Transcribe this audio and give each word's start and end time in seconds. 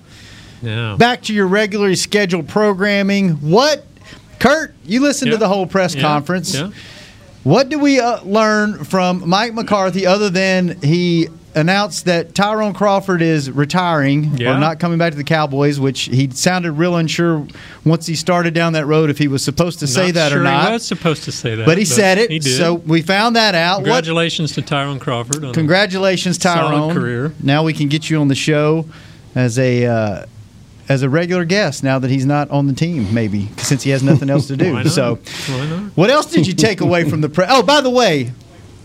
Yeah. 0.62 0.96
back 0.98 1.22
to 1.24 1.34
your 1.34 1.48
regularly 1.48 1.96
scheduled 1.96 2.48
programming. 2.48 3.32
What, 3.42 3.86
Kurt? 4.40 4.74
You 4.86 5.02
listened 5.02 5.32
to 5.32 5.38
the 5.38 5.48
whole 5.48 5.68
press 5.68 5.94
Yeah. 5.96 6.02
conference. 6.02 6.54
Yeah. 6.56 6.70
What 7.44 7.70
do 7.70 7.80
we 7.80 8.00
uh, 8.00 8.22
learn 8.24 8.84
from 8.84 9.24
Mike 9.30 9.54
McCarthy 9.54 10.06
other 10.06 10.30
than 10.30 10.78
he 10.82 11.30
announced 11.58 12.06
that 12.06 12.36
Tyrone 12.36 12.74
Crawford 12.74 13.22
is 13.22 13.50
retiring 13.50 14.42
or 14.42 14.60
not 14.60 14.80
coming 14.80 14.98
back 14.98 15.12
to 15.12 15.18
the 15.18 15.24
Cowboys, 15.24 15.80
which 15.80 16.02
he 16.02 16.30
sounded 16.30 16.74
real 16.74 16.96
unsure 16.96 17.46
once 17.84 18.06
he 18.06 18.16
started 18.16 18.54
down 18.54 18.74
that 18.74 18.86
road 18.86 19.10
if 19.10 19.18
he 19.18 19.28
was 19.28 19.44
supposed 19.44 19.80
to 19.80 19.88
say 19.88 20.08
Not 20.08 20.14
that 20.14 20.32
sure 20.32 20.42
or 20.42 20.44
not. 20.44 20.68
He 20.68 20.74
was 20.74 20.86
supposed 20.86 21.24
to 21.24 21.32
say 21.32 21.56
that, 21.56 21.66
but 21.66 21.78
he 21.78 21.86
said 21.86 22.18
it. 22.20 22.30
He 22.30 22.40
did. 22.40 22.58
So 22.58 22.76
we 22.76 23.02
found 23.02 23.36
that 23.36 23.56
out. 23.56 23.78
What, 23.80 23.86
Congratulations 23.86 24.54
to 24.54 24.62
Tyrone 24.62 25.00
Crawford. 25.00 25.44
On 25.44 25.54
congratulations, 25.54 26.38
Tyrone. 26.38 26.94
career. 26.94 27.34
Now 27.42 27.64
we 27.64 27.74
can 27.74 27.88
get 27.88 28.10
you 28.10 28.20
on 28.22 28.28
the 28.28 28.36
show 28.36 28.86
as 29.36 29.58
a 29.58 29.86
uh, 29.86 30.26
as 30.90 31.02
a 31.02 31.10
regular 31.10 31.46
guest. 31.46 31.84
Now 31.84 32.00
that 32.00 32.12
he's 32.12 32.26
not 32.26 32.50
on 32.52 32.68
the 32.68 32.74
team, 32.74 33.14
maybe 33.14 33.50
since 33.58 33.84
he 33.84 33.90
has 33.90 34.04
nothing 34.04 34.30
else 34.30 34.48
to 34.48 34.58
do. 34.58 34.84
So, 34.90 35.16
what 35.96 36.10
else 36.10 36.28
did 36.28 36.46
you 36.48 36.54
take 36.54 36.82
away 36.82 37.10
from 37.10 37.22
the 37.22 37.30
press? 37.30 37.50
Oh, 37.52 37.64
by 37.64 37.82
the 37.82 37.90
way. 37.90 38.32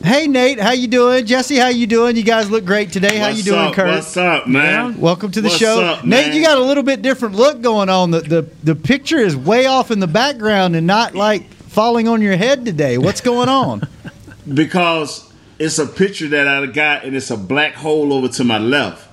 Hey 0.04 0.26
Nate, 0.26 0.58
how 0.58 0.72
you 0.72 0.88
doing? 0.88 1.26
Jesse, 1.26 1.56
how 1.56 1.68
you 1.68 1.86
doing? 1.86 2.16
You 2.16 2.24
guys 2.24 2.50
look 2.50 2.64
great 2.64 2.90
today. 2.90 3.18
How 3.18 3.28
you 3.28 3.44
doing, 3.44 3.66
up? 3.66 3.74
Kurt? 3.74 3.86
What's 3.86 4.16
up, 4.16 4.48
man? 4.48 4.98
Welcome 4.98 5.30
to 5.30 5.40
the 5.40 5.46
What's 5.46 5.58
show. 5.58 5.80
up, 5.80 6.04
Nate, 6.04 6.34
you 6.34 6.42
got 6.42 6.58
a 6.58 6.60
little 6.60 6.82
bit 6.82 7.02
different 7.02 7.36
look 7.36 7.60
going 7.60 7.88
on. 7.88 8.10
The, 8.10 8.20
the 8.20 8.50
the 8.64 8.74
picture 8.74 9.18
is 9.18 9.36
way 9.36 9.66
off 9.66 9.92
in 9.92 10.00
the 10.00 10.08
background 10.08 10.74
and 10.74 10.88
not 10.88 11.14
like 11.14 11.52
falling 11.54 12.08
on 12.08 12.20
your 12.20 12.36
head 12.36 12.64
today. 12.64 12.98
What's 12.98 13.20
going 13.20 13.48
on? 13.48 13.82
because 14.52 15.32
it's 15.60 15.78
a 15.78 15.86
picture 15.86 16.26
that 16.28 16.48
I 16.48 16.66
got, 16.66 17.04
and 17.04 17.14
it's 17.14 17.30
a 17.30 17.36
black 17.36 17.74
hole 17.74 18.12
over 18.12 18.26
to 18.26 18.42
my 18.42 18.58
left. 18.58 19.08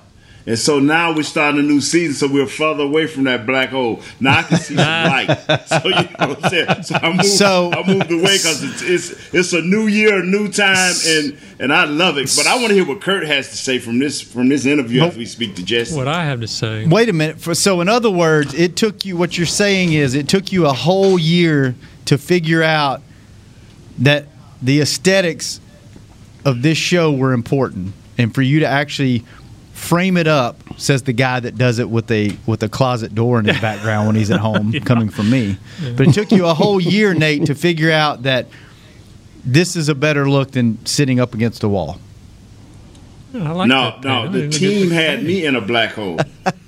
And 0.46 0.58
so 0.58 0.78
now 0.80 1.14
we're 1.14 1.22
starting 1.22 1.60
a 1.60 1.62
new 1.62 1.80
season, 1.82 2.14
so 2.14 2.32
we're 2.32 2.46
further 2.46 2.84
away 2.84 3.06
from 3.06 3.24
that 3.24 3.44
black 3.46 3.68
hole. 3.68 4.00
Now 4.20 4.38
I 4.38 4.42
can 4.42 4.58
see 4.58 4.74
some 4.74 4.84
light. 4.86 5.36
So 5.66 5.84
you 5.84 5.90
know 5.90 6.02
what 6.28 6.44
I'm 6.44 6.50
saying. 6.50 6.82
So 6.84 6.94
I 6.96 7.12
moved, 7.12 7.24
So- 7.26 7.70
I 7.72 7.86
moved 7.86 8.10
away 8.10 8.38
because 8.38 8.62
it's, 8.62 8.82
it's 8.82 9.34
it's 9.34 9.52
a 9.52 9.60
new 9.60 9.86
year, 9.86 10.20
a 10.20 10.24
new 10.24 10.48
time, 10.50 10.94
and 11.06 11.38
and 11.58 11.72
I 11.72 11.84
love 11.84 12.16
it. 12.16 12.32
But 12.36 12.46
I 12.46 12.54
want 12.56 12.68
to 12.68 12.74
hear 12.74 12.86
what 12.86 13.00
Kurt 13.02 13.26
has 13.26 13.50
to 13.50 13.56
say 13.56 13.78
from 13.78 13.98
this 13.98 14.20
from 14.22 14.48
this 14.48 14.64
interview 14.64 15.02
as 15.02 15.16
we 15.16 15.26
speak 15.26 15.56
to 15.56 15.62
Jesse. 15.64 15.94
What 15.94 16.08
I 16.08 16.24
have 16.24 16.40
to 16.40 16.48
say. 16.48 16.86
Wait 16.86 17.08
a 17.10 17.12
minute. 17.12 17.38
For, 17.38 17.54
so, 17.54 17.80
in 17.82 17.88
other 17.90 18.10
words, 18.10 18.54
it 18.54 18.76
took 18.76 19.04
you. 19.04 19.16
What 19.18 19.36
you're 19.36 19.46
saying 19.46 19.92
is, 19.92 20.14
it 20.14 20.26
took 20.28 20.52
you 20.52 20.66
a 20.66 20.72
whole 20.72 21.18
year 21.18 21.74
to 22.06 22.16
figure 22.16 22.62
out 22.62 23.02
that 23.98 24.26
the 24.62 24.80
aesthetics 24.80 25.60
of 26.44 26.62
this 26.62 26.78
show 26.78 27.12
were 27.12 27.32
important, 27.34 27.92
and 28.16 28.34
for 28.34 28.40
you 28.42 28.60
to 28.60 28.66
actually 28.66 29.24
frame 29.80 30.16
it 30.16 30.26
up. 30.26 30.62
Says 30.76 31.02
the 31.02 31.12
guy 31.12 31.40
that 31.40 31.56
does 31.56 31.78
it 31.78 31.88
with 31.88 32.10
a 32.10 32.36
with 32.46 32.62
a 32.62 32.68
closet 32.68 33.14
door 33.14 33.38
in 33.38 33.46
his 33.46 33.60
background 33.60 34.06
when 34.06 34.16
he's 34.16 34.30
at 34.30 34.40
home, 34.40 34.72
coming 34.84 35.08
from 35.08 35.30
me. 35.30 35.56
But 35.96 36.08
it 36.08 36.12
took 36.12 36.30
you 36.30 36.46
a 36.46 36.54
whole 36.54 36.80
year, 36.80 37.14
Nate, 37.14 37.46
to 37.46 37.54
figure 37.54 37.90
out 37.90 38.22
that 38.24 38.46
this 39.44 39.76
is 39.76 39.88
a 39.88 39.94
better 39.94 40.28
look 40.28 40.52
than 40.52 40.84
sitting 40.84 41.18
up 41.18 41.34
against 41.34 41.62
a 41.64 41.68
wall. 41.68 41.98
I 43.34 43.52
like 43.52 43.68
no, 43.68 43.92
that 43.92 44.04
no, 44.04 44.28
the 44.28 44.48
team 44.48 44.48
it's 44.48 44.56
a 44.56 44.60
good 44.60 44.92
had 44.92 45.24
me 45.24 45.44
in 45.44 45.56
a 45.56 45.60
black 45.60 45.92
hole. 45.92 46.18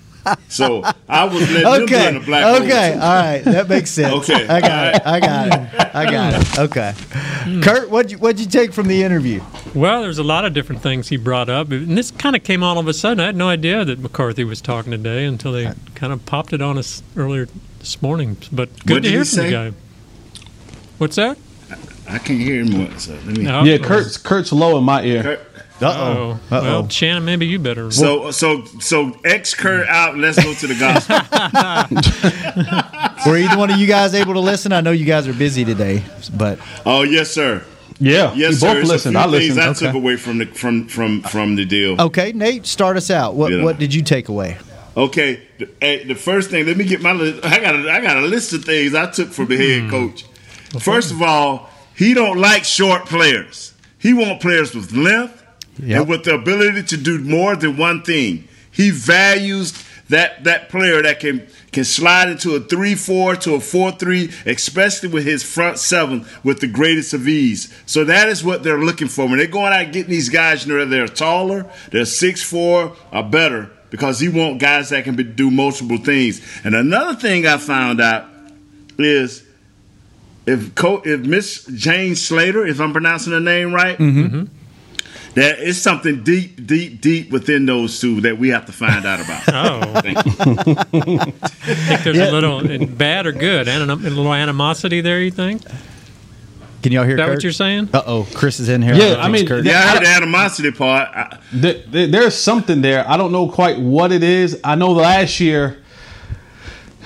So 0.49 0.83
I 1.09 1.25
was 1.25 1.41
letting 1.51 1.63
them 1.63 1.83
Okay. 1.83 2.03
go 2.03 2.09
in 2.09 2.17
a 2.17 2.21
black 2.21 2.45
hole. 2.45 2.57
okay. 2.63 2.93
too. 2.95 3.01
All 3.01 3.15
right. 3.23 3.43
That 3.45 3.69
makes 3.69 3.91
sense. 3.91 4.15
Okay. 4.31 4.47
I 4.47 4.61
got 4.61 4.95
it. 4.95 5.03
I 5.07 5.21
got 5.21 5.47
it. 5.49 5.95
I 5.95 6.11
got 6.11 6.35
it. 6.35 6.59
Okay. 6.59 6.95
Kurt, 7.63 7.91
what'd 7.91 8.13
you, 8.13 8.19
what'd 8.19 8.39
you 8.41 8.47
take 8.47 8.73
from 8.73 8.89
the 8.89 9.03
interview? 9.03 9.41
Well, 9.75 10.03
there's 10.03 10.19
a 10.19 10.23
lot 10.23 10.45
of 10.45 10.53
different 10.53 10.83
things 10.83 11.09
he 11.09 11.17
brought 11.17 11.49
up, 11.49 11.71
and 11.73 11.97
this 11.99 12.11
kind 12.11 12.37
of 12.37 12.45
came 12.45 12.63
all 12.63 12.79
of 12.79 12.87
a 12.87 12.95
sudden. 12.95 13.21
I 13.21 13.27
had 13.27 13.37
no 13.37 13.49
idea 13.49 13.85
that 13.85 13.99
McCarthy 13.99 14.45
was 14.45 14.61
talking 14.61 14.93
today 14.93 15.25
until 15.25 15.53
they 15.53 15.73
kind 15.95 16.13
of 16.13 16.25
popped 16.27 16.53
it 16.53 16.63
on 16.63 16.79
us 16.79 17.03
earlier 17.17 17.49
this 17.81 18.01
morning. 18.03 18.37
But 18.53 18.69
good 18.87 18.95
What 18.99 19.03
to 19.05 19.09
hear 19.09 19.19
he 19.21 19.25
from 19.25 19.37
say? 19.37 19.45
the 19.47 19.51
guy. 19.71 19.73
What's 20.99 21.17
that? 21.17 21.37
I 22.09 22.19
can't 22.19 22.41
hear 22.41 22.63
him. 22.65 22.79
What, 22.89 23.01
so 23.01 23.13
let 23.13 23.25
me. 23.27 23.45
No. 23.45 23.65
Yeah, 23.65 23.79
Kurt's 23.79 24.17
Kurt's 24.19 24.53
low 24.53 24.77
in 24.79 24.85
my 24.85 25.03
ear. 25.03 25.23
Kurt- 25.23 25.52
Oh, 25.91 26.41
Uh 26.51 26.59
oh. 26.59 26.63
well, 26.63 26.89
Shannon, 26.89 27.25
maybe 27.25 27.47
you 27.47 27.59
better. 27.59 27.91
So 27.91 28.31
so 28.31 28.65
so 28.81 29.17
X 29.25 29.55
Kurt 29.55 29.89
out. 29.89 30.17
Let's 30.17 30.43
go 30.43 30.55
to 30.55 30.67
the 30.67 30.75
gospel. 30.75 31.17
Were 33.27 33.37
either 33.39 33.57
one 33.59 33.71
of 33.71 33.79
you 33.79 33.87
guys 33.87 34.15
able 34.15 34.35
to 34.35 34.41
listen? 34.41 34.73
I 34.73 34.81
know 34.81 34.91
you 34.91 35.05
guys 35.05 35.29
are 35.29 35.33
busy 35.33 35.65
today, 35.65 36.03
but 36.37 36.59
oh 36.87 37.03
yes, 37.03 37.31
sir. 37.31 37.65
Yeah, 37.99 38.35
Yes, 38.35 38.55
we 38.55 38.57
sir. 38.57 38.67
both 38.75 38.77
It's 38.79 38.89
listened. 38.89 39.17
A 39.17 39.21
I 39.21 39.23
few 39.29 39.39
things 39.39 39.57
listened. 39.57 39.65
I 39.65 39.69
Okay. 39.71 39.87
took 39.87 39.95
away 39.95 40.17
from 40.17 40.39
the 40.39 40.47
from 40.47 40.87
from 40.89 41.23
from 41.23 41.57
the 41.57 41.65
deal. 41.65 42.01
okay, 42.01 42.33
Nate, 42.33 42.67
start 42.67 42.97
us 42.97 43.11
out. 43.11 43.35
What 43.35 43.53
Yeah. 43.53 43.63
what 43.63 43.79
did 43.79 43.95
you 43.95 44.03
take 44.03 44.29
away? 44.29 44.59
Okay, 44.97 45.41
the, 45.59 45.67
the 46.07 46.15
first 46.15 46.51
thing. 46.51 46.67
Let 46.67 46.77
me 46.77 46.85
get 46.85 47.01
my. 47.01 47.13
list. 47.13 47.45
I 47.45 47.61
got 47.61 47.75
a, 47.77 47.91
I 47.91 48.01
got 48.01 48.17
a 48.19 48.23
list 48.23 48.53
of 48.53 48.65
things 48.65 48.95
I 48.95 49.07
took 49.11 49.31
from 49.33 49.47
the 49.47 49.57
head 49.57 49.91
coach. 49.91 50.25
First 50.81 51.13
of 51.13 51.23
all, 51.23 51.71
he 51.95 52.13
don't 52.15 52.39
like 52.39 52.65
short 52.65 53.07
players. 53.07 53.73
He 53.99 54.13
want 54.13 54.41
players 54.43 54.75
with 54.75 54.93
length 54.93 55.42
Yep. 55.83 56.01
and 56.01 56.09
with 56.09 56.25
the 56.25 56.35
ability 56.35 56.83
to 56.85 56.97
do 56.97 57.19
more 57.19 57.57
than 57.57 57.77
one 57.77 58.03
thing. 58.03 58.49
He 58.71 58.91
values 58.91 59.73
that 60.09 60.45
that 60.45 60.69
player 60.69 61.03
that 61.03 61.21
can 61.21 61.47
can 61.73 61.85
slide 61.85 62.29
into 62.29 62.55
a 62.55 62.61
three 62.61 62.95
four 62.95 63.35
to 63.37 63.55
a 63.55 63.61
four 63.61 63.93
three, 63.93 64.31
especially 64.47 65.09
with 65.09 65.25
his 65.25 65.43
front 65.43 65.79
seven 65.79 66.27
with 66.45 66.61
the 66.61 66.67
greatest 66.67 67.15
of 67.15 67.27
ease. 67.27 67.73
So 67.87 68.05
that 68.05 68.29
is 68.29 68.45
what 68.45 68.63
they're 68.63 68.79
looking 68.79 69.09
for 69.09 69.27
when 69.27 69.39
they're 69.39 69.47
going 69.47 69.73
out 69.73 69.83
and 69.83 69.93
getting 69.93 70.11
these 70.11 70.29
guys. 70.29 70.67
You 70.67 70.77
know, 70.77 70.85
they're 70.85 71.09
taller, 71.09 71.71
they're 71.91 72.05
six 72.05 72.43
four 72.43 72.95
or 73.13 73.23
better, 73.23 73.71
because 73.91 74.21
he 74.21 74.29
want 74.29 74.61
guys 74.61 74.91
that 74.91 75.05
can 75.05 75.17
be, 75.17 75.25
do 75.25 75.51
multiple 75.51 75.99
things. 75.99 76.41
And 76.65 76.75
another 76.75 77.15
thing 77.15 77.47
I 77.47 77.57
found 77.57 78.01
out 78.01 78.27
is 78.99 79.43
if 80.47 80.75
Co- 80.75 81.03
if 81.05 81.21
Miss 81.21 81.65
Jane 81.67 82.17
Slater, 82.17 82.67
if 82.67 82.81
I'm 82.81 82.93
pronouncing 82.93 83.33
her 83.33 83.41
name 83.41 83.73
right, 83.73 83.97
mm-hmm. 83.99 84.27
Mm-hmm. 84.27 84.45
There 85.35 85.57
is 85.57 85.81
something 85.81 86.23
deep, 86.23 86.67
deep, 86.67 87.01
deep 87.01 87.31
within 87.31 87.65
those 87.67 87.99
two 88.01 88.21
that 88.23 88.39
we 88.39 88.51
have 88.51 88.67
to 88.67 88.73
find 88.73 89.05
out 89.07 89.21
about. 89.21 89.43
Oh, 89.55 90.01
Thank 90.01 90.25
you. 90.25 90.33
I 90.39 91.25
think 91.65 92.03
there's 92.05 92.19
a 92.19 92.31
little 92.33 92.87
bad 92.87 93.27
or 93.27 93.33
good, 93.33 93.69
and 93.69 93.91
a 93.91 93.95
little 93.95 94.33
animosity 94.35 95.01
there. 95.01 95.21
You 95.21 95.31
think? 95.31 95.63
Can 96.83 96.91
y'all 96.93 97.05
hear? 97.05 97.17
that 97.17 97.27
Kurt? 97.27 97.35
what 97.37 97.43
you're 97.45 97.53
saying? 97.53 97.91
Uh 97.95 98.03
oh, 98.07 98.29
Chris 98.35 98.59
is 98.59 98.69
in 98.69 98.83
here. 98.83 98.95
Yeah, 98.95 99.11
don't 99.11 99.19
I 99.21 99.23
think 99.25 99.33
mean, 99.33 99.43
it's 99.43 99.49
Kurt. 99.49 99.65
Yeah, 99.65 99.79
I 99.79 99.83
heard 99.95 100.03
the 100.05 100.09
animosity 100.09 100.71
part. 100.73 101.09
I, 101.15 101.39
There- 101.53 101.83
there- 101.87 102.07
there's 102.09 102.35
something 102.35 102.83
there. 102.83 103.09
I 103.09 103.17
don't 103.17 103.31
know 103.31 103.49
quite 103.49 103.79
what 103.79 104.11
it 104.11 104.23
is. 104.25 104.61
I 104.65 104.75
know 104.75 104.91
last 104.91 105.39
year 105.39 105.79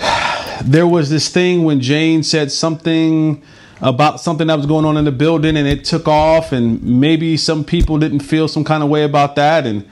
there 0.64 0.86
was 0.86 1.10
this 1.10 1.28
thing 1.28 1.64
when 1.64 1.80
Jane 1.80 2.22
said 2.22 2.50
something 2.50 3.42
about 3.80 4.20
something 4.20 4.46
that 4.46 4.56
was 4.56 4.66
going 4.66 4.84
on 4.84 4.96
in 4.96 5.04
the 5.04 5.12
building 5.12 5.56
and 5.56 5.68
it 5.68 5.84
took 5.84 6.08
off 6.08 6.52
and 6.52 6.82
maybe 6.82 7.36
some 7.36 7.64
people 7.64 7.98
didn't 7.98 8.20
feel 8.20 8.48
some 8.48 8.64
kind 8.64 8.82
of 8.82 8.88
way 8.88 9.04
about 9.04 9.36
that 9.36 9.66
and 9.66 9.86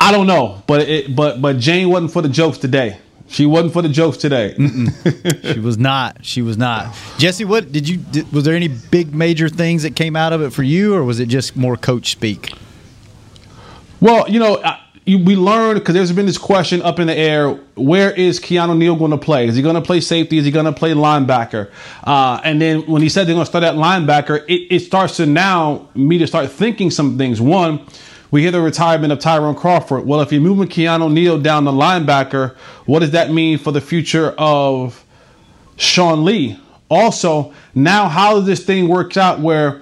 I 0.00 0.10
don't 0.10 0.26
know 0.26 0.62
but 0.66 0.82
it 0.82 1.14
but 1.14 1.40
but 1.40 1.58
Jane 1.58 1.88
wasn't 1.90 2.12
for 2.12 2.22
the 2.22 2.28
jokes 2.28 2.58
today. 2.58 2.98
She 3.30 3.44
wasn't 3.44 3.74
for 3.74 3.82
the 3.82 3.90
jokes 3.90 4.16
today. 4.16 4.54
She 5.52 5.60
was 5.60 5.76
not. 5.76 6.24
She 6.24 6.40
was 6.40 6.56
not. 6.56 6.96
Jesse 7.18 7.44
what 7.44 7.70
did 7.70 7.88
you 7.88 7.98
did, 7.98 8.32
was 8.32 8.44
there 8.44 8.54
any 8.54 8.68
big 8.68 9.14
major 9.14 9.48
things 9.48 9.82
that 9.84 9.94
came 9.94 10.16
out 10.16 10.32
of 10.32 10.42
it 10.42 10.50
for 10.50 10.62
you 10.62 10.94
or 10.94 11.04
was 11.04 11.20
it 11.20 11.26
just 11.26 11.56
more 11.56 11.76
coach 11.76 12.10
speak? 12.10 12.52
Well 14.00 14.28
you 14.28 14.40
know 14.40 14.60
I, 14.64 14.80
we 15.16 15.36
learned 15.36 15.78
because 15.78 15.94
there's 15.94 16.12
been 16.12 16.26
this 16.26 16.36
question 16.36 16.82
up 16.82 16.98
in 16.98 17.06
the 17.06 17.16
air: 17.16 17.52
Where 17.76 18.10
is 18.12 18.38
Keanu 18.38 18.76
Neal 18.76 18.94
going 18.94 19.10
to 19.10 19.18
play? 19.18 19.46
Is 19.46 19.56
he 19.56 19.62
going 19.62 19.74
to 19.74 19.80
play 19.80 20.00
safety? 20.00 20.36
Is 20.36 20.44
he 20.44 20.50
going 20.50 20.66
to 20.66 20.72
play 20.72 20.92
linebacker? 20.92 21.70
Uh, 22.04 22.40
and 22.44 22.60
then 22.60 22.82
when 22.82 23.00
he 23.00 23.08
said 23.08 23.26
they're 23.26 23.34
going 23.34 23.46
to 23.46 23.50
start 23.50 23.64
at 23.64 23.74
linebacker, 23.74 24.44
it, 24.48 24.74
it, 24.74 24.80
starts 24.80 25.16
to 25.16 25.26
now 25.26 25.88
me 25.94 26.18
to 26.18 26.26
start 26.26 26.50
thinking 26.50 26.90
some 26.90 27.16
things. 27.16 27.40
One, 27.40 27.80
we 28.30 28.42
hear 28.42 28.50
the 28.50 28.60
retirement 28.60 29.12
of 29.12 29.18
Tyrone 29.18 29.54
Crawford. 29.54 30.04
Well, 30.04 30.20
if 30.20 30.30
you're 30.30 30.42
moving 30.42 30.68
Keanu 30.68 31.10
Neal 31.10 31.40
down 31.40 31.64
the 31.64 31.72
linebacker, 31.72 32.54
what 32.84 32.98
does 32.98 33.12
that 33.12 33.30
mean 33.30 33.56
for 33.56 33.72
the 33.72 33.80
future 33.80 34.34
of 34.36 35.04
Sean 35.76 36.24
Lee? 36.24 36.60
Also, 36.90 37.54
now 37.74 38.08
how 38.08 38.34
does 38.34 38.46
this 38.46 38.64
thing 38.64 38.88
work 38.88 39.16
out 39.16 39.40
where 39.40 39.80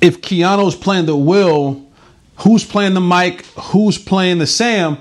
if 0.00 0.20
Keanu's 0.20 0.76
playing 0.76 1.06
the 1.06 1.16
will 1.16 1.85
who's 2.38 2.64
playing 2.64 2.94
the 2.94 3.00
Mike, 3.00 3.44
who's 3.46 3.98
playing 3.98 4.38
the 4.38 4.46
Sam, 4.46 4.98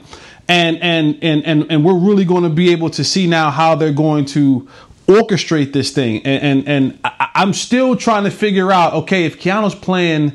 and 0.48 0.78
and 0.82 1.18
and 1.22 1.46
and 1.46 1.72
and 1.72 1.86
we're 1.86 1.98
really 1.98 2.26
going 2.26 2.44
to 2.44 2.50
be 2.50 2.72
able 2.72 2.90
to 2.92 3.04
see 3.04 3.28
now 3.28 3.50
how 3.50 3.76
they're 3.76 3.92
going 3.92 4.26
to 4.26 4.68
orchestrate 5.08 5.74
this 5.74 5.92
thing. 5.92 6.26
And 6.26 6.44
and, 6.44 6.68
and 6.68 7.00
I, 7.04 7.30
I'm 7.36 7.54
still 7.54 7.96
trying 7.96 8.24
to 8.24 8.32
figure 8.32 8.72
out. 8.72 8.94
Okay, 8.94 9.26
if 9.26 9.40
Keanu's 9.40 9.76
playing 9.76 10.34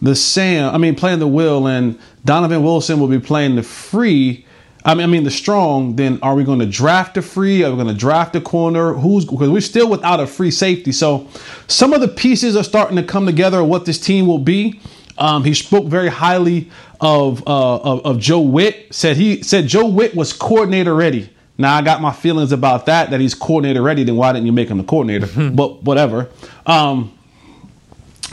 the 0.00 0.14
Sam, 0.14 0.74
I 0.74 0.78
mean 0.78 0.94
playing 0.94 1.20
the 1.20 1.28
Will, 1.28 1.66
and 1.66 1.98
Donovan 2.24 2.62
Wilson 2.62 3.00
will 3.00 3.08
be 3.08 3.20
playing 3.20 3.56
the 3.56 3.62
free. 3.62 4.46
I 4.84 4.94
mean, 4.94 5.04
I 5.04 5.06
mean 5.06 5.22
the 5.22 5.30
strong. 5.30 5.94
Then 5.94 6.18
are 6.22 6.34
we 6.34 6.42
going 6.42 6.58
to 6.58 6.66
draft 6.66 7.16
a 7.16 7.22
free? 7.22 7.62
Are 7.62 7.70
we 7.70 7.76
going 7.76 7.86
to 7.86 7.94
draft 7.94 8.34
a 8.34 8.40
corner? 8.40 8.94
Who's 8.94 9.24
because 9.24 9.48
we're 9.48 9.60
still 9.60 9.88
without 9.88 10.18
a 10.18 10.26
free 10.26 10.50
safety. 10.50 10.90
So 10.90 11.28
some 11.68 11.92
of 11.92 12.00
the 12.00 12.08
pieces 12.08 12.56
are 12.56 12.64
starting 12.64 12.96
to 12.96 13.04
come 13.04 13.24
together. 13.26 13.60
Of 13.60 13.68
what 13.68 13.86
this 13.86 14.00
team 14.00 14.26
will 14.26 14.38
be. 14.38 14.80
Um, 15.18 15.44
he 15.44 15.54
spoke 15.54 15.86
very 15.86 16.08
highly 16.08 16.70
of, 17.00 17.46
uh, 17.46 17.76
of, 17.76 18.06
of 18.06 18.18
Joe 18.18 18.40
Whitt. 18.40 18.94
Said 18.94 19.16
he 19.16 19.42
said 19.42 19.66
Joe 19.66 19.86
Whitt 19.86 20.14
was 20.14 20.32
coordinator 20.32 20.94
ready. 20.94 21.30
Now 21.58 21.76
I 21.76 21.82
got 21.82 22.00
my 22.00 22.12
feelings 22.12 22.52
about 22.52 22.86
that. 22.86 23.10
That 23.10 23.20
he's 23.20 23.34
coordinator 23.34 23.82
ready. 23.82 24.04
Then 24.04 24.16
why 24.16 24.32
didn't 24.32 24.46
you 24.46 24.52
make 24.52 24.68
him 24.68 24.78
the 24.78 24.84
coordinator? 24.84 25.50
But 25.54 25.82
whatever. 25.82 26.28
Um, 26.66 27.16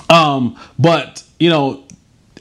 um, 0.10 0.58
but 0.78 1.24
you 1.40 1.50
know, 1.50 1.84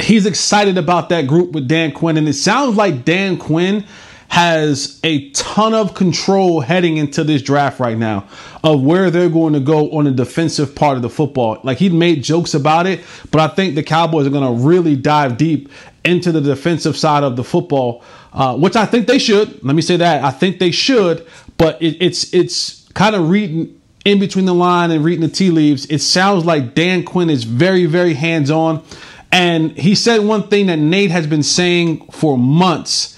he's 0.01 0.27
excited 0.27 0.79
about 0.79 1.09
that 1.09 1.27
group 1.27 1.53
with 1.53 1.69
Dan 1.69 1.93
Quinn, 1.93 2.17
and 2.17 2.29
it 2.29 2.35
sounds 2.35 2.77
like 2.77 3.05
Dan 3.05 3.37
Quinn 3.37 3.85
has 4.29 5.01
a 5.05 5.31
ton 5.31 5.75
of 5.75 5.95
control 5.95 6.61
heading 6.61 6.99
into 6.99 7.25
this 7.25 7.41
draft 7.41 7.81
right 7.81 7.97
now 7.97 8.29
of 8.63 8.83
where 8.83 9.11
they're 9.11 9.31
going 9.31 9.55
to 9.55 9.61
go 9.61 9.91
on 9.93 10.05
the 10.05 10.11
defensive 10.11 10.75
part 10.75 10.97
of 10.97 11.03
the 11.03 11.09
football. 11.09 11.59
Like 11.65 11.79
he 11.79 11.89
made 11.89 12.23
jokes 12.23 12.55
about 12.55 12.87
it, 12.87 13.01
but 13.31 13.41
I 13.41 13.55
think 13.55 13.75
the 13.75 13.83
Cowboys 13.83 14.27
are 14.27 14.31
going 14.31 14.45
to 14.45 14.65
really 14.65 14.97
dive 14.97 15.39
deep 15.39 15.71
into 16.05 16.31
the 16.31 16.43
defensive 16.43 16.97
side 16.97 17.25
of 17.25 17.37
the 17.37 17.45
football, 17.45 18.05
uh, 18.33 18.57
which 18.57 18.77
I 18.77 18.85
think 18.85 19.07
they 19.07 19.19
should. 19.19 19.65
Let 19.65 19.75
me 19.75 19.83
say 19.83 19.97
that 19.97 20.23
I 20.23 20.31
think 20.31 20.59
they 20.59 20.71
should, 20.71 21.27
but 21.57 21.81
it, 21.83 21.97
it's 22.01 22.33
it's 22.35 22.87
kind 22.93 23.17
of 23.17 23.31
reading 23.31 23.81
in 24.05 24.21
between 24.21 24.45
the 24.45 24.55
line 24.55 24.91
and 24.91 25.05
reading 25.05 25.23
the 25.23 25.35
tea 25.35 25.51
leaves. 25.51 25.87
It 25.87 26.01
sounds 26.01 26.45
like 26.45 26.75
Dan 26.75 27.03
Quinn 27.03 27.31
is 27.31 27.45
very 27.45 27.87
very 27.87 28.15
hands 28.15 28.51
on, 28.51 28.85
and 29.33 29.73
he 29.73 29.95
said 29.95 30.19
one 30.19 30.49
thing 30.49 30.67
that 30.67 30.77
Nate 30.77 31.11
has 31.11 31.27
been 31.27 31.43
saying 31.43 32.07
for 32.11 32.37
months 32.37 33.18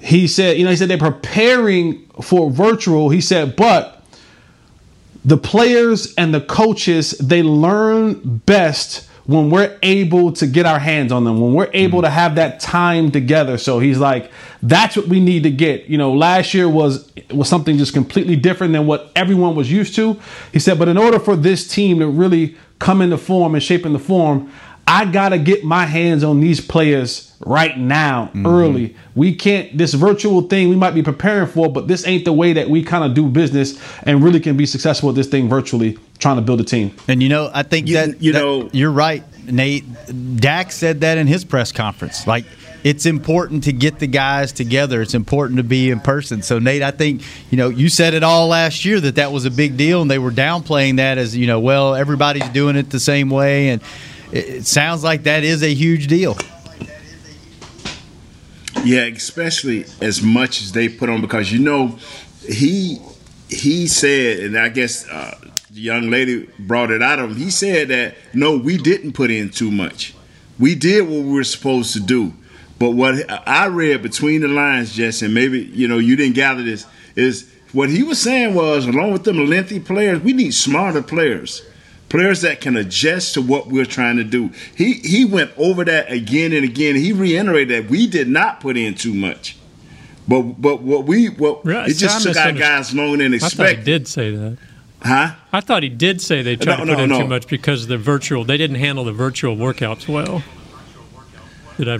he 0.00 0.26
said, 0.26 0.56
you 0.56 0.64
know, 0.64 0.70
he 0.70 0.76
said 0.76 0.88
they're 0.88 0.98
preparing 0.98 2.06
for 2.22 2.50
virtual. 2.50 3.10
He 3.10 3.20
said, 3.20 3.56
but 3.56 4.02
the 5.24 5.36
players 5.36 6.14
and 6.14 6.34
the 6.34 6.40
coaches, 6.40 7.10
they 7.12 7.42
learn 7.42 8.38
best 8.38 9.08
when 9.26 9.50
we're 9.50 9.78
able 9.82 10.32
to 10.32 10.46
get 10.46 10.66
our 10.66 10.78
hands 10.78 11.12
on 11.12 11.24
them, 11.24 11.40
when 11.40 11.54
we're 11.54 11.70
able 11.72 11.98
mm-hmm. 11.98 12.06
to 12.06 12.10
have 12.10 12.34
that 12.34 12.58
time 12.58 13.10
together. 13.10 13.58
So 13.58 13.78
he's 13.78 13.98
like, 13.98 14.30
that's 14.62 14.96
what 14.96 15.06
we 15.06 15.20
need 15.20 15.44
to 15.44 15.50
get. 15.50 15.84
You 15.84 15.98
know, 15.98 16.12
last 16.12 16.54
year 16.54 16.68
was 16.68 17.10
was 17.30 17.48
something 17.48 17.78
just 17.78 17.92
completely 17.92 18.34
different 18.34 18.72
than 18.72 18.86
what 18.86 19.12
everyone 19.14 19.54
was 19.54 19.70
used 19.70 19.94
to. 19.96 20.18
He 20.52 20.58
said, 20.58 20.78
but 20.78 20.88
in 20.88 20.98
order 20.98 21.20
for 21.20 21.36
this 21.36 21.68
team 21.68 22.00
to 22.00 22.08
really 22.08 22.56
come 22.80 23.00
into 23.00 23.18
form 23.18 23.54
and 23.54 23.62
shape 23.62 23.86
into 23.86 24.00
form, 24.00 24.50
I 24.90 25.04
gotta 25.04 25.38
get 25.38 25.62
my 25.62 25.86
hands 25.86 26.24
on 26.24 26.40
these 26.40 26.60
players 26.60 27.32
right 27.46 27.78
now, 27.78 28.26
mm-hmm. 28.26 28.44
early. 28.44 28.96
We 29.14 29.32
can't 29.36 29.78
this 29.78 29.94
virtual 29.94 30.42
thing 30.42 30.68
we 30.68 30.74
might 30.74 30.94
be 30.94 31.02
preparing 31.02 31.46
for, 31.46 31.70
but 31.70 31.86
this 31.86 32.04
ain't 32.08 32.24
the 32.24 32.32
way 32.32 32.54
that 32.54 32.68
we 32.68 32.82
kind 32.82 33.04
of 33.04 33.14
do 33.14 33.28
business 33.28 33.80
and 34.02 34.20
really 34.20 34.40
can 34.40 34.56
be 34.56 34.66
successful 34.66 35.06
with 35.06 35.16
this 35.16 35.28
thing 35.28 35.48
virtually, 35.48 35.96
trying 36.18 36.36
to 36.36 36.42
build 36.42 36.60
a 36.60 36.64
team. 36.64 36.90
And 37.06 37.22
you 37.22 37.28
know, 37.28 37.52
I 37.54 37.62
think 37.62 37.86
you, 37.86 37.94
that 37.94 38.20
you 38.20 38.32
that, 38.32 38.40
know 38.40 38.68
you're 38.72 38.90
right, 38.90 39.22
Nate. 39.46 39.84
Dak 40.36 40.72
said 40.72 41.02
that 41.02 41.18
in 41.18 41.28
his 41.28 41.44
press 41.44 41.70
conference. 41.70 42.26
Like 42.26 42.44
it's 42.82 43.06
important 43.06 43.62
to 43.64 43.72
get 43.72 44.00
the 44.00 44.08
guys 44.08 44.50
together. 44.50 45.02
It's 45.02 45.14
important 45.14 45.58
to 45.58 45.62
be 45.62 45.90
in 45.90 46.00
person. 46.00 46.42
So 46.42 46.58
Nate, 46.58 46.82
I 46.82 46.90
think 46.90 47.22
you 47.52 47.56
know 47.56 47.68
you 47.68 47.88
said 47.90 48.12
it 48.12 48.24
all 48.24 48.48
last 48.48 48.84
year 48.84 48.98
that 49.00 49.14
that 49.14 49.30
was 49.30 49.44
a 49.44 49.52
big 49.52 49.76
deal, 49.76 50.02
and 50.02 50.10
they 50.10 50.18
were 50.18 50.32
downplaying 50.32 50.96
that 50.96 51.16
as 51.16 51.36
you 51.36 51.46
know, 51.46 51.60
well, 51.60 51.94
everybody's 51.94 52.48
doing 52.48 52.74
it 52.74 52.90
the 52.90 52.98
same 52.98 53.30
way, 53.30 53.68
and 53.68 53.80
it 54.32 54.66
sounds 54.66 55.02
like 55.02 55.24
that 55.24 55.44
is 55.44 55.62
a 55.62 55.72
huge 55.74 56.06
deal. 56.06 56.36
Yeah, 58.84 59.02
especially 59.02 59.84
as 60.00 60.22
much 60.22 60.62
as 60.62 60.72
they 60.72 60.88
put 60.88 61.08
on 61.08 61.20
because 61.20 61.52
you 61.52 61.58
know 61.58 61.98
he 62.46 62.98
he 63.48 63.88
said, 63.88 64.40
and 64.40 64.56
I 64.56 64.68
guess 64.68 65.06
uh, 65.08 65.36
the 65.70 65.80
young 65.80 66.08
lady 66.10 66.48
brought 66.58 66.90
it 66.90 67.02
out 67.02 67.18
of 67.18 67.30
him. 67.30 67.36
He 67.36 67.50
said 67.50 67.88
that 67.88 68.14
no, 68.32 68.56
we 68.56 68.78
didn't 68.78 69.12
put 69.12 69.30
in 69.30 69.50
too 69.50 69.70
much. 69.70 70.14
We 70.58 70.74
did 70.74 71.02
what 71.02 71.24
we 71.24 71.32
were 71.32 71.44
supposed 71.44 71.92
to 71.94 72.00
do. 72.00 72.32
But 72.78 72.92
what 72.92 73.30
I 73.46 73.66
read 73.66 74.02
between 74.02 74.40
the 74.40 74.48
lines, 74.48 74.94
Jesse, 74.94 75.26
and 75.26 75.34
maybe 75.34 75.60
you 75.60 75.86
know 75.86 75.98
you 75.98 76.16
didn't 76.16 76.36
gather 76.36 76.62
this, 76.62 76.86
is 77.16 77.52
what 77.72 77.90
he 77.90 78.02
was 78.02 78.20
saying 78.20 78.54
was 78.54 78.86
along 78.86 79.12
with 79.12 79.24
them 79.24 79.44
lengthy 79.46 79.80
players, 79.80 80.20
we 80.20 80.32
need 80.32 80.54
smarter 80.54 81.02
players 81.02 81.62
players 82.10 82.42
that 82.42 82.60
can 82.60 82.76
adjust 82.76 83.32
to 83.34 83.40
what 83.40 83.68
we're 83.68 83.86
trying 83.86 84.16
to 84.16 84.24
do. 84.24 84.50
He 84.76 84.94
he 84.94 85.24
went 85.24 85.52
over 85.56 85.82
that 85.86 86.12
again 86.12 86.52
and 86.52 86.64
again. 86.64 86.96
He 86.96 87.14
reiterated 87.14 87.86
that 87.86 87.90
we 87.90 88.06
did 88.06 88.28
not 88.28 88.60
put 88.60 88.76
in 88.76 88.94
too 88.94 89.14
much. 89.14 89.56
But 90.28 90.42
but 90.60 90.82
what 90.82 91.06
we 91.06 91.28
what 91.28 91.64
yeah, 91.64 91.86
it 91.86 91.94
just 91.94 92.22
took 92.22 92.36
our 92.36 92.52
guys 92.52 92.94
longer 92.94 93.22
than 93.22 93.32
expected. 93.32 93.62
I 93.62 93.66
thought 93.66 93.78
he 93.78 93.84
did 93.84 94.08
say 94.08 94.30
that. 94.36 94.58
Huh? 95.02 95.34
I 95.50 95.60
thought 95.60 95.82
he 95.82 95.88
did 95.88 96.20
say 96.20 96.42
they 96.42 96.56
tried 96.56 96.78
no, 96.80 96.84
to 96.84 96.92
put 96.92 96.98
no, 96.98 97.04
in 97.04 97.10
no. 97.10 97.20
too 97.20 97.26
much 97.26 97.46
because 97.48 97.86
the 97.86 97.96
virtual 97.96 98.44
they 98.44 98.58
didn't 98.58 98.76
handle 98.76 99.04
the 99.04 99.12
virtual 99.12 99.56
workouts 99.56 100.06
well. 100.06 100.42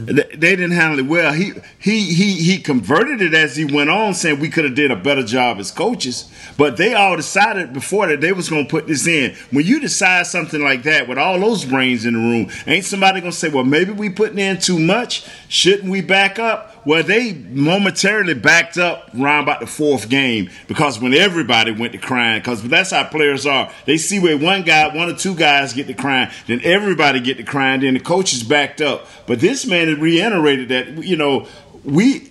They 0.07 0.57
didn't 0.57 0.73
handle 0.73 0.99
it 0.99 1.07
well. 1.07 1.33
He 1.33 1.53
he 1.79 2.13
he 2.13 2.35
he 2.35 2.59
converted 2.59 3.21
it 3.23 3.35
as 3.35 3.57
he 3.57 3.65
went 3.65 3.91
on, 3.91 4.15
saying 4.15 4.41
we 4.41 4.49
could 4.49 4.65
have 4.65 4.75
did 4.75 4.91
a 4.91 4.97
better 4.97 5.23
job 5.23 5.59
as 5.59 5.71
coaches. 5.71 6.31
But 6.57 6.77
they 6.77 6.95
all 6.95 7.17
decided 7.17 7.73
before 7.73 8.07
that 8.09 8.21
they 8.21 8.33
was 8.33 8.49
going 8.49 8.67
to 8.67 8.71
put 8.71 8.87
this 8.87 9.07
in. 9.07 9.35
When 9.51 9.67
you 9.67 9.81
decide 9.81 10.27
something 10.27 10.63
like 10.63 10.83
that 10.85 11.09
with 11.09 11.19
all 11.19 11.39
those 11.39 11.65
brains 11.65 12.05
in 12.05 12.15
the 12.15 12.21
room, 12.21 12.51
ain't 12.67 12.85
somebody 12.85 13.21
going 13.21 13.33
to 13.33 13.37
say, 13.37 13.49
"Well, 13.49 13.65
maybe 13.65 13.93
we 13.93 14.11
putting 14.11 14.39
in 14.39 14.59
too 14.59 14.79
much. 14.79 15.25
Shouldn't 15.49 15.91
we 15.91 16.01
back 16.01 16.39
up?" 16.39 16.70
Well, 16.85 17.03
they 17.03 17.35
momentarily 17.35 18.35
backed 18.35 18.79
up 18.79 19.15
around 19.15 19.43
about 19.43 19.61
the 19.61 19.67
fourth 19.67 20.09
game 20.09 20.51
because 20.67 20.99
when 20.99 21.13
everybody 21.13 21.73
went 21.73 21.93
to 21.93 21.99
crying, 21.99 22.41
because 22.41 22.63
that's 22.63 22.91
how 22.91 23.05
players 23.05 23.47
are. 23.47 23.71
They 23.85 23.99
see 23.99 24.19
where 24.19 24.39
one 24.39 24.63
guy, 24.63 24.95
one 24.95 25.11
or 25.11 25.15
two 25.15 25.35
guys 25.35 25.75
get 25.75 25.89
to 25.89 25.95
crying, 25.95 26.31
then 26.47 26.61
everybody 26.65 27.21
get 27.21 27.37
to 27.37 27.43
crying, 27.43 27.83
then 27.83 27.95
the 27.95 28.01
coaches 28.01 28.43
backed 28.43 28.81
up. 28.81 29.07
But 29.27 29.41
this 29.41 29.67
man 29.67 30.01
reiterated 30.01 30.69
that, 30.71 31.05
you 31.05 31.17
know, 31.17 31.47
we, 31.85 32.31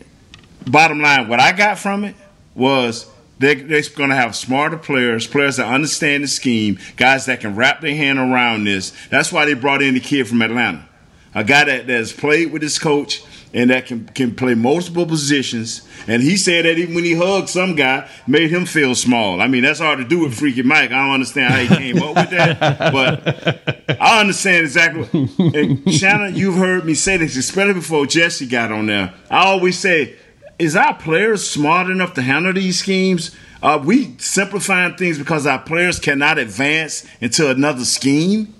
bottom 0.65 0.99
line, 0.99 1.27
what 1.27 1.39
I 1.39 1.51
got 1.51 1.77
from 1.77 2.03
it 2.03 2.15
was 2.55 3.09
they're, 3.37 3.55
they're 3.55 3.83
going 3.95 4.09
to 4.09 4.15
have 4.15 4.35
smarter 4.35 4.77
players, 4.77 5.27
players 5.27 5.57
that 5.57 5.67
understand 5.67 6.23
the 6.23 6.27
scheme, 6.27 6.79
guys 6.97 7.27
that 7.27 7.39
can 7.39 7.55
wrap 7.55 7.81
their 7.81 7.95
hand 7.95 8.17
around 8.17 8.63
this. 8.63 8.93
That's 9.09 9.31
why 9.31 9.45
they 9.45 9.53
brought 9.53 9.81
in 9.83 9.93
the 9.93 9.99
kid 9.99 10.27
from 10.27 10.41
Atlanta, 10.41 10.87
a 11.35 11.43
guy 11.43 11.65
that, 11.65 11.87
that 11.87 11.93
has 11.93 12.11
played 12.11 12.51
with 12.51 12.63
his 12.63 12.79
coach 12.79 13.23
and 13.53 13.69
that 13.69 13.85
can 13.87 14.05
can 14.07 14.35
play 14.35 14.53
multiple 14.53 15.05
positions. 15.05 15.87
And 16.07 16.21
he 16.21 16.37
said 16.37 16.65
that 16.65 16.77
even 16.77 16.95
when 16.95 17.03
he 17.03 17.15
hugged 17.15 17.49
some 17.49 17.75
guy, 17.75 18.09
made 18.27 18.51
him 18.51 18.65
feel 18.65 18.95
small. 18.95 19.41
I 19.41 19.47
mean, 19.47 19.63
that's 19.63 19.79
hard 19.79 19.99
to 19.99 20.05
do 20.05 20.19
with 20.19 20.37
Freaky 20.37 20.61
Mike. 20.61 20.91
I 20.91 21.05
don't 21.05 21.13
understand 21.13 21.53
how 21.53 21.59
he 21.59 21.67
came 21.67 22.01
up 22.01 22.15
with 22.15 22.29
that, 22.31 22.79
but 22.91 24.01
I 24.01 24.19
understand 24.19 24.65
exactly. 24.65 25.07
And 25.37 25.91
Shannon, 25.91 26.35
you've 26.35 26.55
heard 26.55 26.85
me 26.85 26.93
say 26.93 27.17
this, 27.17 27.37
especially 27.37 27.73
before 27.73 28.05
Jesse 28.05 28.45
got 28.45 28.71
on 28.71 28.85
there. 28.85 29.13
I 29.29 29.45
always 29.45 29.77
say, 29.77 30.15
is 30.57 30.75
our 30.75 30.93
players 30.95 31.49
smart 31.49 31.89
enough 31.89 32.13
to 32.15 32.21
handle 32.21 32.53
these 32.53 32.79
schemes? 32.79 33.35
Are 33.61 33.79
we 33.79 34.17
simplifying 34.19 34.95
things 34.95 35.17
because 35.17 35.45
our 35.45 35.59
players 35.59 35.99
cannot 35.99 36.37
advance 36.37 37.05
into 37.19 37.49
another 37.49 37.83
scheme? 37.83 38.53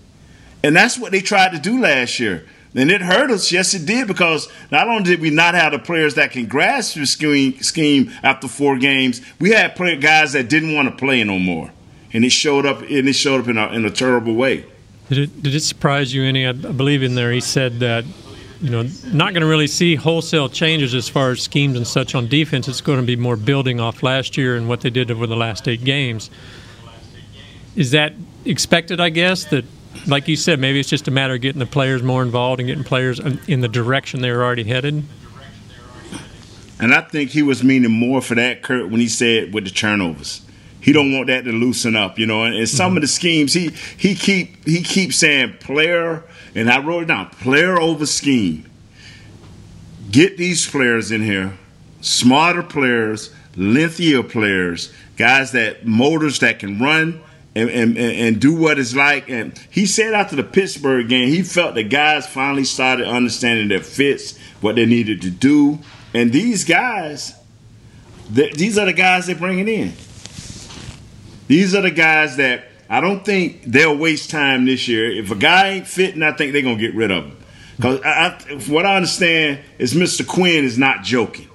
And 0.63 0.75
that's 0.75 0.98
what 0.98 1.12
they 1.12 1.22
tried 1.22 1.53
to 1.53 1.60
do 1.60 1.81
last 1.81 2.19
year. 2.19 2.46
And 2.75 2.91
it 2.91 3.01
hurt 3.01 3.31
us. 3.31 3.51
Yes, 3.51 3.73
it 3.73 3.85
did, 3.85 4.07
because 4.07 4.47
not 4.71 4.88
only 4.88 5.03
did 5.03 5.21
we 5.21 5.31
not 5.31 5.55
have 5.55 5.71
the 5.71 5.79
players 5.79 6.15
that 6.15 6.31
can 6.31 6.45
grasp 6.45 6.95
the 6.95 7.05
scheme, 7.05 7.59
scheme 7.61 8.11
after 8.21 8.47
four 8.47 8.77
games, 8.77 9.21
we 9.39 9.51
had 9.51 9.75
guys 10.01 10.33
that 10.33 10.49
didn't 10.49 10.73
want 10.75 10.88
to 10.89 10.95
play 10.95 11.23
no 11.23 11.39
more. 11.39 11.71
And 12.13 12.23
it 12.23 12.31
showed 12.31 12.65
up 12.65 12.81
and 12.81 13.07
it 13.07 13.13
showed 13.13 13.41
up 13.41 13.47
in 13.47 13.57
a, 13.57 13.67
in 13.69 13.85
a 13.85 13.91
terrible 13.91 14.35
way. 14.35 14.65
Did 15.09 15.17
it, 15.17 15.43
did 15.43 15.55
it 15.55 15.61
surprise 15.61 16.13
you 16.13 16.23
any? 16.23 16.47
I 16.47 16.51
believe 16.51 17.01
in 17.01 17.15
there 17.15 17.31
he 17.31 17.41
said 17.41 17.79
that 17.79 18.05
you 18.61 18.69
know, 18.69 18.83
not 19.05 19.33
going 19.33 19.41
to 19.41 19.47
really 19.47 19.67
see 19.67 19.95
wholesale 19.95 20.49
changes 20.49 20.93
as 20.93 21.07
far 21.07 21.31
as 21.31 21.41
schemes 21.41 21.77
and 21.77 21.88
such 21.88 22.13
on 22.13 22.27
defense. 22.27 22.67
It's 22.67 22.81
going 22.81 22.99
to 22.99 23.05
be 23.05 23.15
more 23.15 23.38
building 23.38 23.79
off 23.79 24.03
last 24.03 24.38
year 24.38 24.57
and 24.57 24.67
what 24.67 24.81
they 24.81 24.89
did 24.89 25.09
over 25.09 25.25
the 25.27 25.38
last 25.38 25.67
eight 25.67 25.83
games. 25.83 26.29
Is 27.75 27.91
that 27.91 28.13
expected, 28.43 28.99
I 28.99 29.09
guess, 29.09 29.45
that 29.45 29.63
like 30.08 30.27
you 30.27 30.36
said, 30.36 30.60
maybe 30.60 30.79
it's 30.79 30.89
just 30.89 31.08
a 31.08 31.12
matter 31.12 31.36
of 31.36 31.41
getting 31.41 31.60
the 31.60 31.65
players 31.65 32.03
more 32.03 32.22
involved 32.22 32.60
and 32.60 32.67
getting 32.67 32.84
players 32.84 33.19
in 33.19 33.62
the 33.62 33.67
direction 33.67 34.22
they 34.22 34.31
were 34.31 34.43
already 34.43 34.63
headed. 34.63 35.03
And 36.79 36.93
I 36.93 37.01
think 37.01 37.31
he 37.31 37.43
was 37.43 37.63
meaning 37.63 37.91
more 37.91 38.22
for 38.22 38.36
that, 38.36 38.62
Kurt, 38.62 38.89
when 38.89 39.01
he 39.01 39.10
said 39.10 39.53
with 39.53 39.65
the 39.65 39.72
turnovers. 39.72 40.41
He 40.81 40.93
don't 40.93 41.12
want 41.12 41.27
that 41.27 41.43
to 41.43 41.51
loosen 41.51 41.96
up, 41.96 42.17
you 42.17 42.25
know. 42.25 42.46
And, 42.46 42.67
some 42.69 42.89
mm-hmm. 42.91 42.98
of 42.98 43.01
the 43.01 43.08
schemes 43.08 43.53
he 43.53 43.72
he 43.98 44.15
keep 44.15 44.65
he 44.65 44.81
keeps 44.81 45.17
saying 45.17 45.58
player, 45.60 46.24
and 46.55 46.69
I 46.72 46.79
wrote 46.81 47.03
it 47.03 47.08
down, 47.08 47.29
player 47.31 47.79
over 47.79 48.05
scheme. 48.05 48.65
Get 50.10 50.38
these 50.38 50.67
players 50.67 51.12
in 51.12 51.22
here, 51.22 51.58
smarter 52.00 52.63
players, 52.63 53.34
lengthier 53.58 54.24
players, 54.24 54.93
guys 55.17 55.51
that 55.51 55.86
motors 55.86 56.39
that 56.39 56.60
can 56.60 56.79
run 56.79 57.22
and, 57.56 57.70
and, 57.70 57.98
and 57.98 58.39
do 58.39 58.53
what 58.53 58.79
it's 58.79 58.96
like. 58.96 59.29
And 59.29 59.58
he 59.70 59.86
said 59.86 60.13
after 60.13 60.36
the 60.36 60.44
Pittsburgh 60.44 61.08
game, 61.10 61.29
he 61.29 61.41
felt 61.41 61.75
the 61.75 61.84
guys 61.84 62.27
finally 62.27 62.63
started 62.63 63.08
understanding 63.08 63.68
their 63.68 63.82
fits, 63.82 64.38
what 64.62 64.75
they 64.75 64.86
needed 64.86 65.22
to 65.24 65.29
do. 65.29 65.79
And 66.13 66.32
these 66.32 66.63
guys, 66.63 67.34
these 68.29 68.77
are 68.77 68.86
the 68.86 68.94
guys 68.94 69.27
they're 69.27 69.36
bringing 69.36 69.68
in. 69.68 69.94
These 71.48 71.74
are 71.74 71.82
the 71.82 71.91
guys 71.91 72.38
that 72.38 72.65
I 72.89 73.01
don't 73.01 73.25
think 73.25 73.63
they'll 73.63 73.98
waste 73.98 74.29
time 74.29 74.65
this 74.65 74.88
year. 74.88 75.12
If 75.12 75.32
a 75.32 75.36
guy 75.36 75.70
ain't 75.70 75.88
fitting, 75.88 76.24
I 76.24 76.32
think 76.32 76.53
they're 76.53 76.62
gonna 76.62 76.75
get 76.75 76.96
rid 76.96 77.12
of 77.12 77.25
him. 77.25 77.38
Because 77.77 78.68
what 78.68 78.86
I 78.86 78.98
understand 78.98 79.60
is 79.77 79.94
Mr. 79.94 80.27
Quinn 80.27 80.65
is 80.65 80.77
not 80.77 81.03
joking. 81.03 81.48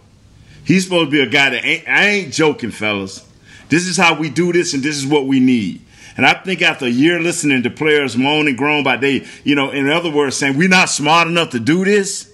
He's 0.65 0.85
supposed 0.85 1.09
to 1.09 1.11
be 1.11 1.21
a 1.21 1.29
guy 1.29 1.51
that 1.51 1.65
ain't. 1.65 1.89
I 1.89 2.07
ain't 2.07 2.33
joking, 2.33 2.71
fellas. 2.71 3.29
This 3.69 3.87
is 3.87 3.97
how 3.97 4.19
we 4.19 4.31
do 4.31 4.53
this, 4.53 4.75
and 4.75 4.83
this 4.83 4.97
is 4.97 5.07
what 5.07 5.27
we 5.27 5.41
need. 5.41 5.84
And 6.17 6.25
I 6.25 6.35
think 6.35 6.63
after 6.63 6.87
a 6.87 6.91
year 6.91 7.21
listening 7.21 7.63
to 7.65 7.71
players 7.71 8.17
moan 8.17 8.47
and 8.47 8.57
groan 8.57 8.85
by 8.85 8.97
day, 8.97 9.27
you 9.43 9.55
know, 9.55 9.71
in 9.71 9.91
other 9.91 10.11
words, 10.11 10.37
saying 10.37 10.57
we're 10.57 10.69
not 10.69 10.89
smart 10.89 11.27
enough 11.27 11.51
to 11.51 11.61
do 11.61 11.85
this, 11.85 12.33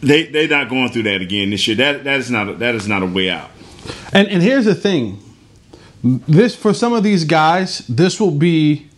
they 0.00 0.26
they're 0.26 0.48
not 0.48 0.68
going 0.68 0.90
through 0.90 1.04
that 1.04 1.20
again 1.22 1.50
this 1.50 1.66
year. 1.66 1.76
That 1.76 2.04
that 2.04 2.20
is 2.20 2.30
not 2.30 2.48
a, 2.48 2.54
that 2.54 2.74
is 2.74 2.88
not 2.88 3.02
a 3.02 3.06
way 3.06 3.30
out. 3.30 3.50
And 4.12 4.28
and 4.28 4.42
here's 4.42 4.64
the 4.64 4.74
thing, 4.74 5.22
this 6.02 6.54
for 6.54 6.74
some 6.74 6.92
of 6.92 7.02
these 7.04 7.24
guys, 7.24 7.78
this 7.88 8.20
will 8.20 8.32
be 8.32 8.88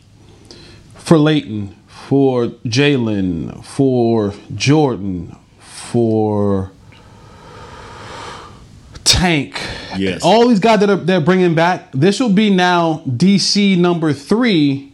for 0.95 1.19
Leighton, 1.19 1.77
for 1.87 2.47
Jaylon, 2.65 3.65
for 3.65 4.31
Jourdan, 4.55 5.39
for 5.61 6.73
Tank. 9.17 9.61
Yes. 9.97 10.23
All 10.23 10.47
these 10.49 10.61
guys 10.61 10.81
that 10.81 10.91
are 10.91 10.97
they're 10.97 11.21
bringing 11.21 11.55
back. 11.55 11.91
This 11.93 12.21
will 12.21 12.33
be 12.33 12.51
now 12.51 13.03
DC 13.07 13.79
number 13.79 14.13
three 14.13 14.93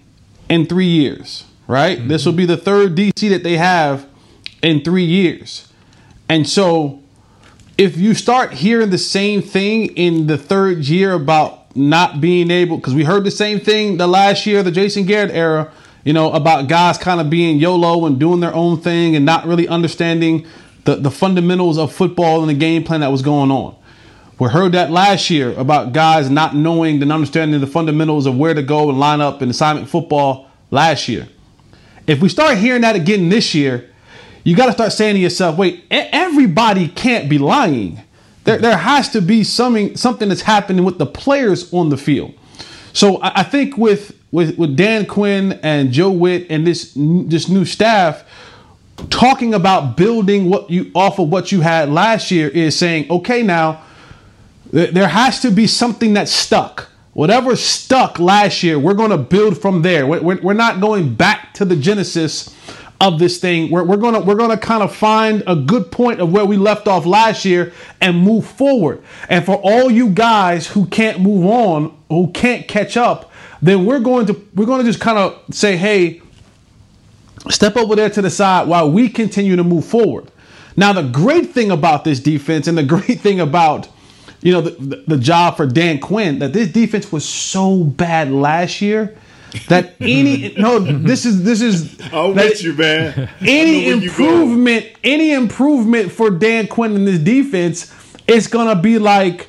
in 0.48 0.66
three 0.66 0.86
years, 0.86 1.44
right? 1.66 1.98
Mm-hmm. 1.98 2.08
This 2.08 2.24
will 2.24 2.32
be 2.32 2.46
the 2.46 2.56
third 2.56 2.94
DC 2.94 3.28
that 3.30 3.42
they 3.42 3.56
have 3.56 4.06
in 4.62 4.82
three 4.82 5.04
years, 5.04 5.68
and 6.28 6.48
so 6.48 7.02
if 7.78 7.96
you 7.96 8.14
start 8.14 8.52
hearing 8.52 8.90
the 8.90 8.98
same 8.98 9.42
thing 9.42 9.86
in 9.96 10.26
the 10.26 10.38
third 10.38 10.84
year 10.84 11.14
about 11.14 11.74
not 11.76 12.20
being 12.20 12.50
able, 12.50 12.76
because 12.76 12.94
we 12.94 13.02
heard 13.02 13.24
the 13.24 13.30
same 13.30 13.58
thing 13.58 13.96
the 13.96 14.06
last 14.06 14.46
year, 14.46 14.62
the 14.62 14.70
Jason 14.70 15.04
Garrett 15.04 15.30
era, 15.32 15.72
you 16.04 16.12
know, 16.12 16.30
about 16.32 16.68
guys 16.68 16.98
kind 16.98 17.20
of 17.20 17.30
being 17.30 17.58
YOLO 17.58 18.06
and 18.06 18.20
doing 18.20 18.40
their 18.40 18.54
own 18.54 18.80
thing 18.80 19.16
and 19.16 19.24
not 19.24 19.46
really 19.46 19.66
understanding 19.66 20.46
the, 20.84 20.96
the 20.96 21.10
fundamentals 21.10 21.78
of 21.78 21.92
football 21.92 22.40
and 22.40 22.50
the 22.50 22.54
game 22.54 22.84
plan 22.84 23.00
that 23.00 23.10
was 23.10 23.22
going 23.22 23.50
on. 23.50 23.74
We 24.42 24.48
heard 24.48 24.72
that 24.72 24.90
last 24.90 25.30
year 25.30 25.52
about 25.56 25.92
guys 25.92 26.28
not 26.28 26.56
knowing 26.56 27.00
and 27.00 27.12
understanding 27.12 27.60
the 27.60 27.66
fundamentals 27.68 28.26
of 28.26 28.36
where 28.36 28.54
to 28.54 28.62
go 28.64 28.88
and 28.88 28.98
line 28.98 29.20
up 29.20 29.40
in 29.40 29.48
assignment 29.48 29.88
football 29.88 30.50
last 30.72 31.06
year. 31.06 31.28
If 32.08 32.20
we 32.20 32.28
start 32.28 32.58
hearing 32.58 32.82
that 32.82 32.96
again 32.96 33.28
this 33.28 33.54
year, 33.54 33.88
you 34.42 34.56
got 34.56 34.66
to 34.66 34.72
start 34.72 34.90
saying 34.94 35.14
to 35.14 35.20
yourself, 35.20 35.56
wait, 35.56 35.84
everybody 35.92 36.88
can't 36.88 37.30
be 37.30 37.38
lying. 37.38 38.00
There, 38.42 38.58
there 38.58 38.76
has 38.76 39.10
to 39.10 39.22
be 39.22 39.44
something, 39.44 39.96
something 39.96 40.28
that's 40.28 40.42
happening 40.42 40.84
with 40.84 40.98
the 40.98 41.06
players 41.06 41.72
on 41.72 41.90
the 41.90 41.96
field. 41.96 42.34
So 42.92 43.20
I, 43.22 43.44
think 43.44 43.78
with, 43.78 44.18
with, 44.32 44.58
with 44.58 44.76
Dan 44.76 45.06
Quinn 45.06 45.52
and 45.62 45.92
Joe 45.92 46.10
Whitt 46.10 46.48
and 46.50 46.66
this, 46.66 46.94
this 46.96 47.48
new 47.48 47.64
staff, 47.64 48.24
talking 49.08 49.54
about 49.54 49.96
building 49.96 50.50
what 50.50 50.68
you 50.68 50.90
off 50.96 51.20
of 51.20 51.28
what 51.28 51.52
you 51.52 51.60
had 51.60 51.90
last 51.90 52.32
year 52.32 52.48
is 52.48 52.76
saying, 52.76 53.08
okay, 53.08 53.44
now 53.44 53.84
there 54.72 55.08
has 55.08 55.40
to 55.40 55.50
be 55.50 55.66
something 55.66 56.14
that 56.14 56.28
stuck. 56.28 56.88
Whatever 57.12 57.56
stuck 57.56 58.18
last 58.18 58.62
year, 58.62 58.78
we're 58.78 58.94
going 58.94 59.10
to 59.10 59.18
build 59.18 59.60
from 59.60 59.82
there. 59.82 60.06
We're, 60.06 60.54
not 60.54 60.80
going 60.80 61.14
back 61.14 61.52
to 61.54 61.66
the 61.66 61.76
genesis 61.76 62.54
of 63.02 63.18
this 63.18 63.38
thing. 63.38 63.70
We're, 63.70 63.84
we're 63.84 63.96
gonna 63.98 64.20
we're 64.20 64.36
gonna 64.36 64.56
kind 64.56 64.82
of 64.82 64.94
find 64.94 65.42
a 65.46 65.56
good 65.56 65.90
point 65.90 66.20
of 66.20 66.32
where 66.32 66.44
we 66.44 66.56
left 66.56 66.86
off 66.86 67.04
last 67.04 67.44
year 67.44 67.72
and 68.00 68.16
move 68.16 68.46
forward. 68.46 69.02
And 69.28 69.44
for 69.44 69.56
all 69.56 69.90
you 69.90 70.08
guys 70.08 70.68
who 70.68 70.86
can't 70.86 71.20
move 71.20 71.44
on, 71.44 71.94
who 72.08 72.30
can't 72.30 72.66
catch 72.66 72.96
up, 72.96 73.30
then 73.60 73.84
we're 73.84 74.00
going 74.00 74.26
to 74.26 74.40
we're 74.54 74.66
going 74.66 74.80
to 74.80 74.86
just 74.86 75.00
kind 75.00 75.18
of 75.18 75.38
say, 75.50 75.76
hey, 75.76 76.22
step 77.50 77.76
over 77.76 77.94
there 77.94 78.08
to 78.08 78.22
the 78.22 78.30
side 78.30 78.68
while 78.68 78.90
we 78.90 79.08
continue 79.08 79.56
to 79.56 79.64
move 79.64 79.84
forward. 79.84 80.30
Now, 80.76 80.92
the 80.94 81.02
great 81.02 81.50
thing 81.50 81.70
about 81.70 82.04
this 82.04 82.20
defense 82.20 82.68
and 82.68 82.78
the 82.78 82.82
great 82.84 83.20
thing 83.20 83.40
about 83.40 83.88
you 84.42 84.52
know, 84.52 84.60
the, 84.60 85.04
the, 85.06 85.16
job 85.16 85.56
for 85.56 85.66
Dan 85.66 86.00
Quinn 86.00 86.40
that 86.40 86.52
this 86.52 86.68
defense 86.68 87.12
was 87.12 87.24
so 87.24 87.84
bad 87.84 88.30
last 88.30 88.80
year 88.80 89.16
that 89.68 89.94
any 90.00 90.54
no 90.58 90.78
this 90.78 91.24
is 91.24 91.44
this 91.44 91.60
is 91.60 92.00
I'm 92.12 92.34
with 92.34 92.62
you 92.62 92.72
man 92.74 93.28
any 93.40 93.88
improvement 93.88 94.86
any 95.04 95.32
improvement 95.32 96.10
for 96.10 96.30
Dan 96.30 96.66
Quinn 96.66 96.96
in 96.96 97.04
this 97.04 97.18
defense 97.18 97.94
it's 98.26 98.46
gonna 98.46 98.80
be 98.80 98.98
like 98.98 99.48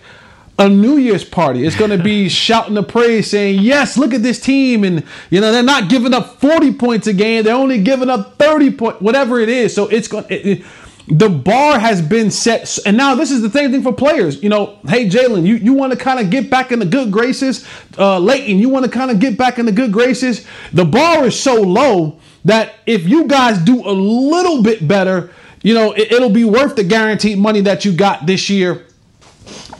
a 0.60 0.70
New 0.70 0.98
Year's 0.98 1.24
party. 1.24 1.66
It's 1.66 1.76
to 1.76 1.98
be 1.98 2.30
shouting 2.30 2.76
the 2.76 2.84
praise, 2.84 3.30
saying, 3.30 3.60
"Yes, 3.60 3.98
look 3.98 4.14
at 4.14 4.22
this 4.22 4.40
team," 4.40 4.84
and 4.84 5.04
you 5.30 5.42
know 5.42 5.52
they're 5.52 5.64
not 5.64 5.90
giving 5.90 6.14
up 6.14 6.40
forty 6.40 6.74
points 6.74 7.08
a 7.08 7.14
game; 7.14 7.44
they're 7.44 7.56
only 7.56 7.82
giving 7.82 8.10
up 8.10 8.38
thirty 8.38 8.72
point, 8.72 9.02
whatever 9.02 9.40
it 9.40 9.50
is. 9.50 9.74
So 9.74 9.88
it's 9.88 10.08
going. 10.08 10.26
It, 10.30 10.46
it, 10.46 10.66
the 11.08 11.30
bar 11.30 11.80
has 11.80 12.02
been 12.02 12.32
set 12.32 12.80
and 12.86 12.96
now 12.96 13.14
this 13.14 13.30
is 13.30 13.42
the 13.42 13.50
same 13.50 13.72
thing 13.72 13.84
for 13.84 13.94
players. 13.94 14.42
You 14.42 14.50
know 14.50 14.80
hey 14.88 15.08
jaylon 15.10 15.46
you, 15.46 15.56
you 15.56 15.74
want 15.74 15.92
to 15.92 15.98
kind 15.98 16.20
of 16.20 16.30
get 16.30 16.50
back 16.50 16.72
in 16.72 16.80
the 16.80 16.86
good 16.86 17.12
graces. 17.12 17.68
Uh 17.98 18.20
leighton 18.20 18.60
you 18.60 18.70
want 18.70 18.86
to 18.86 18.92
kind 18.92 19.12
of 19.12 19.20
get 19.20 19.38
back 19.38 19.60
in 19.60 19.66
the 19.66 19.72
good 19.72 19.92
graces. 19.92 20.46
The 20.72 20.86
bar 20.86 21.26
is 21.26 21.40
so 21.40 21.62
low 21.62 22.20
that 22.46 22.76
if 22.86 23.08
you 23.08 23.28
guys 23.28 23.58
do 23.60 23.88
a 23.88 23.92
little 23.92 24.64
bit 24.64 24.88
better 24.88 25.32
you 25.62 25.74
know 25.74 25.94
it, 25.94 26.12
will 26.12 26.30
be 26.30 26.44
worth 26.44 26.76
the 26.76 26.84
guaranteed 26.84 27.38
money 27.38 27.62
that 27.62 27.86
you 27.86 27.94
got 27.94 28.26
this 28.26 28.50
year 28.50 28.86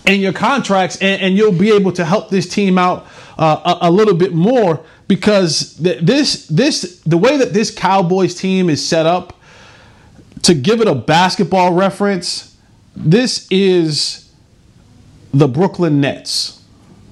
in 0.06 0.20
your 0.20 0.34
contracts 0.34 0.98
and, 0.98 1.22
and 1.22 1.38
you'll 1.38 1.52
be 1.52 1.72
able 1.72 1.92
to 1.92 2.04
help 2.04 2.30
this 2.30 2.48
team 2.48 2.78
out 2.78 3.06
uh, 3.38 3.78
a, 3.82 3.90
a, 3.90 3.92
little 3.92 4.14
bit 4.14 4.34
more 4.34 4.84
because 5.08 5.76
th- 5.76 6.00
this 6.02 6.48
this 6.48 7.02
the 7.02 7.18
way 7.18 7.38
that 7.38 7.54
this 7.54 7.74
cowboys 7.74 8.36
team 8.36 8.70
is 8.70 8.86
set 8.86 9.06
up 9.06 9.40
to 10.44 10.54
give 10.54 10.82
it 10.82 10.88
a 10.88 10.96
basketball 10.96 11.74
reference, 11.74 12.56
this 12.96 13.48
is 13.50 14.32
the 15.34 15.48
Brooklyn 15.48 16.00
Nets. 16.00 16.62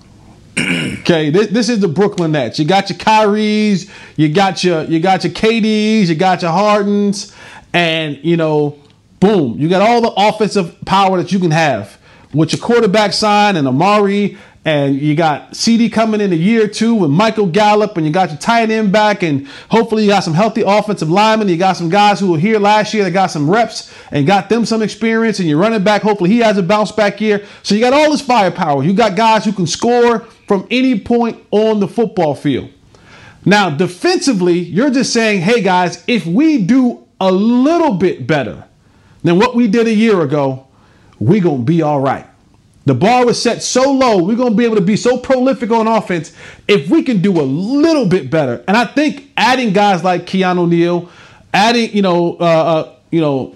okay, 0.60 1.30
this, 1.30 1.48
this 1.48 1.70
is 1.70 1.80
the 1.80 1.88
Brooklyn 1.88 2.34
Nets. 2.34 2.60
You 2.60 2.66
got 2.66 2.90
your 2.90 3.00
Kyries, 3.00 3.90
you 4.16 4.30
got 4.30 4.64
your 4.64 4.84
you 4.84 5.00
got 5.00 5.24
your 5.24 5.34
KDs, 5.34 6.08
you 6.08 6.16
got 6.16 6.42
your 6.42 6.52
Hardens, 6.52 7.34
and 7.74 8.20
you 8.24 8.38
know, 8.38 8.78
boom, 9.20 9.58
you 9.58 9.70
got 9.70 9.82
all 9.82 10.02
the 10.02 10.14
offensive 10.16 10.78
power 10.86 11.18
that 11.18 11.32
you 11.32 11.40
can 11.40 11.52
have 11.52 11.98
with 12.34 12.54
your 12.54 12.62
quarterback 12.62 13.14
sign 13.14 13.56
and 13.56 13.68
Amari 13.68 14.38
and 14.64 14.96
you 14.96 15.16
got 15.16 15.52
CeeDee 15.52 15.92
coming 15.92 16.22
in 16.22 16.32
a 16.32 16.36
year 16.36 16.66
or 16.66 16.68
two 16.68 16.94
with 16.94 17.10
Michael 17.10 17.48
Gallup, 17.48 17.98
and 17.98 18.06
you 18.06 18.14
got 18.14 18.30
your 18.30 18.38
tight 18.38 18.70
end 18.70 18.92
back, 18.92 19.24
and 19.24 19.48
hopefully 19.70 20.04
you 20.04 20.10
got 20.10 20.24
some 20.24 20.36
healthy 20.36 20.62
offensive 20.62 21.10
linemen. 21.10 21.50
You 21.50 21.58
got 21.58 21.78
some 21.78 21.90
guys 21.90 22.20
who 22.20 22.32
were 22.32 22.38
here 22.38 22.60
last 22.60 22.94
year 22.94 23.04
that 23.04 23.12
got 23.12 23.32
some 23.32 23.50
reps 23.50 23.92
and 24.12 24.28
got 24.28 24.50
them 24.50 24.66
some 24.66 24.84
experience, 24.84 25.40
and 25.40 25.50
you're 25.50 25.58
running 25.58 25.84
back. 25.84 26.04
Hopefully 26.04 26.30
he 26.30 26.40
has 26.40 26.60
a 26.60 26.64
bounce 26.64 26.92
back 26.92 27.20
year. 27.20 27.44
So 27.64 27.74
you 27.74 27.82
got 27.82 27.94
all 27.94 28.12
this 28.12 28.22
firepower. 28.22 28.84
You 28.84 28.94
got 28.94 29.16
guys 29.16 29.46
who 29.46 29.52
can 29.52 29.66
score 29.66 30.20
from 30.48 30.68
any 30.70 31.00
point 31.00 31.44
on 31.50 31.80
the 31.80 31.88
football 31.88 32.36
field. 32.36 32.70
Now, 33.44 33.72
defensively, 33.72 34.60
you're 34.60 34.92
just 34.92 35.12
saying, 35.12 35.42
hey 35.42 35.62
guys, 35.62 36.04
if 36.06 36.28
we 36.28 36.64
do 36.64 37.08
a 37.20 37.32
little 37.32 37.96
bit 37.96 38.28
better 38.28 38.66
than 39.24 39.40
what 39.40 39.56
we 39.56 39.68
did 39.68 39.88
a 39.88 39.94
year 39.94 40.22
ago, 40.22 40.68
going 41.20 41.42
to 41.42 41.64
be 41.64 41.82
all 41.82 42.00
right. 42.00 42.28
The 42.86 42.96
bar 42.96 43.26
was 43.26 43.42
set 43.42 43.62
so 43.62 43.92
low, 43.92 44.24
we're 44.24 44.36
going 44.36 44.52
to 44.52 44.58
be 44.58 44.66
able 44.66 44.76
to 44.76 44.82
be 44.82 44.96
so 44.96 45.18
prolific 45.18 45.70
on 45.70 45.88
offense 45.88 46.34
if 46.68 46.90
we 46.90 47.04
can 47.04 47.22
do 47.22 47.40
a 47.40 47.44
little 47.44 48.08
bit 48.08 48.32
better. 48.32 48.64
And 48.68 48.76
I 48.76 48.86
think 48.86 49.32
adding 49.38 49.72
guys 49.72 50.04
like 50.04 50.26
Keanu 50.26 50.68
Neal, 50.68 51.10
adding, 51.54 51.94
you 51.94 52.02
know, 52.02 52.38
uh, 52.40 52.44
uh, 52.44 52.96
you 53.12 53.22
know, 53.22 53.56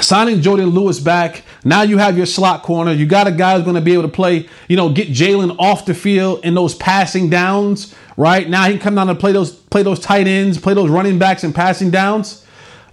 signing 0.00 0.40
Jourdan 0.40 0.72
Lewis 0.72 0.98
back. 0.98 1.44
Now 1.64 1.82
you 1.82 1.98
have 1.98 2.16
your 2.16 2.26
slot 2.26 2.62
corner. 2.62 2.92
You 2.92 3.06
got 3.06 3.28
a 3.28 3.32
guy 3.32 3.54
who's 3.54 3.64
going 3.64 3.76
to 3.76 3.80
be 3.80 3.92
able 3.92 4.02
to 4.02 4.08
play, 4.08 4.48
you 4.68 4.76
know, 4.76 4.88
get 4.90 5.08
Jaylon 5.08 5.56
off 5.58 5.86
the 5.86 5.94
field 5.94 6.44
in 6.44 6.54
those 6.54 6.74
passing 6.74 7.30
downs. 7.30 7.94
Right 8.16 8.48
now 8.48 8.64
he 8.64 8.72
can 8.72 8.80
come 8.80 8.94
down 8.96 9.08
and 9.08 9.18
play 9.18 9.32
those 9.32 9.52
play 9.52 9.82
those 9.82 10.00
tight 10.00 10.26
ends, 10.26 10.58
play 10.58 10.74
those 10.74 10.90
running 10.90 11.18
backs 11.18 11.44
and 11.44 11.54
passing 11.54 11.90
downs. 11.90 12.44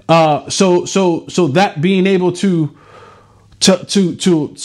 Uh, 0.07 0.50
so 0.50 0.86
so 0.86 1.27
so 1.27 1.48
that 1.50 1.81
being 1.81 2.07
able 2.07 2.31
to 2.31 2.75
to 3.62 3.86
to 3.86 4.15
to 4.15 4.55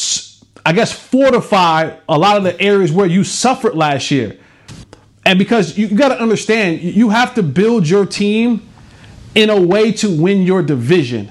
I 0.66 0.73
guess, 0.73 0.90
fortify 0.90 1.96
a 2.08 2.18
lot 2.18 2.37
of 2.37 2.42
the 2.42 2.61
areas 2.61 2.90
where 2.90 3.06
you 3.06 3.23
suffered 3.23 3.76
last 3.76 4.11
year. 4.11 4.37
And 5.25 5.38
because 5.38 5.78
you, 5.78 5.87
got 5.87 6.08
to 6.08 6.20
understand, 6.20 6.80
you 6.82 7.11
have 7.11 7.37
to 7.37 7.44
build 7.44 7.88
your 7.88 8.04
team 8.04 8.68
in 9.37 9.49
a 9.49 9.61
way 9.61 9.92
to 9.92 10.11
win 10.20 10.42
your 10.42 10.62
division. 10.62 11.30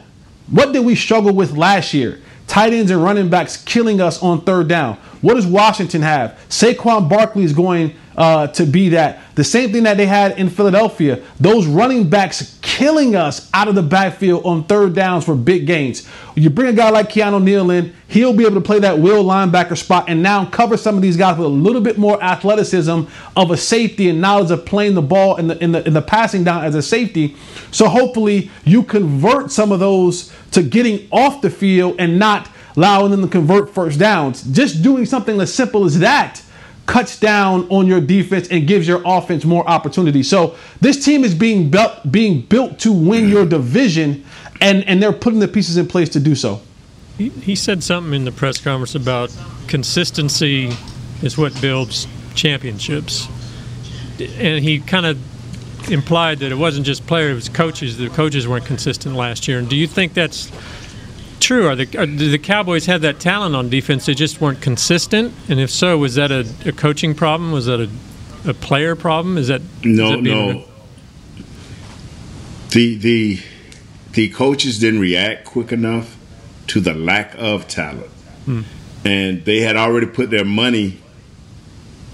What 0.49 0.71
did 0.71 0.85
we 0.85 0.95
struggle 0.95 1.33
with 1.33 1.51
last 1.51 1.93
year? 1.93 2.21
Tight 2.47 2.71
ends 2.71 2.91
and 2.91 3.03
running 3.03 3.29
backs 3.29 3.57
killing 3.57 3.99
us 3.99 4.23
on 4.23 4.39
third 4.45 4.69
down. 4.69 4.95
What 5.19 5.33
does 5.33 5.45
Washington 5.45 6.01
have? 6.01 6.39
Saquon 6.47 7.09
Barkley 7.09 7.43
is 7.43 7.51
going 7.51 7.93
uh, 8.15 8.47
to 8.47 8.65
be 8.65 8.87
that. 8.89 9.19
The 9.35 9.43
same 9.43 9.73
thing 9.73 9.83
that 9.83 9.97
they 9.97 10.05
had 10.05 10.39
in 10.39 10.49
Philadelphia. 10.49 11.21
Those 11.39 11.67
running 11.67 12.09
backs 12.09 12.57
killing 12.61 13.15
us 13.15 13.49
out 13.53 13.67
of 13.67 13.75
the 13.75 13.83
backfield 13.83 14.45
on 14.45 14.63
third 14.63 14.95
downs 14.95 15.25
for 15.25 15.35
big 15.35 15.67
gains. 15.67 16.07
You 16.35 16.49
bring 16.49 16.67
a 16.67 16.73
guy 16.73 16.89
like 16.89 17.09
Keanu 17.09 17.43
Neal 17.43 17.69
in, 17.69 17.93
he'll 18.07 18.33
be 18.33 18.45
able 18.45 18.55
to 18.55 18.61
play 18.61 18.79
that 18.79 18.99
will 18.99 19.23
linebacker 19.23 19.77
spot 19.77 20.05
and 20.07 20.23
now 20.23 20.45
cover 20.45 20.77
some 20.77 20.95
of 20.95 21.01
these 21.01 21.17
guys 21.17 21.37
with 21.37 21.47
a 21.47 21.49
little 21.49 21.81
bit 21.81 21.97
more 21.97 22.21
athleticism 22.23 23.03
of 23.35 23.51
a 23.51 23.57
safety 23.57 24.09
and 24.09 24.21
knowledge 24.21 24.51
of 24.51 24.65
playing 24.65 24.95
the 24.95 25.01
ball 25.01 25.35
in 25.35 25.47
the 25.47 25.61
in 25.63 25.73
the 25.73 25.85
in 25.85 25.93
the 25.93 26.01
passing 26.01 26.43
down 26.45 26.63
as 26.63 26.75
a 26.75 26.81
safety. 26.81 27.35
So 27.71 27.89
hopefully 27.89 28.49
you 28.63 28.83
convert 28.83 29.51
some 29.51 29.71
of 29.71 29.79
those 29.79 30.33
to 30.51 30.63
getting 30.63 31.07
off 31.11 31.41
the 31.41 31.49
field 31.49 31.95
and 31.99 32.17
not 32.17 32.49
allowing 32.77 33.11
them 33.11 33.21
to 33.21 33.27
convert 33.27 33.69
first 33.69 33.99
downs. 33.99 34.43
Just 34.43 34.81
doing 34.81 35.05
something 35.05 35.39
as 35.41 35.53
simple 35.53 35.85
as 35.85 35.99
that 35.99 36.41
cuts 36.85 37.19
down 37.19 37.67
on 37.69 37.87
your 37.87 37.99
defense 37.99 38.47
and 38.49 38.67
gives 38.67 38.87
your 38.87 39.01
offense 39.05 39.43
more 39.43 39.67
opportunity. 39.67 40.23
So 40.23 40.55
this 40.81 41.03
team 41.03 41.23
is 41.23 41.33
being 41.33 41.69
built 41.69 42.11
being 42.11 42.41
built 42.41 42.79
to 42.79 42.93
win 42.93 43.29
your 43.29 43.45
division 43.45 44.23
and 44.61 44.83
and 44.87 45.01
they're 45.01 45.13
putting 45.13 45.39
the 45.39 45.47
pieces 45.47 45.77
in 45.77 45.87
place 45.87 46.09
to 46.09 46.19
do 46.19 46.35
so. 46.35 46.61
He, 47.17 47.29
he 47.29 47.55
said 47.55 47.83
something 47.83 48.13
in 48.13 48.25
the 48.25 48.31
press 48.31 48.59
conference 48.59 48.93
about 48.93 49.35
consistency 49.67 50.71
is 51.21 51.37
what 51.37 51.59
builds 51.61 52.07
championships. 52.35 53.27
And 54.19 54.63
he 54.63 54.79
kind 54.79 55.05
of 55.05 55.91
implied 55.91 56.39
that 56.39 56.51
it 56.51 56.55
wasn't 56.55 56.85
just 56.85 57.05
players, 57.07 57.31
it 57.31 57.35
was 57.35 57.49
coaches. 57.49 57.97
The 57.97 58.09
coaches 58.09 58.47
weren't 58.47 58.65
consistent 58.65 59.15
last 59.15 59.47
year. 59.47 59.59
And 59.59 59.69
do 59.69 59.75
you 59.75 59.87
think 59.87 60.13
that's 60.13 60.51
true? 61.39 61.67
Are 61.67 61.75
the 61.75 61.97
are, 61.97 62.05
the 62.05 62.37
Cowboys 62.37 62.85
have 62.85 63.01
that 63.01 63.19
talent 63.19 63.55
on 63.55 63.69
defense? 63.69 64.05
They 64.05 64.13
just 64.13 64.41
weren't 64.41 64.61
consistent. 64.61 65.33
And 65.49 65.59
if 65.59 65.69
so, 65.69 65.97
was 65.97 66.15
that 66.15 66.31
a, 66.31 66.47
a 66.65 66.71
coaching 66.71 67.15
problem? 67.15 67.51
Was 67.51 67.65
that 67.65 67.79
a, 67.79 67.89
a 68.49 68.53
player 68.53 68.95
problem? 68.95 69.37
Is 69.37 69.47
that 69.47 69.61
no, 69.83 70.05
is 70.05 70.11
that 70.11 70.21
no? 70.21 70.63
The 72.69 72.95
the 72.95 73.39
the 74.11 74.29
coaches 74.29 74.79
didn't 74.79 74.99
react 74.99 75.45
quick 75.45 75.71
enough 75.71 76.17
to 76.67 76.79
the 76.79 76.93
lack 76.93 77.35
of 77.37 77.67
talent, 77.67 78.11
hmm. 78.45 78.61
and 79.03 79.45
they 79.45 79.61
had 79.61 79.75
already 79.75 80.07
put 80.07 80.29
their 80.31 80.45
money 80.45 81.01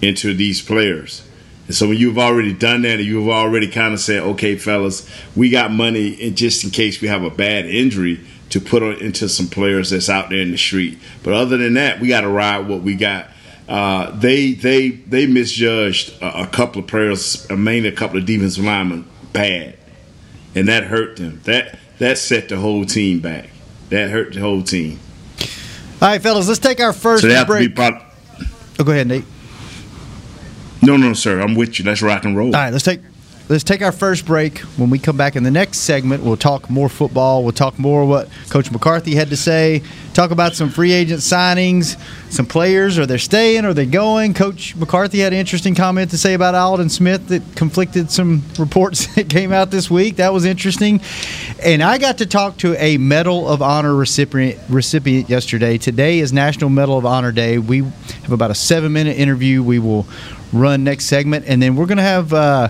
into 0.02 0.34
these 0.34 0.62
players. 0.62 1.28
And 1.68 1.76
so 1.76 1.88
when 1.88 1.98
you've 1.98 2.18
already 2.18 2.54
done 2.54 2.82
that, 2.82 3.00
and 3.00 3.06
you've 3.06 3.30
already 3.30 3.68
kind 3.68 3.94
of 3.94 4.00
said, 4.00 4.24
"Okay, 4.24 4.56
fellas, 4.56 5.10
we 5.36 5.50
got 5.50 5.72
money, 5.72 6.18
and 6.22 6.36
just 6.36 6.64
in 6.64 6.70
case 6.70 7.02
we 7.02 7.08
have 7.08 7.24
a 7.24 7.30
bad 7.30 7.66
injury." 7.66 8.20
To 8.52 8.62
put 8.62 8.84
on, 8.84 8.94
into 9.02 9.28
some 9.28 9.48
players 9.48 9.90
that's 9.90 10.10
out 10.10 10.30
there 10.30 10.40
in 10.40 10.52
the 10.52 10.58
street. 10.58 11.00
But 11.24 11.34
other 11.34 11.58
than 11.58 11.74
that, 11.74 12.00
we 12.00 12.08
got 12.08 12.22
to 12.22 12.30
ride 12.30 12.68
what 12.68 12.82
we 12.82 12.96
got. 12.96 13.28
Uh, 13.68 14.12
they 14.12 14.52
they 14.54 14.90
they 14.90 15.26
misjudged 15.26 16.22
a, 16.22 16.44
a, 16.44 16.48
couple 16.48 16.82
of 16.82 16.88
players, 16.88 17.50
uh, 17.50 17.56
mainly 17.56 17.90
a 17.90 17.94
couple 17.94 18.18
of 18.18 18.26
defensive 18.26 18.64
linemen, 18.64 19.08
bad, 19.32 19.78
and 20.56 20.68
that 20.68 20.84
hurt 20.84 21.18
them. 21.18 21.40
That 21.46 21.80
that 22.00 22.18
set 22.18 22.50
the 22.50 22.58
whole 22.58 22.86
team 22.86 23.20
back. 23.22 23.50
That 23.90 24.10
hurt 24.10 24.34
the 24.34 24.42
whole 24.42 24.64
team. 24.64 25.00
All 26.02 26.10
right, 26.10 26.22
fellas, 26.22 26.48
let's 26.48 26.60
take 26.60 26.82
our 26.82 26.94
first 26.94 27.22
so 27.22 27.46
break. 27.46 27.78
Oh, 27.78 28.84
go 28.84 28.92
ahead, 28.92 29.08
Nate. 29.08 29.26
No, 30.82 30.98
no, 30.98 31.14
sir. 31.14 31.40
I'm 31.40 31.56
with 31.56 31.78
you. 31.78 31.86
Let's 31.86 32.02
rock 32.02 32.26
and 32.26 32.36
roll. 32.36 32.48
All 32.48 32.62
right, 32.62 32.72
let's 32.72 32.84
take 32.84 33.02
Let's 33.52 33.66
take 33.66 33.82
our 33.82 33.92
first 33.92 34.26
break. 34.26 34.60
When 34.78 34.90
we 34.90 34.98
come 34.98 35.18
back 35.18 35.36
in 35.36 35.44
the 35.44 35.52
next 35.52 35.80
segment, 35.80 36.24
we'll 36.24 36.38
talk 36.38 36.70
more 36.70 36.88
football. 36.88 37.44
We'll 37.44 37.52
talk 37.52 37.78
more 37.78 38.06
what 38.06 38.30
Coach 38.50 38.72
McCarthy 38.72 39.14
had 39.14 39.30
to 39.32 39.36
say. 39.36 39.84
Talk 40.14 40.32
about 40.32 40.56
some 40.56 40.70
free 40.70 40.94
agent 40.94 41.20
signings, 41.20 42.02
some 42.32 42.46
players. 42.46 42.98
Are 42.98 43.06
they 43.06 43.18
staying? 43.18 43.66
Are 43.66 43.74
they 43.74 43.86
going? 43.86 44.34
Coach 44.34 44.78
McCarthy 44.78 45.20
had 45.20 45.34
an 45.34 45.40
interesting 45.40 45.76
comment 45.76 46.12
to 46.12 46.18
say 46.18 46.34
about 46.34 46.56
Aldon 46.56 46.88
Smith 46.88 47.28
that 47.28 47.44
conflicted 47.58 48.10
some 48.10 48.42
reports 48.58 49.08
that 49.16 49.28
came 49.28 49.52
out 49.52 49.70
this 49.70 49.92
week. 49.92 50.16
That 50.16 50.32
was 50.32 50.46
interesting. 50.46 51.02
And 51.62 51.84
I 51.84 51.98
got 51.98 52.20
to 52.20 52.26
talk 52.26 52.56
to 52.60 52.82
a 52.82 52.98
Medal 53.00 53.50
of 53.50 53.62
Honor 53.62 53.94
recipient 53.94 54.62
recipient 54.70 55.30
yesterday. 55.30 55.78
Today 55.78 56.20
is 56.20 56.32
National 56.32 56.70
Medal 56.70 56.98
of 56.98 57.06
Honor 57.06 57.34
Day. 57.34 57.58
We 57.58 57.80
have 57.80 58.32
about 58.32 58.52
a 58.52 58.56
seven 58.56 58.94
minute 58.94 59.18
interview. 59.18 59.62
We 59.62 59.78
will 59.78 60.08
run 60.54 60.86
next 60.86 61.08
segment, 61.08 61.44
and 61.50 61.62
then 61.62 61.76
we're 61.76 61.88
going 61.88 61.98
to 61.98 62.04
have. 62.04 62.32
Uh, 62.32 62.70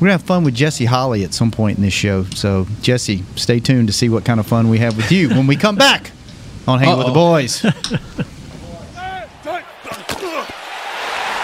we're 0.00 0.06
gonna 0.06 0.12
have 0.12 0.22
fun 0.22 0.44
with 0.44 0.54
Jesse 0.54 0.86
Holly 0.86 1.24
at 1.24 1.34
some 1.34 1.50
point 1.50 1.76
in 1.76 1.84
this 1.84 1.92
show. 1.92 2.24
So 2.24 2.66
Jesse, 2.80 3.22
stay 3.36 3.60
tuned 3.60 3.88
to 3.88 3.92
see 3.92 4.08
what 4.08 4.24
kind 4.24 4.40
of 4.40 4.46
fun 4.46 4.70
we 4.70 4.78
have 4.78 4.96
with 4.96 5.12
you 5.12 5.28
when 5.28 5.46
we 5.46 5.56
come 5.56 5.76
back 5.76 6.10
on 6.66 6.78
Hang 6.78 6.96
with 6.96 7.06
the 7.06 7.12
Boys. 7.12 7.64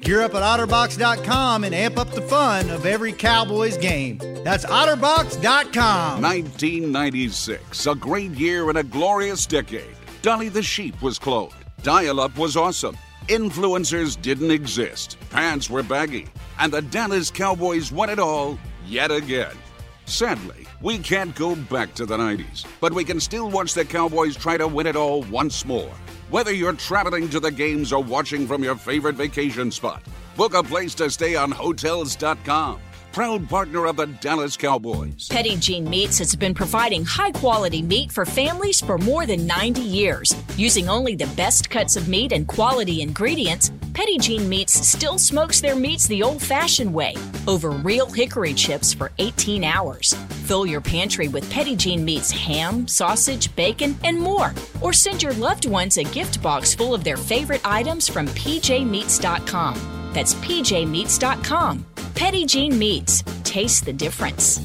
Gear 0.00 0.22
up 0.22 0.34
at 0.34 0.42
OtterBox.com 0.42 1.64
and 1.64 1.74
amp 1.74 1.98
up 1.98 2.10
the 2.10 2.22
fun 2.22 2.70
of 2.70 2.86
every 2.86 3.12
Cowboys 3.12 3.76
game. 3.76 4.16
That's 4.42 4.64
OtterBox.com. 4.64 6.22
1996, 6.22 7.86
a 7.86 7.94
great 7.94 8.30
year 8.30 8.70
and 8.70 8.78
a 8.78 8.82
glorious 8.82 9.44
decade. 9.44 9.94
Dolly 10.22 10.48
the 10.48 10.62
sheep 10.62 11.00
was 11.02 11.18
cloned. 11.18 11.52
Dial 11.82 12.18
up 12.18 12.36
was 12.38 12.56
awesome. 12.56 12.96
Influencers 13.28 14.20
didn't 14.20 14.50
exist. 14.50 15.18
Pants 15.28 15.68
were 15.68 15.82
baggy. 15.82 16.28
And 16.58 16.72
the 16.72 16.80
Dallas 16.80 17.30
Cowboys 17.30 17.92
won 17.92 18.08
it 18.08 18.18
all 18.18 18.58
yet 18.86 19.10
again. 19.10 19.54
Sadly, 20.06 20.66
we 20.80 20.98
can't 20.98 21.34
go 21.34 21.54
back 21.54 21.94
to 21.94 22.06
the 22.06 22.16
90s, 22.16 22.64
but 22.80 22.92
we 22.92 23.04
can 23.04 23.20
still 23.20 23.50
watch 23.50 23.74
the 23.74 23.84
Cowboys 23.84 24.34
try 24.34 24.56
to 24.56 24.66
win 24.66 24.86
it 24.86 24.96
all 24.96 25.22
once 25.24 25.64
more. 25.66 25.92
Whether 26.30 26.52
you're 26.52 26.74
traveling 26.74 27.28
to 27.30 27.40
the 27.40 27.50
games 27.50 27.92
or 27.92 28.04
watching 28.04 28.46
from 28.46 28.62
your 28.62 28.76
favorite 28.76 29.16
vacation 29.16 29.72
spot, 29.72 30.00
book 30.36 30.54
a 30.54 30.62
place 30.62 30.94
to 30.94 31.10
stay 31.10 31.34
on 31.34 31.50
Hotels.com. 31.50 32.80
Proud 33.12 33.48
partner 33.48 33.86
of 33.86 33.96
the 33.96 34.06
Dallas 34.06 34.56
Cowboys. 34.56 35.26
Petit 35.28 35.56
Jean 35.56 35.90
Meats 35.90 36.16
has 36.18 36.36
been 36.36 36.54
providing 36.54 37.04
high 37.04 37.32
quality 37.32 37.82
meat 37.82 38.12
for 38.12 38.24
families 38.24 38.80
for 38.80 38.98
more 38.98 39.26
than 39.26 39.48
90 39.48 39.80
years. 39.80 40.32
Using 40.56 40.88
only 40.88 41.16
the 41.16 41.26
best 41.36 41.68
cuts 41.70 41.96
of 41.96 42.08
meat 42.08 42.30
and 42.30 42.46
quality 42.46 43.02
ingredients, 43.02 43.72
Petit 43.94 44.18
Jean 44.18 44.48
Meats 44.48 44.86
still 44.88 45.18
smokes 45.18 45.60
their 45.60 45.74
meats 45.74 46.06
the 46.06 46.22
old 46.22 46.40
fashioned 46.40 46.94
way 46.94 47.16
over 47.48 47.70
real 47.70 48.08
hickory 48.08 48.54
chips 48.54 48.94
for 48.94 49.10
18 49.18 49.64
hours. 49.64 50.14
Fill 50.44 50.64
your 50.64 50.80
pantry 50.80 51.26
with 51.26 51.50
Petit 51.50 51.74
Jean 51.74 52.04
Meats 52.04 52.30
ham, 52.30 52.86
sausage, 52.86 53.54
bacon, 53.56 53.96
and 54.04 54.20
more. 54.20 54.54
Or 54.80 54.92
send 54.92 55.20
your 55.20 55.34
loved 55.34 55.68
ones 55.68 55.98
a 55.98 56.04
gift 56.04 56.40
box 56.40 56.74
full 56.76 56.94
of 56.94 57.02
their 57.02 57.16
favorite 57.16 57.62
items 57.64 58.08
from 58.08 58.28
pjmeats.com. 58.28 60.10
That's 60.12 60.34
pjmeats.com. 60.34 61.89
Petit 62.20 62.44
Jean 62.44 62.78
Meats. 62.78 63.24
Taste 63.44 63.86
the 63.86 63.94
difference. 63.94 64.58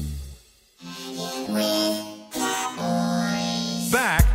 Back 3.90 4.26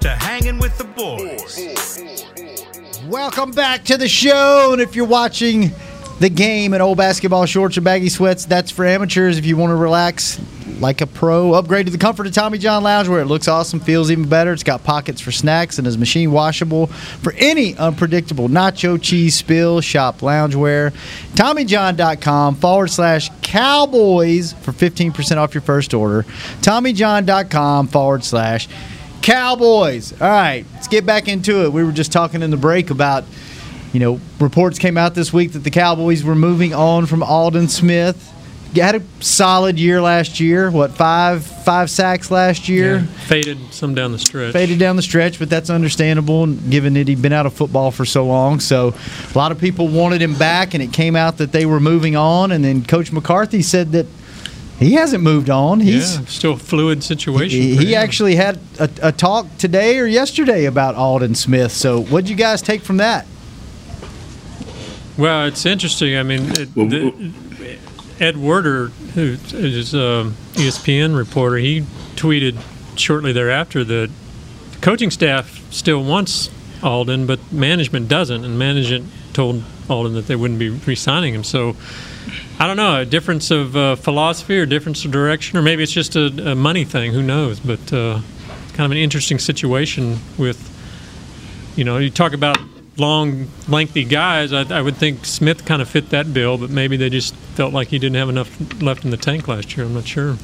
to 0.00 0.08
hanging 0.08 0.58
with 0.58 0.78
the 0.78 0.84
boys. 0.84 2.02
Welcome 3.06 3.50
back 3.50 3.84
to 3.84 3.98
the 3.98 4.08
show. 4.08 4.70
And 4.72 4.80
if 4.80 4.96
you're 4.96 5.04
watching 5.04 5.72
the 6.20 6.28
game 6.28 6.74
in 6.74 6.80
old 6.80 6.98
basketball 6.98 7.46
shorts 7.46 7.76
or 7.78 7.80
baggy 7.80 8.10
sweats, 8.10 8.44
that's 8.44 8.70
for 8.70 8.86
amateurs. 8.86 9.38
If 9.38 9.46
you 9.46 9.56
want 9.56 9.70
to 9.70 9.74
relax 9.74 10.38
like 10.78 11.00
a 11.00 11.06
pro, 11.06 11.54
upgrade 11.54 11.86
to 11.86 11.92
the 11.92 11.98
comfort 11.98 12.26
of 12.26 12.32
Tommy 12.32 12.58
John 12.58 12.82
Lounge 12.82 13.08
where 13.08 13.20
it 13.20 13.24
looks 13.24 13.48
awesome, 13.48 13.80
feels 13.80 14.10
even 14.10 14.28
better. 14.28 14.52
It's 14.52 14.62
got 14.62 14.84
pockets 14.84 15.20
for 15.20 15.32
snacks 15.32 15.78
and 15.78 15.86
is 15.86 15.98
machine 15.98 16.30
washable 16.30 16.86
for 16.86 17.32
any 17.38 17.74
unpredictable 17.76 18.48
nacho 18.48 19.00
cheese 19.00 19.34
spill. 19.34 19.80
Shop 19.80 20.18
loungewear. 20.18 20.92
TommyJohn.com 21.34 22.56
forward 22.56 22.88
slash 22.88 23.30
cowboys 23.42 24.52
for 24.52 24.72
15% 24.72 25.38
off 25.38 25.54
your 25.54 25.62
first 25.62 25.94
order. 25.94 26.22
TommyJohn.com 26.60 27.88
forward 27.88 28.24
slash 28.24 28.68
Cowboys. 29.22 30.12
All 30.20 30.28
right, 30.28 30.64
let's 30.72 30.88
get 30.88 31.04
back 31.04 31.28
into 31.28 31.64
it. 31.64 31.72
We 31.72 31.84
were 31.84 31.92
just 31.92 32.10
talking 32.10 32.42
in 32.42 32.50
the 32.50 32.56
break 32.56 32.90
about, 32.90 33.24
you 33.92 34.00
know, 34.00 34.20
reports 34.38 34.78
came 34.78 34.96
out 34.96 35.14
this 35.14 35.32
week 35.32 35.52
that 35.52 35.60
the 35.60 35.70
Cowboys 35.70 36.22
were 36.22 36.34
moving 36.34 36.74
on 36.74 37.06
from 37.06 37.22
Aldon 37.22 37.68
Smith. 37.68 38.26
Had 38.74 38.94
a 38.94 39.02
solid 39.18 39.80
year 39.80 40.00
last 40.00 40.38
year. 40.38 40.70
What 40.70 40.92
five 40.92 41.44
five 41.44 41.90
sacks 41.90 42.30
last 42.30 42.68
year? 42.68 42.98
Yeah, 42.98 43.06
faded 43.26 43.58
some 43.72 43.96
down 43.96 44.12
the 44.12 44.18
stretch. 44.18 44.52
Faded 44.52 44.78
down 44.78 44.94
the 44.94 45.02
stretch, 45.02 45.40
but 45.40 45.50
that's 45.50 45.70
understandable 45.70 46.46
given 46.46 46.94
that 46.94 47.08
he'd 47.08 47.20
been 47.20 47.32
out 47.32 47.46
of 47.46 47.52
football 47.52 47.90
for 47.90 48.04
so 48.04 48.24
long. 48.24 48.60
So 48.60 48.94
a 49.34 49.36
lot 49.36 49.50
of 49.50 49.58
people 49.58 49.88
wanted 49.88 50.22
him 50.22 50.34
back, 50.38 50.74
and 50.74 50.82
it 50.84 50.92
came 50.92 51.16
out 51.16 51.38
that 51.38 51.50
they 51.50 51.66
were 51.66 51.80
moving 51.80 52.14
on. 52.14 52.52
And 52.52 52.64
then 52.64 52.84
Coach 52.84 53.10
McCarthy 53.10 53.60
said 53.62 53.90
that 53.90 54.06
he 54.78 54.92
hasn't 54.92 55.24
moved 55.24 55.50
on. 55.50 55.80
He's 55.80 56.16
yeah, 56.16 56.24
still 56.26 56.52
a 56.52 56.56
fluid 56.56 57.02
situation. 57.02 57.60
He, 57.60 57.76
he 57.76 57.96
actually 57.96 58.36
had 58.36 58.60
a, 58.78 58.88
a 59.02 59.12
talk 59.12 59.46
today 59.58 59.98
or 59.98 60.06
yesterday 60.06 60.66
about 60.66 60.94
Aldon 60.94 61.34
Smith. 61.34 61.72
So, 61.72 62.02
what 62.02 62.22
did 62.22 62.30
you 62.30 62.36
guys 62.36 62.62
take 62.62 62.82
from 62.82 62.98
that? 62.98 63.26
Well, 65.20 65.44
it's 65.44 65.66
interesting. 65.66 66.16
I 66.16 66.22
mean, 66.22 66.50
it, 66.52 66.74
the, 66.74 67.76
Ed 68.18 68.38
Werder, 68.38 68.86
who 68.86 69.36
is 69.52 69.92
a 69.92 70.32
ESPN 70.54 71.14
reporter, 71.14 71.56
he 71.58 71.82
tweeted 72.16 72.58
shortly 72.98 73.30
thereafter 73.30 73.84
that 73.84 74.10
the 74.72 74.78
coaching 74.80 75.10
staff 75.10 75.60
still 75.70 76.02
wants 76.02 76.48
Aldon, 76.82 77.26
but 77.26 77.52
management 77.52 78.08
doesn't, 78.08 78.46
and 78.46 78.58
management 78.58 79.08
told 79.34 79.62
Aldon 79.90 80.14
that 80.14 80.26
they 80.26 80.36
wouldn't 80.36 80.58
be 80.58 80.70
re-signing 80.70 81.34
him. 81.34 81.44
So. 81.44 81.76
I 82.58 82.66
don't 82.66 82.76
know, 82.76 83.00
a 83.00 83.06
difference 83.06 83.50
of 83.50 83.74
uh, 83.74 83.96
philosophy 83.96 84.58
or 84.58 84.66
difference 84.66 85.06
of 85.06 85.10
direction, 85.10 85.56
or 85.56 85.62
maybe 85.62 85.82
it's 85.82 85.92
just 85.92 86.14
a, 86.14 86.50
a 86.50 86.54
money 86.54 86.84
thing. 86.84 87.10
Who 87.14 87.22
knows? 87.22 87.58
But 87.58 87.90
uh, 87.90 88.20
kind 88.74 88.80
of 88.84 88.90
an 88.90 88.98
interesting 88.98 89.38
situation 89.38 90.18
with, 90.36 90.60
you 91.74 91.84
know, 91.84 91.96
you 91.96 92.10
talk 92.10 92.34
about 92.34 92.58
long, 92.96 93.48
lengthy 93.68 94.04
guys. 94.04 94.52
I, 94.52 94.62
I, 94.62 94.82
would 94.82 94.96
think 94.96 95.24
Smith 95.24 95.64
kind 95.64 95.80
of 95.80 95.88
fit 95.88 96.10
that 96.10 96.32
bill, 96.32 96.58
but 96.58 96.70
maybe 96.70 96.96
they 96.96 97.10
just 97.10 97.34
felt 97.54 97.72
like 97.72 97.88
he 97.88 97.98
didn't 97.98 98.16
have 98.16 98.28
enough 98.28 98.82
left 98.82 99.04
in 99.04 99.10
the 99.10 99.16
tank 99.16 99.48
last 99.48 99.76
year. 99.76 99.86
I'm 99.86 99.94
not 99.94 100.06
sure. 100.06 100.36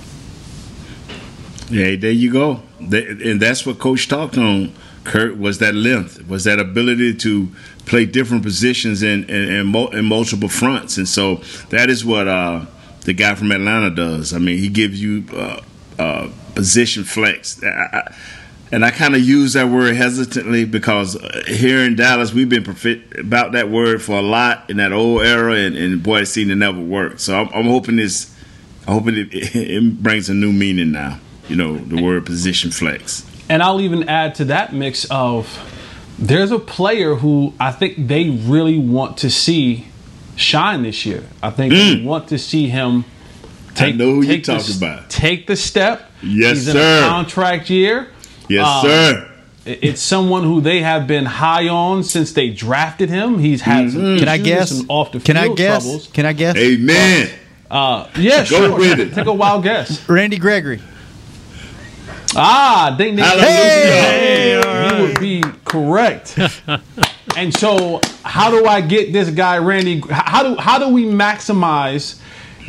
Yeah, 1.68 1.96
there 1.96 2.10
you 2.10 2.32
go. 2.32 2.62
And 2.78 3.40
that's 3.40 3.66
what 3.66 3.78
Coach 3.78 4.08
talked 4.08 4.38
on. 4.38 4.72
Kurt 5.04 5.38
was 5.38 5.58
that 5.58 5.74
length, 5.74 6.26
was 6.28 6.44
that 6.44 6.58
ability 6.58 7.14
to 7.14 7.48
play 7.84 8.06
different 8.06 8.42
positions 8.42 9.02
in 9.02 9.24
in, 9.30 9.64
in, 9.76 10.04
multiple 10.04 10.48
fronts, 10.48 10.96
and 10.96 11.06
so 11.06 11.36
that 11.70 11.88
is 11.88 12.04
what 12.04 12.26
uh, 12.26 12.66
the 13.02 13.12
guy 13.12 13.36
from 13.36 13.52
Atlanta 13.52 13.90
does. 13.90 14.32
I 14.32 14.38
mean, 14.38 14.58
he 14.58 14.68
gives 14.68 15.00
you 15.00 15.24
uh, 15.32 15.60
uh, 15.96 16.28
position 16.56 17.04
flex. 17.04 17.62
I, 17.62 18.12
and 18.72 18.84
I 18.84 18.90
kind 18.90 19.14
of 19.14 19.20
use 19.20 19.52
that 19.52 19.68
word 19.68 19.94
hesitantly 19.94 20.64
because 20.64 21.16
uh, 21.16 21.42
here 21.46 21.80
in 21.80 21.94
Dallas, 21.94 22.32
we've 22.32 22.48
been 22.48 22.64
profi- 22.64 23.18
about 23.18 23.52
that 23.52 23.70
word 23.70 24.02
for 24.02 24.18
a 24.18 24.22
lot 24.22 24.68
in 24.68 24.78
that 24.78 24.92
old 24.92 25.22
era, 25.22 25.54
and, 25.54 25.76
and 25.76 26.02
boy, 26.02 26.22
it 26.22 26.26
seemed 26.26 26.50
to 26.50 26.56
never 26.56 26.80
work. 26.80 27.20
So 27.20 27.40
I'm, 27.40 27.48
I'm 27.54 27.66
hoping 27.66 27.96
this, 27.96 28.34
I'm 28.86 28.94
hoping 28.94 29.16
it, 29.16 29.28
it 29.32 30.02
brings 30.02 30.28
a 30.28 30.34
new 30.34 30.52
meaning 30.52 30.92
now. 30.92 31.20
You 31.48 31.54
know, 31.54 31.76
the 31.76 32.02
word 32.02 32.26
position 32.26 32.72
flex. 32.72 33.24
And 33.48 33.62
I'll 33.62 33.80
even 33.80 34.08
add 34.08 34.34
to 34.36 34.46
that 34.46 34.72
mix 34.72 35.06
of 35.10 35.46
there's 36.18 36.50
a 36.50 36.58
player 36.58 37.14
who 37.14 37.54
I 37.60 37.70
think 37.70 38.08
they 38.08 38.30
really 38.30 38.78
want 38.78 39.18
to 39.18 39.30
see 39.30 39.86
shine 40.34 40.82
this 40.82 41.06
year. 41.06 41.24
I 41.42 41.50
think 41.50 41.72
mm. 41.72 41.98
they 41.98 42.04
want 42.04 42.28
to 42.28 42.38
see 42.38 42.68
him 42.68 43.04
take, 43.74 43.94
I 43.94 43.96
know 43.96 44.14
who 44.14 44.22
you're 44.22 44.40
talking 44.40 44.78
the, 44.78 44.86
about. 44.86 45.10
Take 45.10 45.46
the 45.46 45.56
step. 45.56 46.10
Yes, 46.22 46.56
He's 46.56 46.72
sir. 46.72 46.98
in 46.98 47.04
a 47.04 47.08
contract 47.08 47.70
year. 47.70 48.08
Yes, 48.48 48.66
um, 48.66 48.82
sir. 48.82 49.32
It's 49.66 50.00
someone 50.00 50.44
who 50.44 50.60
they 50.60 50.80
have 50.82 51.08
been 51.08 51.24
high 51.24 51.68
on 51.68 52.04
since 52.04 52.32
they 52.32 52.50
drafted 52.50 53.10
him. 53.10 53.40
He's 53.40 53.62
had 53.62 53.90
some 53.90 54.00
mm-hmm. 54.00 54.18
Can 54.20 54.28
I 54.28 54.38
guess? 54.38 54.70
some 54.70 54.86
off 54.88 55.10
the 55.10 55.18
Can 55.18 55.34
field 55.36 55.52
I 55.52 55.54
guess? 55.54 55.82
troubles. 55.82 56.06
Can 56.08 56.26
I 56.26 56.32
guess? 56.32 56.56
Amen. 56.56 57.30
Uh, 57.68 58.08
yeah, 58.16 58.48
Go 58.48 58.68
sure. 58.68 58.78
with 58.78 59.00
it. 59.00 59.12
Take 59.14 59.26
a 59.26 59.32
wild 59.32 59.64
guess. 59.64 60.08
Randy 60.08 60.38
Gregory. 60.38 60.80
Ah, 62.36 62.94
ding 62.96 63.16
ding. 63.16 63.24
Hallelujah. 63.24 63.46
Hey, 63.48 64.98
you 64.98 65.02
would 65.02 65.18
be 65.20 65.42
correct. 65.64 66.38
and 67.36 67.52
so, 67.52 68.00
how 68.22 68.50
do 68.50 68.66
I 68.66 68.80
get 68.82 69.12
this 69.12 69.30
guy, 69.30 69.58
Randy? 69.58 70.00
How 70.10 70.42
do 70.42 70.54
how 70.60 70.78
do 70.78 70.90
we 70.90 71.04
maximize 71.06 72.20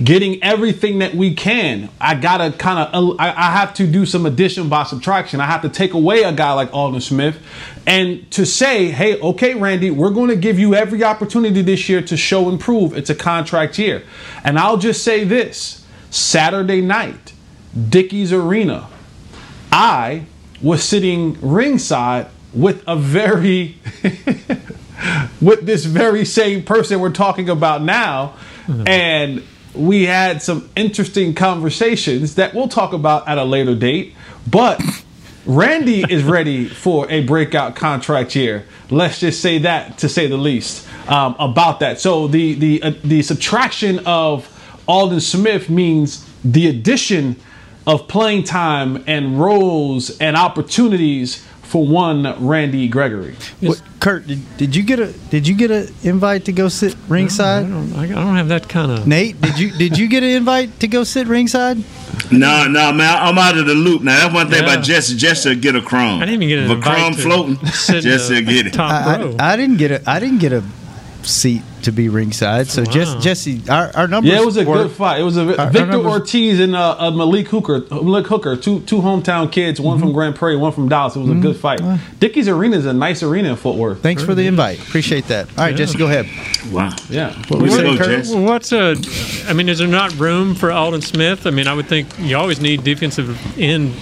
getting 0.04 0.42
everything 0.44 1.00
that 1.00 1.16
we 1.16 1.34
can? 1.34 1.90
I 2.00 2.16
gotta 2.16 2.52
kind 2.52 2.80
of 2.80 3.20
I, 3.20 3.30
I 3.30 3.52
have 3.52 3.74
to 3.76 3.88
do 3.88 4.06
some 4.06 4.26
addition 4.26 4.70
by 4.70 4.84
subtraction. 4.84 5.40
I 5.40 5.46
have 5.46 5.62
to 5.64 5.70
take 5.70 5.94
away 5.94 6.24
a 6.24 6.32
guy 6.32 6.54
like 6.54 6.74
Aldon 6.74 7.02
Smith, 7.02 7.40
and 7.86 8.30
to 8.32 8.46
say, 8.46 8.90
hey, 8.90 9.20
okay, 9.20 9.54
Randy, 9.56 9.92
we're 9.92 10.12
going 10.12 10.30
to 10.30 10.36
give 10.36 10.60
you 10.60 10.76
every 10.76 11.04
opportunity 11.04 11.62
this 11.62 11.88
year 11.90 12.02
to 12.04 12.18
show 12.18 12.50
and 12.50 12.60
prove. 12.60 12.96
It's 12.98 13.10
a 13.10 13.16
contract 13.16 13.78
year, 13.80 14.04
and 14.44 14.60
I'll 14.60 14.78
just 14.78 15.04
say 15.04 15.24
this: 15.24 15.86
Saturday 16.10 16.82
night, 16.82 17.34
Dickies 17.90 18.34
Arena. 18.34 18.88
I 19.72 20.26
was 20.62 20.84
sitting 20.84 21.38
ringside 21.42 22.28
with 22.54 22.84
a 22.88 22.96
very 22.96 23.78
with 25.42 25.66
this 25.66 25.86
very 25.86 26.26
same 26.26 26.64
person 26.64 27.00
we're 27.00 27.12
talking 27.12 27.50
about 27.50 27.84
now 27.84 28.34
mm-hmm. 28.66 28.88
and 28.88 29.44
we 29.78 30.06
had 30.06 30.42
some 30.42 30.70
interesting 30.76 31.34
conversations 31.34 32.36
that 32.36 32.54
we'll 32.54 32.68
talk 32.68 32.94
about 32.94 33.28
at 33.28 33.38
a 33.38 33.44
later 33.44 33.76
date 33.76 34.16
but 34.50 34.82
Randy 35.48 36.04
is 36.10 36.24
ready 36.24 36.68
for 36.68 37.10
a 37.10 37.24
breakout 37.24 37.76
contract 37.76 38.36
year. 38.36 38.66
Let's 38.90 39.22
just 39.22 39.42
say 39.42 39.60
that 39.60 39.98
to 40.00 40.10
say 40.10 40.28
the 40.28 40.38
least 40.38 40.86
um, 41.10 41.38
about 41.40 41.80
that. 41.80 42.02
So 42.02 42.28
the 42.28 42.54
the 42.54 42.84
uh, 42.84 42.92
the 43.04 43.22
subtraction 43.22 44.00
of 44.06 44.54
Aldon 44.88 45.22
Smith 45.22 45.70
means 45.70 46.28
the 46.44 46.68
addition 46.68 47.38
of 47.86 48.10
playing 48.10 48.44
time 48.44 49.04
and 49.08 49.40
roles 49.40 50.18
and 50.20 50.36
opportunities 50.36 51.46
for 51.68 51.86
one 51.86 52.24
Randy 52.46 52.88
Gregory. 52.88 53.36
What, 53.62 53.82
Kurt, 54.00 54.26
did, 54.28 54.58
did 54.58 54.76
you 54.76 54.84
get 54.84 55.00
a 55.00 55.12
did 55.30 55.48
you 55.48 55.56
get 55.56 55.70
an 55.72 55.88
invite 56.04 56.46
to 56.46 56.52
go 56.54 56.70
sit 56.70 56.96
ringside? 57.08 57.68
No, 57.70 57.80
I, 58.00 58.08
don't, 58.08 58.18
I 58.18 58.24
don't 58.24 58.36
have 58.36 58.48
that 58.50 58.70
kind 58.70 58.92
of. 58.92 59.06
Nate, 59.08 59.40
did 59.42 59.60
you 59.60 59.72
did 59.72 59.98
you 59.98 60.08
get 60.08 60.24
an 60.24 60.30
invite 60.30 60.80
to 60.80 60.88
go 60.88 61.04
sit 61.04 61.28
ringside? 61.28 61.78
No, 62.30 62.68
no, 62.68 62.92
man, 62.92 63.16
I'm 63.22 63.38
out 63.38 63.58
of 63.58 63.68
the 63.68 63.74
loop 63.74 64.02
now. 64.02 64.20
That's 64.20 64.34
one 64.34 64.50
thing 64.50 64.62
Yeah. 64.64 64.74
about 64.74 64.84
Jesse. 64.84 65.16
Jesse 65.16 65.48
will 65.50 65.56
get 65.62 65.76
a 65.78 65.82
crumb. 65.82 66.22
I 66.22 66.26
didn't 66.26 66.42
even 66.44 66.50
get 66.50 66.60
an 66.60 66.66
If 66.66 66.72
a 66.72 66.74
invite 66.74 66.96
crumb 66.98 67.14
to 67.14 67.22
floating, 67.22 67.66
sit 67.68 67.96
in 67.98 68.02
Jesse 68.02 68.42
get 68.42 68.68
it. 68.68 68.74
top 68.74 68.92
I. 68.92 69.22
I, 69.40 69.54
I 69.54 69.56
didn't 69.56 69.78
get 69.78 69.92
a 69.92 70.02
I 70.10 70.20
didn't 70.20 70.40
get 70.40 70.52
a 70.52 70.62
seat 71.24 71.62
to 71.84 71.92
be 71.92 72.10
ringside. 72.10 72.68
So 72.68 72.84
Wow. 72.84 72.92
Jess, 72.92 73.16
Jesse, 73.24 73.62
our, 73.70 73.92
our 73.96 74.08
numbers. 74.08 74.32
Yeah, 74.32 74.42
it 74.42 74.46
was 74.46 74.58
a 74.58 74.64
were- 74.66 74.76
good 74.84 74.92
fight. 74.92 75.20
It 75.20 75.24
was 75.24 75.38
a 75.38 75.42
Our- 75.58 75.66
our 75.66 75.72
Victor 75.72 75.88
numbers- 75.92 76.12
Ortiz 76.12 76.60
and 76.60 76.76
uh, 76.76 76.96
uh, 77.00 77.12
Malik 77.12 77.48
Hooker. 77.48 77.84
Malik 77.92 78.28
Hooker, 78.28 78.56
two 78.56 78.82
two 78.82 78.98
hometown 78.98 79.52
kids, 79.52 79.80
one 79.82 79.98
Mm-hmm. 79.98 80.06
from 80.06 80.14
Grand 80.14 80.36
Prairie, 80.36 80.56
one 80.58 80.72
from 80.72 80.90
Dallas. 80.90 81.16
It 81.16 81.20
was 81.20 81.30
a 81.30 81.36
good 81.36 81.56
fight. 81.58 81.82
Dickies 82.20 82.48
Arena 82.48 82.78
is 82.78 82.86
a 82.86 82.94
nice 82.94 83.24
arena 83.24 83.50
in 83.50 83.56
Fort 83.56 83.78
Worth. 83.78 84.02
Thanks 84.02 84.24
for 84.24 84.36
the 84.36 84.46
invite. 84.48 84.80
Appreciate 84.80 85.26
that. 85.28 85.48
All 85.58 85.64
right, 85.66 85.72
Yeah. 85.72 85.78
Jesse, 85.78 85.98
go 85.98 86.06
ahead. 86.08 86.28
Wow. 86.72 86.94
Yeah. 87.10 87.34
What 87.48 87.62
we 87.62 87.70
Way 87.70 87.76
say, 87.76 87.84
go, 87.84 87.98
Kurt? 87.98 88.08
Jess. 88.08 88.34
Well, 88.34 88.44
what's 88.44 88.72
a? 88.72 88.96
I 89.50 89.54
mean, 89.54 89.70
is 89.70 89.80
there 89.80 89.88
not 89.88 90.14
room 90.18 90.56
for 90.56 90.72
Aldon 90.72 91.02
Smith? 91.02 91.46
I 91.48 91.52
mean, 91.52 91.68
I 91.68 91.74
would 91.74 91.88
think 91.88 92.08
you 92.20 92.38
always 92.38 92.60
need 92.62 92.84
defensive 92.84 93.38
end 93.60 93.94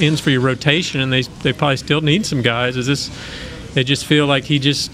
ends 0.00 0.20
for 0.20 0.30
your 0.30 0.40
rotation, 0.40 1.00
and 1.00 1.12
they 1.12 1.22
they 1.42 1.52
probably 1.52 1.76
still 1.78 2.00
need 2.00 2.24
some 2.26 2.42
guys. 2.42 2.76
Is 2.76 2.86
this? 2.86 3.10
They 3.74 3.84
just 3.84 4.06
feel 4.06 4.26
like 4.26 4.44
he 4.44 4.58
just 4.58 4.90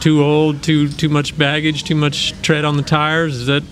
too 0.00 0.22
old, 0.22 0.62
too 0.62 0.88
too 0.88 1.08
much 1.08 1.36
baggage, 1.36 1.84
too 1.84 1.94
much 1.94 2.32
tread 2.42 2.64
on 2.64 2.76
the 2.76 2.82
tires. 2.82 3.36
Is 3.36 3.46
that 3.46 3.62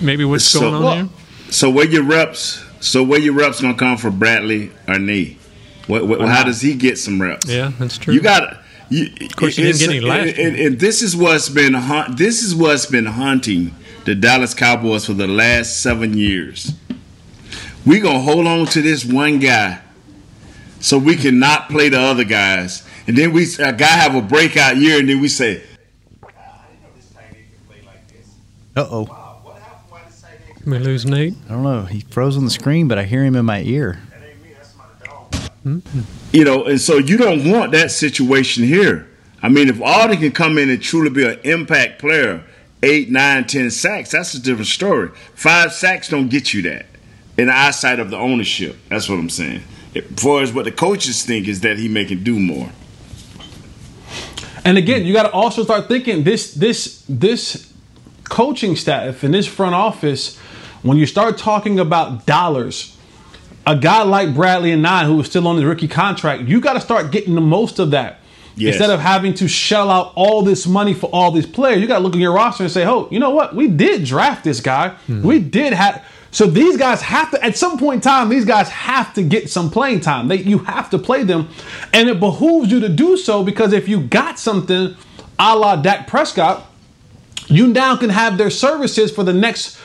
maybe 0.00 0.24
what's 0.24 0.44
So- 0.44 0.60
going 0.60 0.74
on 0.74 0.82
Well- 0.82 0.94
here? 0.96 1.08
So 1.50 1.70
where 1.70 1.86
your 1.86 2.02
reps? 2.02 2.60
So 2.80 3.02
where 3.02 3.18
your 3.18 3.32
reps 3.34 3.60
gonna 3.60 3.74
come 3.74 3.96
for 3.96 4.10
Bradley 4.10 4.70
or 4.86 4.98
knee? 4.98 5.38
What, 5.86 6.06
what, 6.06 6.20
how 6.28 6.44
does 6.44 6.60
he 6.60 6.74
get 6.74 6.98
some 6.98 7.20
reps? 7.20 7.46
Yeah, 7.48 7.72
that's 7.78 7.96
true. 7.98 8.12
You 8.14 8.20
got. 8.20 8.62
You, 8.90 9.10
of 9.22 9.36
course, 9.36 9.56
he 9.56 9.64
didn't 9.64 9.78
get 9.80 9.90
any 9.90 10.00
last 10.00 10.28
and, 10.28 10.38
and, 10.38 10.56
and 10.56 10.80
this 10.80 11.02
is 11.02 11.14
what's 11.14 11.48
been 11.50 11.74
hunt, 11.74 12.16
this 12.16 12.42
is 12.42 12.54
what's 12.54 12.86
been 12.86 13.04
hunting 13.06 13.74
the 14.04 14.14
Dallas 14.14 14.54
Cowboys 14.54 15.04
for 15.04 15.12
the 15.12 15.26
last 15.26 15.80
seven 15.80 16.16
years. 16.16 16.72
We 17.84 18.00
gonna 18.00 18.20
hold 18.20 18.46
on 18.46 18.66
to 18.66 18.80
this 18.82 19.04
one 19.04 19.38
guy, 19.40 19.80
so 20.80 20.96
we 20.98 21.16
can 21.16 21.38
not 21.38 21.68
play 21.68 21.88
the 21.90 22.00
other 22.00 22.24
guys, 22.24 22.82
and 23.08 23.16
then 23.16 23.32
we 23.32 23.46
a 23.58 23.72
guy 23.72 23.86
have 23.86 24.14
a 24.14 24.20
breakout 24.20 24.76
year, 24.76 25.00
and 25.00 25.08
then 25.08 25.20
we 25.20 25.28
say, 25.28 25.62
wow, 26.22 26.30
like 27.86 28.06
this. 28.08 28.34
Uh 28.76 28.86
oh. 28.90 29.42
we 30.66 30.78
lose 30.78 31.06
Nate. 31.06 31.32
I 31.46 31.52
don't 31.54 31.62
know. 31.62 31.82
He 31.84 32.00
froze 32.00 32.36
on 32.36 32.44
the 32.44 32.50
screen, 32.50 32.86
but 32.86 32.98
I 32.98 33.04
hear 33.04 33.24
him 33.24 33.34
in 33.34 33.46
my 33.46 33.62
ear. 33.62 33.98
You 36.32 36.44
know, 36.44 36.64
and 36.64 36.80
so 36.80 36.98
you 36.98 37.16
don't 37.16 37.50
want 37.50 37.72
that 37.72 37.90
situation 37.90 38.64
here. 38.64 39.08
I 39.42 39.48
mean, 39.48 39.68
if 39.68 39.80
Aldon 39.80 40.18
can 40.18 40.32
come 40.32 40.58
in 40.58 40.68
and 40.68 40.82
truly 40.82 41.10
be 41.10 41.26
an 41.26 41.38
impact 41.44 42.00
player, 42.00 42.44
eight, 42.82 43.10
nine, 43.10 43.46
ten 43.46 43.70
sacks, 43.70 44.10
that's 44.10 44.34
a 44.34 44.40
different 44.40 44.68
story. 44.68 45.08
Five 45.34 45.72
sacks 45.72 46.08
don't 46.08 46.28
get 46.28 46.52
you 46.52 46.60
that 46.62 46.86
in 47.38 47.46
the 47.46 47.56
eyesight 47.56 48.00
of 48.00 48.10
the 48.10 48.18
ownership. 48.18 48.76
That's 48.90 49.08
what 49.08 49.18
I'm 49.18 49.30
saying. 49.30 49.62
As 49.94 50.04
far 50.16 50.42
as 50.42 50.52
what 50.52 50.66
the 50.66 50.72
coaches 50.72 51.24
think 51.24 51.48
is 51.48 51.62
that 51.62 51.78
he 51.78 51.88
may 51.88 52.04
can 52.04 52.22
do 52.22 52.38
more. 52.38 52.70
And 54.68 54.76
again, 54.76 55.06
you 55.06 55.14
got 55.14 55.22
to 55.22 55.32
also 55.32 55.64
start 55.64 55.88
thinking 55.88 56.24
this 56.24 56.52
this 56.52 57.02
this 57.08 57.72
coaching 58.24 58.76
staff 58.76 59.22
and 59.22 59.32
this 59.32 59.46
front 59.46 59.74
office. 59.74 60.36
When 60.82 60.98
you 60.98 61.06
start 61.06 61.38
talking 61.38 61.80
about 61.80 62.26
dollars, 62.26 62.94
a 63.66 63.74
guy 63.74 64.02
like 64.02 64.28
Bradlee 64.28 64.76
Anae, 64.78 65.06
who 65.06 65.18
is 65.20 65.26
still 65.26 65.48
on 65.48 65.56
his 65.56 65.64
rookie 65.64 65.88
contract, 65.88 66.42
you 66.42 66.60
got 66.60 66.74
to 66.74 66.82
start 66.82 67.10
getting 67.10 67.34
the 67.34 67.40
most 67.40 67.78
of 67.78 67.92
that. 67.92 68.20
Yes. 68.56 68.74
Instead 68.74 68.90
of 68.90 69.00
having 69.00 69.32
to 69.34 69.48
shell 69.48 69.90
out 69.90 70.12
all 70.14 70.42
this 70.42 70.66
money 70.66 70.92
for 70.92 71.08
all 71.14 71.30
these 71.30 71.46
players, 71.46 71.80
you 71.80 71.86
got 71.86 71.98
to 71.98 72.04
look 72.04 72.12
at 72.12 72.20
your 72.20 72.32
roster 72.32 72.64
and 72.64 72.70
say, 72.70 72.84
"Oh, 72.84 73.08
you 73.10 73.20
know 73.20 73.30
what? 73.30 73.56
We 73.56 73.68
did 73.68 74.04
draft 74.04 74.44
this 74.44 74.60
guy. 74.60 74.90
Hmm. 75.06 75.22
We 75.22 75.38
did 75.38 75.72
have." 75.72 76.04
So 76.30 76.46
these 76.46 76.76
guys 76.76 77.00
have 77.02 77.30
to, 77.30 77.42
at 77.42 77.56
some 77.56 77.78
point 77.78 77.96
in 77.96 78.00
time, 78.02 78.28
these 78.28 78.44
guys 78.44 78.68
have 78.68 79.14
to 79.14 79.22
get 79.22 79.48
some 79.48 79.70
playing 79.70 80.00
time. 80.00 80.28
They, 80.28 80.36
you 80.36 80.58
have 80.58 80.90
to 80.90 80.98
play 80.98 81.22
them, 81.22 81.48
and 81.92 82.08
it 82.08 82.20
behooves 82.20 82.70
you 82.70 82.80
to 82.80 82.88
do 82.88 83.16
so 83.16 83.42
because 83.42 83.72
if 83.72 83.88
you 83.88 84.00
got 84.00 84.38
something, 84.38 84.94
a 85.38 85.56
la 85.56 85.76
Dak 85.76 86.06
Prescott, 86.06 86.66
you 87.46 87.68
now 87.68 87.96
can 87.96 88.10
have 88.10 88.36
their 88.36 88.50
services 88.50 89.10
for 89.10 89.24
the 89.24 89.32
next 89.32 89.78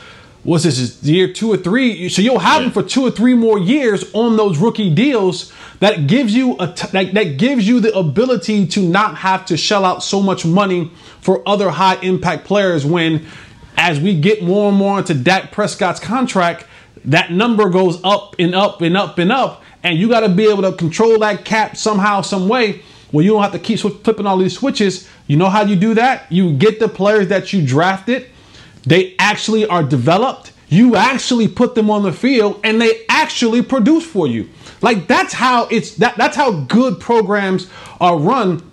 what's 0.44 0.66
this 0.66 1.02
year 1.04 1.32
two 1.32 1.52
or 1.52 1.58
three? 1.58 2.10
So 2.10 2.22
you'll 2.22 2.40
have 2.40 2.62
them 2.62 2.72
for 2.72 2.84
two 2.84 3.06
or 3.06 3.12
three 3.12 3.34
more 3.34 3.58
years 3.58 4.12
on 4.14 4.36
those 4.38 4.58
rookie 4.58 4.94
deals 4.94 5.54
that 5.80 6.08
gives 6.08 6.36
you 6.36 6.58
a 6.60 6.68
t- 6.68 6.88
that, 6.92 7.14
that 7.14 7.38
gives 7.38 7.68
you 7.68 7.80
the 7.80 7.98
ability 7.98 8.68
to 8.68 8.82
not 8.82 9.16
have 9.18 9.46
to 9.48 9.58
shell 9.58 9.86
out 9.86 10.04
so 10.04 10.22
much 10.22 10.46
money 10.46 10.92
for 11.22 11.48
other 11.48 11.70
high 11.70 11.96
impact 12.02 12.46
players 12.46 12.86
when 12.86 13.26
as 13.78 14.00
we 14.00 14.20
get 14.20 14.44
more 14.44 14.70
and 14.70 14.78
more 14.78 15.00
into 15.00 15.14
Dak 15.14 15.52
Prescott's 15.52 16.00
contract 16.00 16.66
that 17.06 17.32
number 17.32 17.70
goes 17.70 18.00
up 18.04 18.36
and 18.40 18.56
up 18.56 18.82
and 18.82 18.96
up 18.96 19.18
and 19.18 19.32
up 19.32 19.64
and 19.84 19.98
you 19.98 20.08
got 20.08 20.22
to 20.22 20.30
be 20.30 20.50
able 20.50 20.62
to 20.62 20.72
control 20.74 21.20
that 21.20 21.44
cap 21.44 21.76
somehow 21.76 22.22
some 22.22 22.48
way 22.48 22.82
where 23.12 23.24
you 23.24 23.32
don't 23.32 23.44
have 23.44 23.52
to 23.52 23.60
keep 23.60 23.80
flipping 23.80 24.26
all 24.26 24.38
these 24.38 24.58
switches 24.58 25.10
you 25.28 25.36
know 25.36 25.50
how 25.50 25.64
you 25.64 25.76
do 25.76 25.94
that 25.94 26.32
you 26.32 26.54
get 26.54 26.80
the 26.80 26.88
players 26.88 27.28
that 27.28 27.52
you 27.52 27.66
drafted 27.66 28.30
they 28.86 29.16
actually 29.18 29.66
are 29.66 29.84
developed. 29.84 30.52
You 30.68 30.96
actually 30.96 31.48
put 31.48 31.76
them 31.76 31.90
on 31.90 32.04
the 32.04 32.12
field 32.12 32.60
and 32.64 32.82
they 32.82 33.06
actually 33.08 33.62
produce 33.62 34.06
for 34.06 34.28
you. 34.28 34.50
Like 34.82 35.08
that's 35.08 35.34
how 35.34 35.68
it's 35.68 35.96
that 35.96 36.18
that's 36.18 36.36
how 36.36 36.52
good 36.52 37.00
programs 37.00 37.70
are 38.02 38.18
run. 38.18 38.70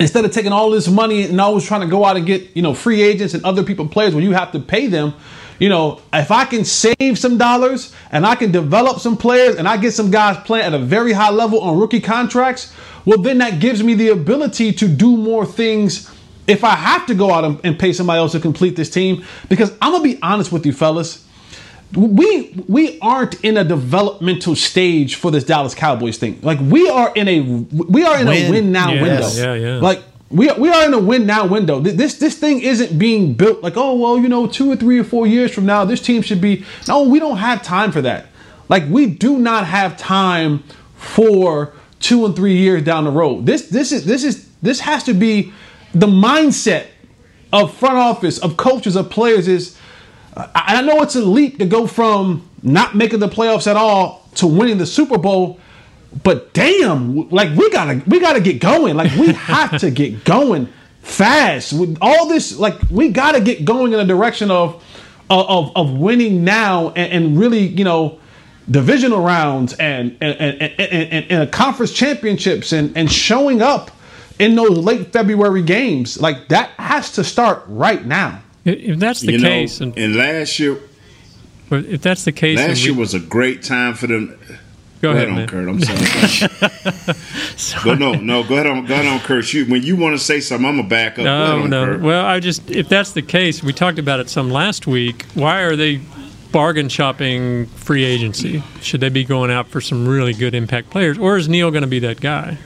Instead 0.00 0.24
of 0.24 0.32
taking 0.32 0.52
all 0.52 0.70
this 0.70 0.88
money 0.88 1.24
and 1.24 1.40
always 1.40 1.66
trying 1.66 1.80
to 1.80 1.86
go 1.86 2.04
out 2.04 2.16
and 2.16 2.24
get, 2.24 2.56
you 2.56 2.62
know, 2.62 2.72
free 2.72 3.02
agents 3.02 3.34
and 3.34 3.44
other 3.44 3.64
people 3.64 3.88
players 3.88 4.14
when 4.14 4.22
you 4.22 4.32
have 4.32 4.52
to 4.52 4.60
pay 4.60 4.86
them, 4.86 5.12
you 5.58 5.68
know, 5.68 6.00
if 6.12 6.30
I 6.30 6.44
can 6.44 6.64
save 6.64 7.18
some 7.18 7.36
dollars 7.36 7.92
and 8.12 8.24
I 8.24 8.36
can 8.36 8.52
develop 8.52 9.00
some 9.00 9.16
players 9.16 9.56
and 9.56 9.66
I 9.66 9.76
get 9.76 9.92
some 9.92 10.10
guys 10.10 10.36
playing 10.44 10.66
at 10.66 10.74
a 10.74 10.78
very 10.78 11.12
high 11.12 11.30
level 11.30 11.60
on 11.60 11.78
rookie 11.78 12.00
contracts, 12.00 12.72
well 13.04 13.18
then 13.18 13.38
that 13.38 13.58
gives 13.58 13.82
me 13.82 13.94
the 13.94 14.10
ability 14.10 14.72
to 14.74 14.86
do 14.86 15.16
more 15.16 15.44
things 15.44 16.14
if 16.46 16.64
I 16.64 16.76
have 16.76 17.06
to 17.06 17.14
go 17.14 17.32
out 17.32 17.44
and, 17.44 17.60
and 17.64 17.78
pay 17.78 17.92
somebody 17.92 18.18
else 18.18 18.32
to 18.32 18.40
complete 18.40 18.76
this 18.76 18.88
team, 18.88 19.24
because 19.48 19.70
I'm 19.82 19.92
gonna 19.92 20.04
be 20.04 20.18
honest 20.22 20.52
with 20.52 20.64
you, 20.64 20.72
fellas, 20.72 21.26
we 21.94 22.54
we 22.68 22.98
aren't 23.00 23.42
in 23.44 23.56
a 23.56 23.64
developmental 23.64 24.54
stage 24.54 25.14
for 25.14 25.30
this 25.30 25.44
Dallas 25.44 25.74
Cowboys 25.74 26.18
thing. 26.18 26.38
Like 26.42 26.58
we 26.60 26.88
are 26.88 27.12
in 27.14 27.28
a 27.28 27.40
we 27.40 28.04
are 28.04 28.20
in 28.20 28.28
a 28.28 28.30
Win. 28.30 28.50
win 28.50 28.72
now 28.72 28.92
Yes. 28.92 29.02
window. 29.38 29.54
Yeah, 29.54 29.74
yeah. 29.74 29.80
Like 29.80 30.02
we 30.30 30.50
are, 30.50 30.58
we 30.60 30.68
are 30.68 30.84
in 30.84 30.92
a 30.92 30.98
win 30.98 31.24
now 31.24 31.46
window. 31.46 31.80
This 31.80 32.18
this 32.18 32.36
thing 32.38 32.60
isn't 32.60 32.98
being 32.98 33.32
built 33.32 33.62
like 33.62 33.74
oh 33.76 33.94
well 33.96 34.18
you 34.18 34.28
know 34.28 34.46
two 34.46 34.70
or 34.70 34.76
three 34.76 34.98
or 34.98 35.04
four 35.04 35.26
years 35.26 35.52
from 35.54 35.64
now 35.64 35.86
this 35.86 36.02
team 36.02 36.20
should 36.20 36.40
be 36.42 36.64
no 36.86 37.04
we 37.04 37.18
don't 37.18 37.38
have 37.38 37.62
time 37.62 37.90
for 37.90 38.02
that. 38.02 38.26
Like 38.68 38.84
we 38.90 39.06
do 39.06 39.38
not 39.38 39.64
have 39.66 39.96
time 39.96 40.64
for 40.94 41.72
two 42.00 42.26
and 42.26 42.36
three 42.36 42.56
years 42.56 42.82
down 42.84 43.04
the 43.04 43.10
road. 43.10 43.46
This 43.46 43.68
this 43.68 43.92
is 43.92 44.04
this 44.04 44.24
is 44.24 44.46
this 44.60 44.80
has 44.80 45.04
to 45.04 45.14
be 45.14 45.54
the 45.94 46.06
mindset 46.06 46.88
of 47.50 47.72
front 47.74 47.96
office 47.96 48.36
of 48.38 48.58
coaches 48.58 48.94
of 48.94 49.08
players 49.08 49.48
is. 49.48 49.77
I 50.38 50.78
I 50.78 50.82
know 50.82 51.02
it's 51.02 51.16
a 51.16 51.22
leap 51.22 51.58
to 51.58 51.66
go 51.66 51.86
from 51.86 52.48
not 52.62 52.94
making 52.94 53.20
the 53.20 53.28
playoffs 53.28 53.66
at 53.66 53.76
all 53.76 54.28
to 54.36 54.46
winning 54.46 54.78
the 54.78 54.86
Super 54.86 55.18
Bowl, 55.18 55.58
but 56.22 56.52
damn, 56.54 57.28
like 57.30 57.56
we 57.56 57.70
gotta 57.70 58.02
we 58.06 58.20
gotta 58.20 58.40
get 58.40 58.60
going. 58.60 58.96
Like 58.96 59.12
we 59.16 59.32
have 59.32 59.78
to 59.80 59.90
get 59.90 60.24
going 60.24 60.68
fast 61.02 61.72
with 61.72 61.98
all 62.00 62.28
this. 62.28 62.56
Like 62.56 62.76
we 62.90 63.08
gotta 63.10 63.40
get 63.40 63.64
going 63.64 63.92
in 63.92 64.00
a 64.00 64.04
direction 64.04 64.50
of 64.50 64.82
of 65.30 65.72
of 65.76 65.92
winning 65.92 66.44
now 66.44 66.90
and, 66.90 67.12
and 67.12 67.38
really 67.38 67.66
you 67.66 67.84
know 67.84 68.18
divisional 68.70 69.22
rounds 69.22 69.74
and 69.74 70.16
and 70.20 70.36
and, 70.38 70.62
and, 70.62 71.12
and, 71.12 71.30
and 71.30 71.52
conference 71.52 71.92
championships 71.92 72.72
and 72.72 72.96
and 72.96 73.10
showing 73.10 73.62
up 73.62 73.90
in 74.38 74.54
those 74.54 74.78
late 74.78 75.12
February 75.12 75.62
games. 75.62 76.20
Like 76.20 76.48
that 76.48 76.70
has 76.78 77.12
to 77.12 77.24
start 77.24 77.64
right 77.66 78.04
now. 78.04 78.42
If 78.72 78.98
that's 78.98 79.20
the 79.20 79.32
you 79.32 79.38
know, 79.38 79.48
case, 79.48 79.80
and 79.80 79.96
and 79.98 80.16
last 80.16 80.58
year, 80.58 80.78
but 81.68 81.84
if 81.86 82.02
that's 82.02 82.24
the 82.24 82.32
case, 82.32 82.58
last 82.58 82.82
we- 82.82 82.90
year 82.90 82.98
was 82.98 83.14
a 83.14 83.20
great 83.20 83.62
time 83.62 83.94
for 83.94 84.06
them. 84.06 84.38
Go 85.00 85.12
ahead, 85.12 85.28
on, 85.28 85.36
man. 85.36 85.48
Kurt. 85.48 85.68
I'm 85.68 85.80
sorry. 85.80 87.84
Go 87.84 87.94
no, 87.94 88.14
no. 88.14 88.42
Go 88.42 88.54
ahead 88.54 88.66
on, 88.66 88.84
go 88.84 88.94
ahead 88.94 89.06
on, 89.06 89.20
Kurt. 89.20 89.44
Shoot, 89.44 89.68
when 89.68 89.84
you 89.84 89.94
want 89.94 90.18
to 90.18 90.24
say 90.24 90.40
something, 90.40 90.66
I'm 90.66 90.76
gonna 90.76 90.88
back 90.88 91.20
up. 91.20 91.24
Go 91.24 91.32
ahead 91.34 91.56
No, 91.56 91.62
on, 91.62 91.70
no. 91.70 91.84
Kurt. 91.84 92.00
Well, 92.00 92.26
I 92.26 92.40
just 92.40 92.68
if 92.68 92.88
that's 92.88 93.12
the 93.12 93.22
case, 93.22 93.62
we 93.62 93.72
talked 93.72 94.00
about 94.00 94.18
it 94.18 94.28
some 94.28 94.50
last 94.50 94.88
week. 94.88 95.24
Why 95.34 95.60
are 95.60 95.76
they 95.76 96.00
bargain 96.50 96.88
shopping 96.88 97.66
free 97.66 98.02
agency? 98.02 98.64
Should 98.82 99.00
they 99.00 99.08
be 99.08 99.22
going 99.22 99.52
out 99.52 99.68
for 99.68 99.80
some 99.80 100.08
really 100.08 100.32
good 100.34 100.52
impact 100.54 100.90
players, 100.90 101.16
or 101.16 101.36
is 101.36 101.48
Neal 101.48 101.70
going 101.70 101.82
to 101.82 101.86
be 101.88 102.00
that 102.00 102.20
guy? 102.20 102.58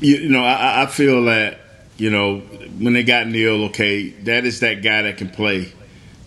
you, 0.00 0.16
you 0.16 0.28
know, 0.28 0.44
I, 0.44 0.82
I 0.82 0.86
feel 0.86 1.24
that 1.24 1.60
you 1.96 2.10
know 2.10 2.42
when 2.80 2.94
they 2.94 3.02
got 3.02 3.26
Neal, 3.26 3.64
okay, 3.66 4.08
that 4.08 4.46
is 4.46 4.60
that 4.60 4.82
guy 4.82 5.02
that 5.02 5.18
can 5.18 5.28
play 5.28 5.72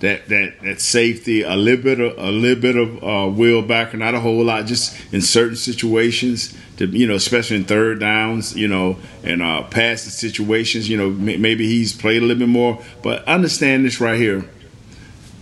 that 0.04 0.28
that 0.28 0.62
that 0.62 0.82
safety, 0.82 1.44
a 1.44 1.56
little 1.56 1.82
bit 1.82 2.00
of 2.02 2.18
a 2.18 2.30
little 2.30 2.62
bit 2.62 2.76
of 2.76 3.04
uh, 3.04 3.32
will 3.34 3.62
not 3.66 4.14
a 4.14 4.20
whole 4.20 4.44
lot, 4.44 4.66
just 4.66 4.96
in 5.14 5.22
certain 5.22 5.56
situations. 5.56 6.56
To 6.78 6.88
you 6.88 7.08
know, 7.08 7.16
especially 7.16 7.58
in 7.58 7.64
third 7.64 8.02
downs, 8.02 8.54
you 8.56 8.68
know, 8.68 8.98
and 9.24 9.42
uh, 9.42 9.64
passing 9.64 10.12
situations, 10.12 10.90
you 10.90 10.98
know, 10.98 11.08
m- 11.08 11.42
maybe 11.42 11.68
he's 11.68 11.94
played 11.94 12.22
a 12.22 12.26
little 12.26 12.40
bit 12.40 12.50
more. 12.50 12.84
But 13.02 13.24
understand 13.26 13.86
this 13.86 14.02
right 14.02 14.20
here: 14.20 14.44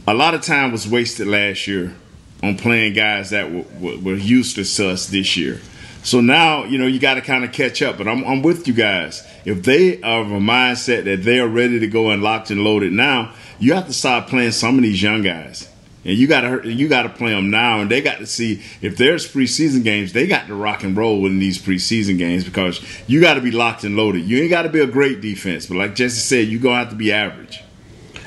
a 0.08 0.14
lot 0.14 0.36
of 0.36 0.44
time 0.44 0.72
was 0.72 0.88
wasted 0.88 1.28
last 1.28 1.66
year 1.68 1.96
on 2.44 2.56
playing 2.56 2.94
guys 2.94 3.32
that 3.32 3.52
were, 3.52 3.66
were, 3.80 3.98
were 3.98 4.16
useless 4.16 4.76
to 4.78 4.90
us 4.90 5.08
this 5.08 5.36
year. 5.36 5.60
So 6.04 6.20
now, 6.20 6.64
you 6.66 6.78
know, 6.78 6.88
you 6.88 7.00
got 7.00 7.16
to 7.16 7.22
kind 7.22 7.44
of 7.44 7.52
catch 7.52 7.82
up. 7.82 7.98
But 7.98 8.08
I'm, 8.08 8.24
I'm 8.24 8.42
with 8.42 8.68
you 8.68 8.74
guys. 8.74 9.28
If 9.46 9.64
they 9.64 10.02
are 10.02 10.22
of 10.22 10.32
a 10.32 10.40
mindset 10.40 11.06
that 11.06 11.24
they 11.24 11.40
are 11.40 11.48
ready 11.48 11.80
to 11.80 11.88
go 11.88 12.10
and 12.10 12.24
locked 12.24 12.50
and 12.50 12.64
loaded 12.64 12.92
now, 12.92 13.34
you 13.60 13.74
have 13.74 13.88
to 13.88 13.94
start 13.94 14.28
playing 14.28 14.52
some 14.52 14.78
of 14.78 14.84
these 14.84 15.02
young 15.02 15.22
guys. 15.22 15.68
And 16.04 16.18
you 16.18 16.26
got 16.26 16.42
to 16.42 16.68
you 16.68 16.88
got 16.88 17.04
to 17.04 17.10
play 17.10 17.30
them 17.30 17.52
now, 17.52 17.80
and 17.80 17.92
they 17.92 18.02
got 18.02 18.18
to 18.18 18.26
see 18.26 18.64
if 18.82 18.98
there's 18.98 19.32
preseason 19.32 19.84
games. 19.84 20.14
They 20.14 20.26
got 20.26 20.48
to 20.48 20.56
rock 20.56 20.84
and 20.84 20.98
roll 20.98 21.28
in 21.28 21.38
these 21.38 21.60
preseason 21.60 22.18
games 22.18 22.44
because 22.44 22.84
you 23.08 23.22
got 23.22 23.36
to 23.36 23.42
be 23.42 23.52
locked 23.52 23.84
and 23.84 23.96
loaded. 23.96 24.24
You 24.24 24.42
ain't 24.42 24.50
got 24.50 24.64
to 24.64 24.70
be 24.70 24.80
a 24.80 24.88
great 24.88 25.22
defense, 25.22 25.68
but 25.68 25.78
like 25.78 25.94
Jesse 25.94 26.18
said, 26.20 26.48
you're 26.48 26.60
gonna 26.60 26.80
have 26.80 26.90
to 26.90 26.96
be 26.96 27.12
average. 27.12 27.62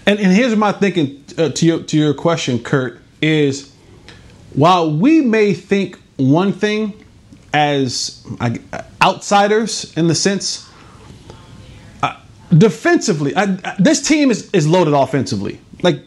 And, 0.07 0.21
and 0.21 0.31
here's 0.31 0.55
my 0.55 0.71
thinking 0.71 1.25
uh, 1.37 1.49
to 1.49 1.67
your 1.67 1.83
to 1.83 1.97
your 1.97 2.15
question, 2.15 2.61
Kurt, 2.61 3.01
is 3.21 3.75
while 4.53 4.97
we 4.97 5.21
may 5.21 5.53
think 5.53 5.99
one 6.17 6.53
thing 6.53 7.04
as 7.55 8.27
outsiders 9.01 9.97
in 9.97 10.09
the 10.09 10.14
sense 10.14 10.69
uh, 12.03 12.21
defensively, 12.59 13.35
I, 13.37 13.47
this 13.79 14.07
team 14.07 14.33
is, 14.33 14.51
is 14.51 14.67
loaded 14.67 14.93
offensively. 14.93 15.61
Like 15.81 16.01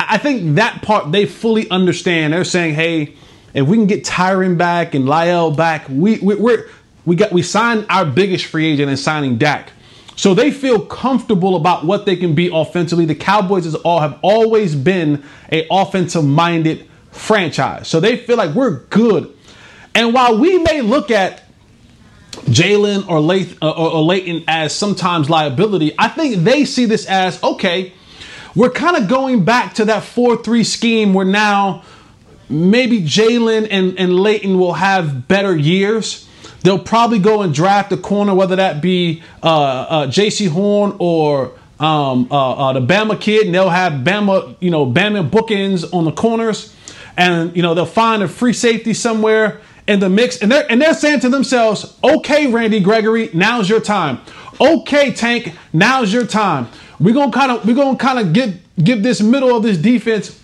I 0.00 0.16
think 0.16 0.56
that 0.56 0.82
part 0.82 1.12
they 1.12 1.26
fully 1.26 1.68
understand. 1.70 2.32
They're 2.32 2.42
saying, 2.42 2.74
hey, 2.74 3.14
if 3.52 3.66
we 3.66 3.76
can 3.76 3.86
get 3.86 4.04
Tyron 4.04 4.56
back 4.56 4.94
and 4.94 5.04
La'el 5.04 5.54
back, 5.54 5.86
we, 5.88 6.18
we 6.20 6.36
we're 6.36 6.68
we 7.04 7.16
got 7.16 7.32
we 7.32 7.42
signed 7.42 7.84
our 7.90 8.06
biggest 8.06 8.46
free 8.46 8.66
agent 8.66 8.90
in 8.90 8.96
signing 8.96 9.36
Dak. 9.36 9.72
So 10.16 10.32
they 10.32 10.52
feel 10.52 10.80
comfortable 10.80 11.56
about 11.56 11.84
what 11.84 12.06
they 12.06 12.16
can 12.16 12.34
be 12.34 12.48
offensively. 12.52 13.04
The 13.04 13.14
Cowboys 13.14 13.66
is 13.66 13.74
all 13.74 14.00
have 14.00 14.18
always 14.22 14.74
been 14.74 15.22
a 15.52 15.66
offensive 15.70 16.24
minded 16.24 16.88
franchise. 17.10 17.88
So 17.88 18.00
they 18.00 18.16
feel 18.16 18.36
like 18.36 18.54
we're 18.54 18.78
good. 18.86 19.33
And 19.94 20.12
while 20.12 20.38
we 20.38 20.58
may 20.58 20.80
look 20.80 21.10
at 21.10 21.44
Jaylon 22.32 23.08
or, 23.08 23.18
uh, 23.62 23.70
or, 23.70 24.02
Leighton 24.02 24.44
as 24.48 24.74
sometimes 24.74 25.30
liability, 25.30 25.94
I 25.98 26.08
think 26.08 26.42
they 26.42 26.64
see 26.64 26.84
this 26.84 27.06
as 27.06 27.40
okay, 27.42 27.92
we're 28.54 28.70
kind 28.70 28.96
of 28.96 29.08
going 29.08 29.44
back 29.44 29.74
to 29.74 29.84
that 29.86 30.02
4 30.02 30.42
3 30.42 30.64
scheme 30.64 31.14
where 31.14 31.24
now 31.24 31.84
maybe 32.48 33.02
Jaylon 33.02 33.68
and, 33.70 33.98
and 33.98 34.18
Leighton 34.18 34.58
will 34.58 34.74
have 34.74 35.28
better 35.28 35.56
years. 35.56 36.28
They'll 36.62 36.78
probably 36.78 37.18
go 37.18 37.42
and 37.42 37.54
draft 37.54 37.92
a 37.92 37.96
corner, 37.96 38.34
whether 38.34 38.56
that 38.56 38.80
be 38.80 39.22
uh, 39.42 39.46
uh, 39.46 40.06
Jaycee 40.06 40.48
Horn 40.48 40.96
or 40.98 41.52
um, 41.78 42.28
uh, 42.30 42.52
uh, 42.52 42.72
the 42.72 42.80
Bama 42.80 43.20
kid, 43.20 43.46
and 43.46 43.54
they'll 43.54 43.68
have 43.68 43.92
Bama, 44.04 44.56
you 44.60 44.70
know, 44.70 44.86
Bama 44.86 45.28
bookends 45.28 45.92
on 45.92 46.04
the 46.04 46.12
corners, 46.12 46.74
and 47.16 47.54
you 47.54 47.62
know 47.62 47.74
they'll 47.74 47.84
find 47.84 48.22
a 48.22 48.28
free 48.28 48.52
safety 48.52 48.94
somewhere 48.94 49.60
in 49.86 50.00
the 50.00 50.08
mix, 50.08 50.38
and 50.38 50.50
they're 50.50 50.66
and 50.70 50.80
they're 50.80 50.94
saying 50.94 51.20
to 51.20 51.28
themselves, 51.28 51.94
"Okay, 52.02 52.46
Randy 52.46 52.80
Gregory, 52.80 53.30
now's 53.34 53.68
your 53.68 53.80
time. 53.80 54.20
Okay, 54.60 55.12
Tank, 55.12 55.52
now's 55.72 56.12
your 56.12 56.26
time. 56.26 56.68
We're 56.98 57.14
gonna 57.14 57.32
kind 57.32 57.52
of 57.52 57.66
we're 57.66 57.74
gonna 57.74 57.98
kind 57.98 58.18
of 58.18 58.32
give 58.32 58.58
give 58.82 59.02
this 59.02 59.20
middle 59.20 59.54
of 59.56 59.62
this 59.62 59.76
defense 59.76 60.38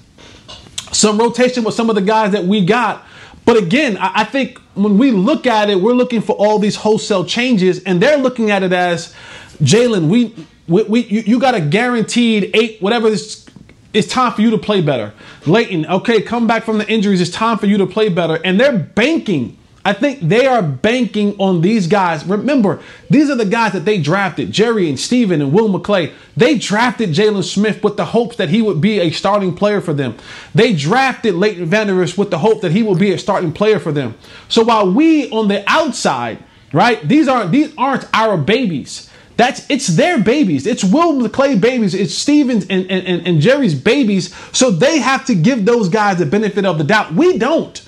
some 0.93 1.19
rotation 1.19 1.65
with 1.65 1.75
some 1.75 1.89
of 1.89 1.95
the 1.97 2.03
guys 2.03 2.33
that 2.33 2.45
we 2.45 2.65
got." 2.65 3.05
But 3.47 3.57
again, 3.57 3.97
I, 3.99 4.13
I 4.17 4.25
think 4.25 4.59
when 4.75 4.99
we 4.99 5.11
look 5.11 5.47
at 5.47 5.71
it, 5.71 5.81
we're 5.81 5.95
looking 5.95 6.21
for 6.21 6.37
all 6.37 6.59
these 6.59 6.77
wholesale 6.77 7.25
changes, 7.25 7.83
and 7.85 8.01
they're 8.01 8.19
looking 8.19 8.51
at 8.51 8.63
it 8.63 8.73
as 8.73 9.15
Jaylon. 9.63 10.09
We 10.09 10.35
we, 10.69 10.83
we 10.85 11.01
you, 11.05 11.23
you 11.23 11.39
got 11.41 11.55
a 11.55 11.61
guaranteed 11.61 12.51
eight 12.55 12.81
whatever 12.83 13.09
this 13.11 13.47
it's 13.93 14.09
time 14.09 14.33
for 14.33 14.43
you 14.43 14.51
to 14.51 14.59
play 14.59 14.81
better. 14.81 15.13
Leighton, 15.47 15.87
okay, 15.87 16.23
come 16.23 16.47
back 16.47 16.65
from 16.65 16.79
the 16.79 16.89
injuries. 16.89 17.21
It's 17.21 17.31
time 17.31 17.59
for 17.59 17.67
you 17.67 17.79
to 17.79 17.87
play 17.87 18.09
better. 18.09 18.39
And 18.45 18.59
they're 18.59 18.79
banking. 18.79 19.57
I 19.83 19.95
think 19.95 20.21
they 20.21 20.47
are 20.47 20.63
banking 20.63 21.35
on 21.39 21.63
these 21.63 21.87
guys. 21.87 22.25
Remember, 22.27 22.81
these 23.09 23.31
are 23.31 23.35
the 23.35 23.47
guys 23.47 23.73
that 23.73 23.87
they 23.87 24.01
drafted 24.01 24.53
Jerry 24.53 24.89
and 24.89 25.01
Stephen 25.01 25.41
and 25.41 25.53
Will 25.53 25.71
McClay. 25.71 26.13
They 26.37 26.59
drafted 26.59 27.11
Jaylon 27.11 27.45
Smith 27.45 27.83
with 27.83 27.97
the 27.97 28.05
hopes 28.05 28.37
that 28.37 28.51
he 28.51 28.61
would 28.61 28.81
be 28.81 29.01
a 29.01 29.11
starting 29.11 29.55
player 29.55 29.81
for 29.81 29.95
them. 29.95 30.17
They 30.55 30.75
drafted 30.75 31.35
Leighton 31.35 31.65
Vander 31.65 32.03
Esch 32.03 32.19
with 32.19 32.31
the 32.31 32.39
hope 32.39 32.61
that 32.61 32.73
he 32.73 32.83
will 32.83 32.95
be 32.95 33.13
a 33.13 33.19
starting 33.19 33.53
player 33.53 33.79
for 33.79 33.91
them. 33.91 34.17
So 34.49 34.63
while 34.63 34.91
we 34.93 35.31
on 35.31 35.49
the 35.49 35.65
outside, 35.67 36.45
right, 36.75 37.01
these 37.09 37.27
aren't 37.27 37.51
these 37.51 37.73
aren't 37.79 38.05
our 38.13 38.37
babies. 38.37 39.10
That's 39.41 39.65
it's 39.71 39.87
their 39.87 40.19
babies. 40.19 40.67
It's 40.67 40.85
Will 40.85 41.15
McClay 41.15 41.59
babies. 41.59 41.95
It's 41.95 42.13
Stephens 42.13 42.67
and, 42.69 42.91
and, 42.91 43.27
and 43.27 43.41
Jerry's 43.41 43.75
babies. 43.75 44.35
So 44.53 44.71
they 44.71 44.99
have 44.99 45.25
to 45.25 45.35
give 45.35 45.65
those 45.65 45.89
guys 45.89 46.19
the 46.19 46.27
benefit 46.27 46.67
of 46.67 46.77
the 46.77 46.85
doubt. 46.85 47.15
We 47.15 47.39
don't. 47.39 47.81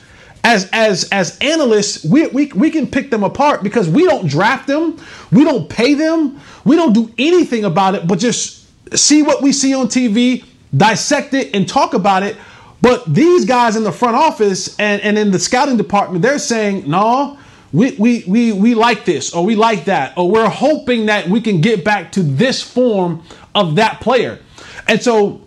As 0.42 0.70
as 0.72 1.10
as 1.10 1.36
analysts, 1.40 2.06
we, 2.06 2.26
we, 2.28 2.46
we 2.54 2.70
can 2.70 2.86
pick 2.86 3.10
them 3.10 3.22
apart 3.22 3.62
because 3.62 3.86
we 3.86 4.06
don't 4.06 4.26
draft 4.26 4.66
them, 4.66 4.98
we 5.30 5.44
don't 5.44 5.68
pay 5.68 5.92
them, 5.92 6.40
we 6.64 6.74
don't 6.74 6.94
do 6.94 7.12
anything 7.18 7.66
about 7.66 7.96
it, 7.96 8.08
but 8.08 8.18
just 8.18 8.66
see 8.96 9.22
what 9.22 9.42
we 9.42 9.52
see 9.52 9.74
on 9.74 9.88
TV, 9.88 10.46
dissect 10.74 11.34
it, 11.34 11.54
and 11.54 11.68
talk 11.68 11.92
about 11.92 12.22
it. 12.22 12.38
But 12.80 13.12
these 13.12 13.44
guys 13.44 13.76
in 13.76 13.84
the 13.84 13.92
front 13.92 14.16
office 14.16 14.74
and, 14.78 15.02
and 15.02 15.18
in 15.18 15.30
the 15.30 15.38
scouting 15.38 15.76
department, 15.76 16.22
they're 16.22 16.38
saying, 16.38 16.88
no, 16.88 17.36
we, 17.72 17.92
we, 17.92 18.24
we, 18.26 18.52
we 18.52 18.74
like 18.74 19.04
this 19.04 19.32
or 19.32 19.44
we 19.44 19.56
like 19.56 19.86
that, 19.86 20.16
or 20.16 20.30
we're 20.30 20.48
hoping 20.48 21.06
that 21.06 21.28
we 21.28 21.40
can 21.40 21.60
get 21.60 21.84
back 21.84 22.12
to 22.12 22.22
this 22.22 22.62
form 22.62 23.22
of 23.54 23.76
that 23.76 24.00
player. 24.00 24.38
And 24.86 25.02
so 25.02 25.42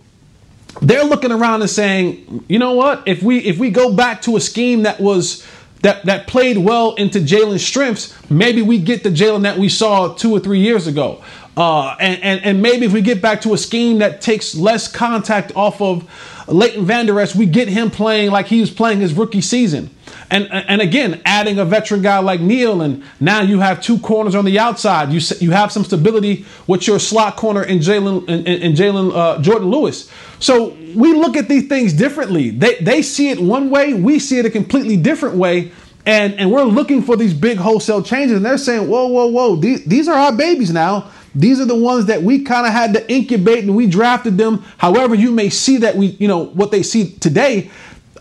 they're 0.81 1.03
looking 1.03 1.31
around 1.31 1.61
and 1.61 1.69
saying, 1.69 2.45
you 2.47 2.59
know 2.59 2.73
what? 2.73 3.07
If 3.07 3.21
we 3.23 3.39
if 3.39 3.57
we 3.57 3.69
go 3.69 3.93
back 3.93 4.21
to 4.23 4.35
a 4.35 4.41
scheme 4.41 4.83
that 4.83 4.99
was 4.99 5.45
that 5.81 6.05
that 6.05 6.27
played 6.27 6.57
well 6.57 6.95
into 6.95 7.19
Jaylon's 7.19 7.65
strengths, 7.65 8.13
maybe 8.29 8.61
we 8.61 8.79
get 8.79 9.03
the 9.03 9.09
Jaylon 9.09 9.43
that 9.43 9.57
we 9.57 9.69
saw 9.69 10.13
two 10.13 10.31
or 10.35 10.39
three 10.39 10.59
years 10.59 10.87
ago. 10.87 11.23
Uh, 11.55 11.95
and, 11.99 12.21
and 12.21 12.43
and 12.43 12.61
maybe 12.61 12.85
if 12.85 12.91
we 12.91 13.01
get 13.01 13.21
back 13.21 13.41
to 13.41 13.53
a 13.53 13.57
scheme 13.57 13.99
that 13.99 14.19
takes 14.19 14.55
less 14.55 14.91
contact 14.91 15.55
off 15.55 15.81
of 15.81 16.09
Leighton 16.47 16.85
Vander 16.85 17.19
Esch, 17.19 17.35
we 17.35 17.45
get 17.45 17.67
him 17.67 17.89
playing 17.89 18.31
like 18.31 18.47
he 18.47 18.61
was 18.61 18.69
playing 18.69 18.99
his 18.99 19.13
rookie 19.13 19.41
season. 19.41 19.89
And 20.29 20.51
and 20.51 20.81
again, 20.81 21.21
adding 21.25 21.59
a 21.59 21.65
veteran 21.65 22.01
guy 22.01 22.19
like 22.19 22.41
Neal, 22.41 22.81
and 22.81 23.03
now 23.19 23.41
you 23.41 23.59
have 23.59 23.81
two 23.81 23.99
corners 23.99 24.35
on 24.35 24.45
the 24.45 24.59
outside. 24.59 25.11
You 25.11 25.21
you 25.39 25.51
have 25.51 25.71
some 25.71 25.83
stability 25.83 26.45
with 26.67 26.87
your 26.87 26.99
slot 26.99 27.35
corner 27.35 27.63
in 27.63 27.79
Jalen 27.79 28.27
and, 28.27 28.47
and 28.47 28.75
Jalen 28.75 29.15
uh, 29.15 29.41
Jourdan 29.41 29.71
Lewis. 29.71 30.11
So 30.39 30.69
we 30.95 31.13
look 31.13 31.35
at 31.37 31.47
these 31.47 31.67
things 31.67 31.93
differently. 31.93 32.49
They 32.49 32.75
they 32.75 33.01
see 33.01 33.29
it 33.29 33.39
one 33.39 33.69
way, 33.69 33.93
we 33.93 34.19
see 34.19 34.39
it 34.39 34.45
a 34.45 34.49
completely 34.49 34.97
different 34.97 35.35
way. 35.35 35.71
And, 36.07 36.35
and 36.35 36.51
we're 36.51 36.65
looking 36.65 37.01
for 37.01 37.17
these 37.17 37.33
big 37.33 37.57
wholesale 37.57 38.03
changes, 38.03 38.37
and 38.37 38.45
they're 38.45 38.59
saying, 38.59 38.87
whoa, 38.87 39.07
whoa, 39.07 39.25
whoa, 39.25 39.55
these, 39.55 39.83
these 39.85 40.07
are 40.07 40.13
our 40.13 40.31
babies 40.31 40.71
now. 40.71 41.09
These 41.35 41.59
are 41.59 41.65
the 41.65 41.75
ones 41.75 42.05
that 42.05 42.23
we 42.23 42.43
kind 42.43 42.65
of 42.65 42.71
had 42.71 42.93
to 42.93 43.11
incubate 43.11 43.65
and 43.65 43.75
we 43.75 43.87
drafted 43.87 44.37
them. 44.37 44.63
However, 44.77 45.13
you 45.13 45.31
may 45.31 45.49
see 45.49 45.77
that 45.77 45.95
we, 45.95 46.07
you 46.07 46.29
know, 46.29 46.45
what 46.45 46.71
they 46.71 46.81
see 46.81 47.11
today 47.11 47.69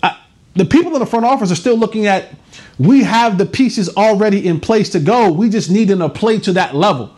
uh, 0.03 0.19
the 0.55 0.65
people 0.65 0.93
in 0.95 0.99
the 0.99 1.07
front 1.07 1.25
office 1.25 1.53
are 1.53 1.57
still 1.57 1.77
looking 1.77 2.07
at 2.07 2.35
we 2.79 3.05
have 3.05 3.39
the 3.39 3.47
pieces 3.47 3.97
already 3.97 4.47
in 4.47 4.61
place 4.61 4.91
to 4.91 5.01
go. 5.01 5.31
We 5.31 5.49
just 5.49 5.71
need 5.71 5.89
them 5.89 6.01
to 6.01 6.09
play 6.09 6.41
to 6.41 6.53
that 6.55 6.75
level. 6.75 7.15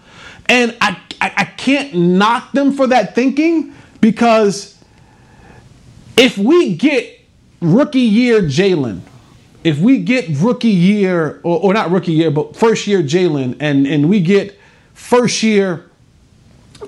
And 0.49 0.77
I, 0.81 1.01
I, 1.21 1.33
I 1.37 1.45
can't 1.45 1.95
knock 1.95 2.53
them 2.53 2.73
for 2.73 2.87
that 2.89 3.15
thinking 3.15 3.75
because 4.01 4.79
if 6.17 6.37
we 6.37 6.77
get 6.77 7.21
rookie 7.61 8.01
year 8.01 8.43
Jaylon, 8.43 9.01
if 9.65 9.79
we 9.79 10.03
get 10.03 10.29
rookie 10.29 10.69
year, 10.69 11.41
or, 11.43 11.59
or 11.61 11.75
not 11.75 11.91
rookie 11.91 12.13
year, 12.13 12.31
but 12.31 12.55
first 12.55 12.87
year 12.87 13.03
Jaylon, 13.03 13.57
and, 13.61 13.87
and 13.87 14.09
we 14.09 14.21
get 14.21 14.59
first 14.95 15.43
year 15.43 15.86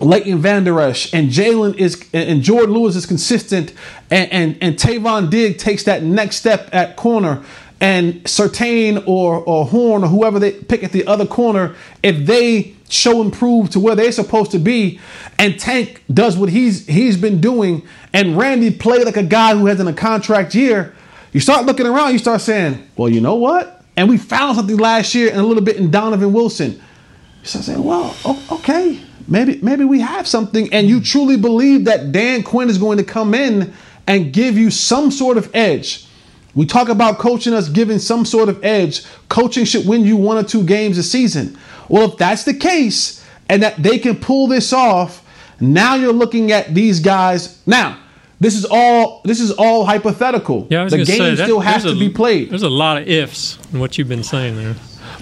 Leighton 0.00 0.38
Vander 0.38 0.80
Esch 0.80 1.12
and 1.12 1.30
Jalen 1.30 1.76
is 1.76 2.04
and 2.12 2.42
Jourdan 2.42 2.72
Lewis 2.72 2.96
is 2.96 3.06
consistent 3.06 3.72
and, 4.10 4.30
and 4.32 4.58
and 4.60 4.76
Trevon 4.76 5.30
Diggs 5.30 5.62
takes 5.62 5.84
that 5.84 6.02
next 6.02 6.36
step 6.36 6.68
at 6.72 6.96
corner. 6.96 7.42
And 7.80 8.24
Surtain 8.24 9.04
or 9.06 9.36
or 9.36 9.64
Horn 9.66 10.02
or 10.02 10.08
whoever 10.08 10.38
they 10.38 10.52
pick 10.52 10.82
at 10.82 10.92
the 10.92 11.06
other 11.06 11.26
corner 11.26 11.76
if 12.02 12.26
they 12.26 12.74
show 12.88 13.20
improve 13.20 13.70
to 13.70 13.80
where 13.80 13.94
they're 13.94 14.10
supposed 14.12 14.50
to 14.50 14.58
be 14.58 14.98
and 15.38 15.60
Tank 15.60 16.02
does 16.12 16.36
what 16.36 16.48
he's 16.48 16.86
he's 16.86 17.16
been 17.16 17.40
doing 17.40 17.86
and 18.12 18.36
Randy 18.36 18.70
played 18.70 19.04
like 19.04 19.16
a 19.16 19.22
guy 19.22 19.54
who 19.54 19.66
has 19.66 19.78
in 19.78 19.86
a 19.86 19.92
contract 19.92 20.54
year 20.54 20.94
you 21.32 21.38
start 21.38 21.66
looking 21.66 21.86
around 21.86 22.12
you 22.12 22.18
start 22.18 22.40
saying 22.40 22.88
well 22.96 23.08
you 23.08 23.20
know 23.20 23.36
what? 23.36 23.84
And 23.96 24.08
we 24.08 24.16
found 24.16 24.56
something 24.56 24.76
last 24.76 25.14
year 25.14 25.28
and 25.28 25.38
a 25.38 25.42
little 25.42 25.62
bit 25.62 25.76
in 25.76 25.90
Donovan 25.90 26.32
Wilson. 26.32 26.72
You 26.72 27.46
start 27.46 27.64
saying 27.66 27.84
well 27.84 28.16
okay 28.50 29.02
maybe 29.28 29.58
maybe 29.62 29.84
we 29.84 30.00
have 30.00 30.26
something 30.26 30.72
and 30.72 30.88
you 30.88 30.98
hmm. 30.98 31.04
truly 31.04 31.36
believe 31.36 31.84
that 31.84 32.12
Dan 32.12 32.42
Quinn 32.42 32.68
is 32.68 32.78
going 32.78 32.98
to 32.98 33.04
come 33.04 33.34
in 33.34 33.72
and 34.06 34.32
give 34.32 34.56
you 34.56 34.70
some 34.70 35.10
sort 35.10 35.36
of 35.36 35.54
edge. 35.54 36.06
We 36.54 36.66
talk 36.66 36.88
about 36.88 37.18
coaching 37.18 37.52
us 37.52 37.68
giving 37.68 37.98
some 37.98 38.24
sort 38.24 38.48
of 38.48 38.64
edge. 38.64 39.04
Coaching 39.28 39.64
should 39.64 39.86
win 39.86 40.02
you 40.02 40.16
one 40.16 40.38
or 40.38 40.42
two 40.42 40.64
games 40.64 40.98
a 40.98 41.02
season. 41.02 41.56
Well, 41.88 42.10
if 42.10 42.16
that's 42.16 42.44
the 42.44 42.54
case 42.54 43.24
and 43.48 43.62
that 43.62 43.80
they 43.82 43.98
can 43.98 44.16
pull 44.16 44.48
this 44.48 44.72
off, 44.72 45.24
now 45.60 45.94
you're 45.94 46.12
looking 46.12 46.50
at 46.50 46.74
these 46.74 47.00
guys. 47.00 47.60
Now, 47.66 47.98
this 48.40 48.56
is 48.56 48.66
all 48.70 49.20
this 49.24 49.40
is 49.40 49.52
all 49.52 49.84
hypothetical. 49.84 50.66
Yeah, 50.70 50.84
the 50.84 50.98
game 50.98 51.06
say, 51.06 51.36
still 51.36 51.60
that, 51.60 51.66
has 51.66 51.82
to 51.84 51.90
a, 51.90 51.94
be 51.94 52.08
played. 52.08 52.50
There's 52.50 52.62
a 52.62 52.68
lot 52.68 53.00
of 53.00 53.08
ifs 53.08 53.58
in 53.72 53.80
what 53.80 53.98
you've 53.98 54.08
been 54.08 54.22
saying 54.22 54.56
there. 54.56 54.74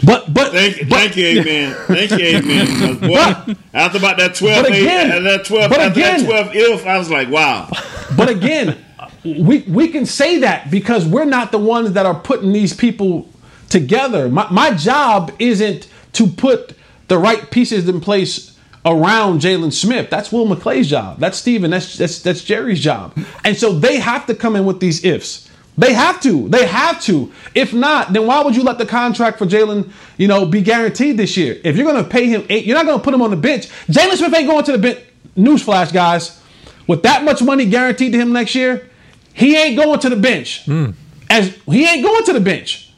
But 0.04 0.32
but 0.32 0.52
thank, 0.52 0.88
but, 0.88 0.88
thank 0.88 1.16
you, 1.16 1.26
amen. 1.26 1.74
Thank 1.86 2.10
you, 2.10 2.26
amen. 2.26 2.98
Boy, 3.00 3.08
but, 3.46 3.56
after 3.72 3.98
about 3.98 4.18
that 4.18 4.34
twelve, 4.34 4.64
but 4.64 4.72
again, 4.72 5.12
eight, 5.12 5.20
that 5.20 5.44
twelve, 5.44 5.70
but 5.70 5.80
after 5.80 6.00
again, 6.00 6.20
that 6.20 6.26
twelve, 6.26 6.50
if 6.54 6.86
I 6.86 6.98
was 6.98 7.10
like, 7.10 7.30
wow. 7.30 7.70
But 8.16 8.28
again, 8.28 8.76
we 9.24 9.60
we 9.62 9.88
can 9.88 10.06
say 10.06 10.38
that 10.40 10.70
because 10.70 11.06
we're 11.06 11.24
not 11.24 11.50
the 11.50 11.58
ones 11.58 11.92
that 11.92 12.06
are 12.06 12.14
putting 12.14 12.52
these 12.52 12.74
people 12.74 13.28
together. 13.68 14.28
My 14.28 14.48
my 14.50 14.74
job 14.74 15.32
isn't 15.38 15.88
to 16.14 16.26
put 16.26 16.74
the 17.08 17.18
right 17.18 17.50
pieces 17.50 17.88
in 17.88 18.00
place 18.00 18.56
around 18.84 19.40
Jaylon 19.40 19.72
Smith. 19.72 20.10
That's 20.10 20.30
Will 20.30 20.46
McClay's 20.46 20.88
job. 20.88 21.18
That's 21.18 21.38
Stephen. 21.38 21.70
That's 21.70 21.96
that's 21.96 22.20
that's 22.20 22.42
Jerry's 22.44 22.80
job. 22.80 23.16
And 23.44 23.56
so 23.56 23.72
they 23.72 23.98
have 23.98 24.26
to 24.26 24.34
come 24.34 24.56
in 24.56 24.64
with 24.64 24.80
these 24.80 25.04
ifs. 25.04 25.45
They 25.78 25.92
have 25.92 26.20
to. 26.22 26.48
They 26.48 26.66
have 26.66 27.02
to. 27.02 27.32
If 27.54 27.74
not, 27.74 28.12
then 28.12 28.26
why 28.26 28.42
would 28.42 28.56
you 28.56 28.62
let 28.62 28.78
the 28.78 28.86
contract 28.86 29.38
for 29.38 29.46
Jaylon, 29.46 29.90
you 30.16 30.26
know, 30.26 30.46
be 30.46 30.62
guaranteed 30.62 31.18
this 31.18 31.36
year? 31.36 31.60
If 31.64 31.76
you're 31.76 31.90
going 31.90 32.02
to 32.02 32.08
pay 32.08 32.26
him 32.26 32.46
eight, 32.48 32.64
you're 32.64 32.76
not 32.76 32.86
going 32.86 32.98
to 32.98 33.04
put 33.04 33.12
him 33.12 33.20
on 33.20 33.30
the 33.30 33.36
bench. 33.36 33.68
Jaylon 33.86 34.16
Smith 34.16 34.34
ain't 34.34 34.48
going 34.48 34.64
to 34.64 34.72
the 34.72 34.78
bench. 34.78 35.00
Newsflash, 35.36 35.92
guys. 35.92 36.40
With 36.86 37.02
that 37.02 37.24
much 37.24 37.42
money 37.42 37.66
guaranteed 37.66 38.12
to 38.12 38.18
him 38.18 38.32
next 38.32 38.54
year, 38.54 38.88
he 39.34 39.56
ain't 39.56 39.76
going 39.76 40.00
to 40.00 40.08
the 40.08 40.16
bench. 40.16 40.64
Mm. 40.66 40.94
As 41.28 41.54
he 41.66 41.86
ain't 41.86 42.02
going 42.02 42.24
to 42.24 42.32
the 42.32 42.40
bench. 42.40 42.90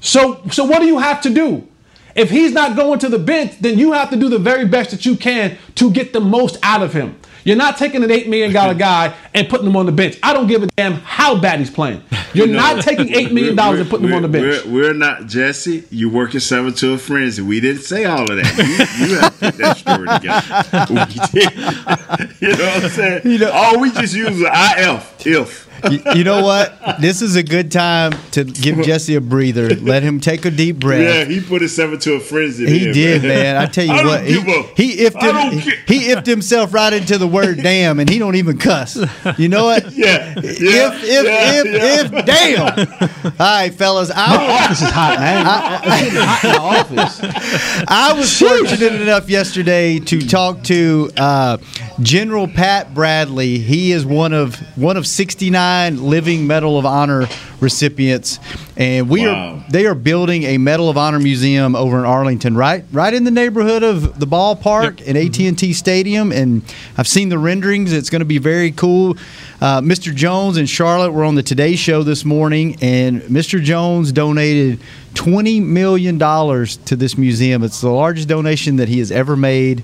So, 0.00 0.40
so 0.50 0.64
what 0.64 0.80
do 0.80 0.86
you 0.86 0.98
have 0.98 1.20
to 1.22 1.30
do? 1.30 1.66
If 2.14 2.30
he's 2.30 2.52
not 2.52 2.76
going 2.76 2.98
to 3.00 3.10
the 3.10 3.18
bench, 3.18 3.58
then 3.60 3.78
you 3.78 3.92
have 3.92 4.08
to 4.08 4.16
do 4.16 4.30
the 4.30 4.38
very 4.38 4.64
best 4.64 4.90
that 4.90 5.04
you 5.04 5.16
can 5.16 5.58
to 5.74 5.90
get 5.90 6.14
the 6.14 6.20
most 6.20 6.56
out 6.62 6.82
of 6.82 6.94
him. 6.94 7.18
You're 7.46 7.56
not 7.56 7.76
taking 7.76 8.02
an 8.02 8.10
$8 8.10 8.26
million 8.26 8.52
guy 8.52 9.14
and 9.32 9.48
putting 9.48 9.68
him 9.68 9.76
on 9.76 9.86
the 9.86 9.92
bench. 9.92 10.18
I 10.20 10.32
don't 10.32 10.48
give 10.48 10.64
a 10.64 10.66
damn 10.66 10.94
how 10.94 11.38
bad 11.38 11.60
he's 11.60 11.70
playing. 11.70 12.02
You're 12.34 12.46
not 12.48 12.82
taking 12.82 13.06
$8 13.06 13.30
million 13.30 13.56
and 13.56 13.88
putting 13.88 14.08
him 14.08 14.14
on 14.14 14.22
the 14.22 14.28
bench. 14.28 14.64
We're, 14.64 14.72
we're, 14.72 14.92
not, 14.92 15.28
Jesse, 15.28 15.84
you 15.90 16.10
work 16.10 16.34
yourself 16.34 16.66
into 16.66 16.92
a 16.92 16.98
frenzy. 16.98 17.42
We 17.42 17.60
didn't 17.60 17.82
say 17.82 18.04
all 18.04 18.22
of 18.22 18.36
that. 18.36 18.98
You, 18.98 19.06
you 19.06 19.18
have 19.20 19.38
to 19.38 19.52
put 19.52 19.58
that 19.58 19.76
story 19.76 20.08
together. 20.08 20.86
We 20.96 21.40
did. 21.40 21.52
you 22.40 22.56
know 22.56 22.64
what 22.66 22.84
I'm 22.84 22.90
saying? 22.90 23.20
You 23.24 23.38
know, 23.38 23.52
all 23.52 23.78
we 23.78 23.92
just 23.92 24.12
use 24.14 24.28
is 24.28 24.42
IF, 24.42 25.24
if 25.24 25.65
you, 25.90 26.00
you, 26.16 26.24
know 26.24 26.42
what? 26.42 27.00
This 27.00 27.22
is 27.22 27.36
a 27.36 27.42
good 27.42 27.70
time 27.70 28.12
to 28.32 28.44
give 28.44 28.82
Jesse 28.82 29.14
a 29.14 29.20
breather. 29.20 29.74
Let 29.74 30.02
him 30.02 30.20
take 30.20 30.44
a 30.44 30.50
deep 30.50 30.76
breath. 30.78 31.00
Yeah, 31.00 31.24
he 31.24 31.40
put 31.40 31.60
himself 31.60 31.92
into 31.92 32.14
a 32.14 32.20
frenzy. 32.20 32.66
He 32.66 32.92
did, 32.92 33.22
man. 33.22 33.28
man. 33.28 33.56
I 33.56 33.66
tell 33.66 33.84
you 33.84 33.92
I 33.92 34.04
what, 34.04 34.24
he, 34.24 34.40
he 34.76 35.04
ifed 35.04 35.22
him, 35.22 35.74
he 35.86 36.12
ifed 36.12 36.26
himself 36.26 36.72
right 36.72 36.92
into 36.92 37.18
the 37.18 37.26
word 37.26 37.58
damn, 37.58 38.00
and 38.00 38.08
he 38.08 38.18
don't 38.18 38.36
even 38.36 38.58
cuss. 38.58 38.96
You 39.38 39.48
know 39.48 39.64
what? 39.64 39.84
Yeah. 39.96 40.34
yeah 40.36 40.92
if 40.92 41.04
if 41.04 41.24
yeah, 41.24 41.62
if 41.62 41.72
yeah. 41.72 42.18
if 42.18 42.26
damn. 42.26 43.32
All 43.32 43.32
right, 43.38 43.72
fellas. 43.72 44.10
I, 44.10 44.36
the 44.36 44.52
office 44.52 44.82
is 44.82 44.90
hot, 44.90 45.18
man. 45.18 45.46
I, 45.46 45.80
it's 46.04 46.16
hot 46.18 46.44
in 46.44 46.52
the 46.52 47.00
office. 47.00 47.84
I 47.88 48.12
was 48.12 48.38
fortunate 48.38 49.00
enough 49.00 49.30
yesterday 49.30 49.98
to 50.00 50.20
talk 50.20 50.62
to 50.64 51.10
uh, 51.16 51.58
General 52.02 52.46
Pat 52.46 52.94
Brady. 52.94 53.58
He 53.58 53.92
is 53.92 54.04
one 54.04 54.34
of 54.34 54.56
one 54.76 54.96
of 54.96 55.06
sixty 55.06 55.48
nine 55.48 55.65
living 55.92 56.46
Medal 56.46 56.78
of 56.78 56.86
Honor 56.86 57.26
recipients, 57.60 58.38
and 58.76 59.08
we 59.08 59.26
wow. 59.26 59.56
are 59.56 59.70
they 59.70 59.86
are 59.86 59.94
building 59.94 60.44
a 60.44 60.58
Medal 60.58 60.88
of 60.88 60.96
Honor 60.96 61.18
museum 61.18 61.74
over 61.74 61.98
in 61.98 62.04
Arlington, 62.04 62.56
right 62.56 62.84
right 62.92 63.12
in 63.12 63.24
the 63.24 63.30
neighborhood 63.30 63.82
of 63.82 64.18
the 64.18 64.26
ballpark 64.26 65.00
yep. 65.00 65.08
and 65.08 65.16
AT 65.16 65.38
and 65.40 65.58
T 65.58 65.72
Stadium. 65.72 66.32
And 66.32 66.62
I've 66.96 67.08
seen 67.08 67.28
the 67.28 67.38
renderings; 67.38 67.92
it's 67.92 68.10
going 68.10 68.20
to 68.20 68.26
be 68.26 68.38
very 68.38 68.72
cool. 68.72 69.16
Uh, 69.60 69.80
Mr. 69.80 70.14
Jones 70.14 70.58
and 70.58 70.68
Charlotte 70.68 71.12
were 71.12 71.24
on 71.24 71.34
the 71.34 71.42
Today 71.42 71.76
Show 71.76 72.02
this 72.02 72.24
morning, 72.24 72.76
and 72.82 73.22
Mr. 73.22 73.62
Jones 73.62 74.12
donated 74.12 74.80
$20 75.14 75.62
million 75.62 76.18
to 76.18 76.96
this 76.96 77.16
museum. 77.16 77.62
It's 77.62 77.80
the 77.80 77.88
largest 77.88 78.28
donation 78.28 78.76
that 78.76 78.88
he 78.88 78.98
has 78.98 79.10
ever 79.10 79.34
made. 79.34 79.82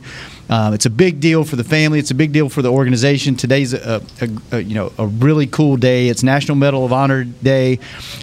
Um, 0.52 0.74
it's 0.74 0.84
a 0.84 0.90
big 0.90 1.18
deal 1.18 1.44
for 1.44 1.56
the 1.56 1.64
family. 1.64 1.98
It's 1.98 2.10
a 2.10 2.14
big 2.14 2.30
deal 2.30 2.50
for 2.50 2.60
the 2.60 2.70
organization. 2.70 3.36
Today's 3.36 3.72
a, 3.72 4.02
a, 4.20 4.56
a, 4.56 4.60
you 4.60 4.74
know 4.74 4.92
a 4.98 5.06
really 5.06 5.46
cool 5.46 5.78
day. 5.78 6.08
It's 6.08 6.22
National 6.22 6.58
Medal 6.58 6.84
of 6.84 6.92
Honor 6.92 7.24
Day. 7.24 7.78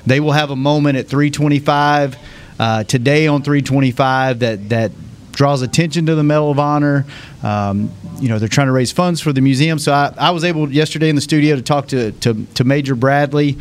They 0.06 0.20
will 0.20 0.34
have 0.34 0.52
a 0.52 0.56
moment 0.56 1.00
at 1.00 1.08
325 1.08 2.18
uh, 2.60 2.84
today 2.84 3.26
on 3.26 3.42
325 3.42 4.40
that 4.40 4.70
that 4.70 4.92
draws 5.32 5.64
attention 5.64 6.06
to 6.06 6.14
the 6.14 6.22
Medal 6.22 6.52
of 6.52 6.60
Honor. 6.60 7.08
Um, 7.42 7.92
you 8.20 8.30
know, 8.30 8.38
they're 8.38 8.48
trying 8.48 8.68
to 8.68 8.74
raise 8.74 8.92
funds 8.92 9.20
for 9.20 9.34
the 9.34 9.42
museum. 9.42 9.80
So 9.80 9.92
I, 9.92 10.14
I 10.16 10.30
was 10.30 10.44
able 10.44 10.72
yesterday 10.72 11.10
in 11.10 11.16
the 11.16 11.22
studio 11.22 11.56
to 11.56 11.64
talk 11.64 11.88
to, 11.88 12.12
to, 12.12 12.46
to 12.46 12.64
Major 12.64 12.94
Brady. 12.94 13.58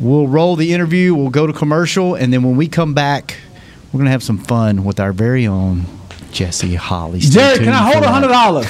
We'll 0.00 0.26
roll 0.26 0.56
the 0.56 0.72
interview, 0.72 1.14
we'll 1.14 1.30
go 1.30 1.46
to 1.46 1.52
commercial, 1.52 2.16
and 2.16 2.32
then 2.32 2.42
when 2.42 2.56
we 2.56 2.66
come 2.66 2.92
back, 2.92 3.36
we're 3.92 3.98
going 3.98 4.06
to 4.06 4.10
have 4.10 4.24
some 4.24 4.38
fun 4.38 4.82
with 4.82 4.98
our 4.98 5.12
very 5.12 5.46
own 5.46 5.84
Jesse 6.32 6.74
Holley. 6.74 7.18
Jerry, 7.18 7.58
can 7.58 7.68
I 7.68 7.92
hold 7.92 8.04
a 8.04 8.08
hundred 8.08 8.28
dollars? 8.28 8.66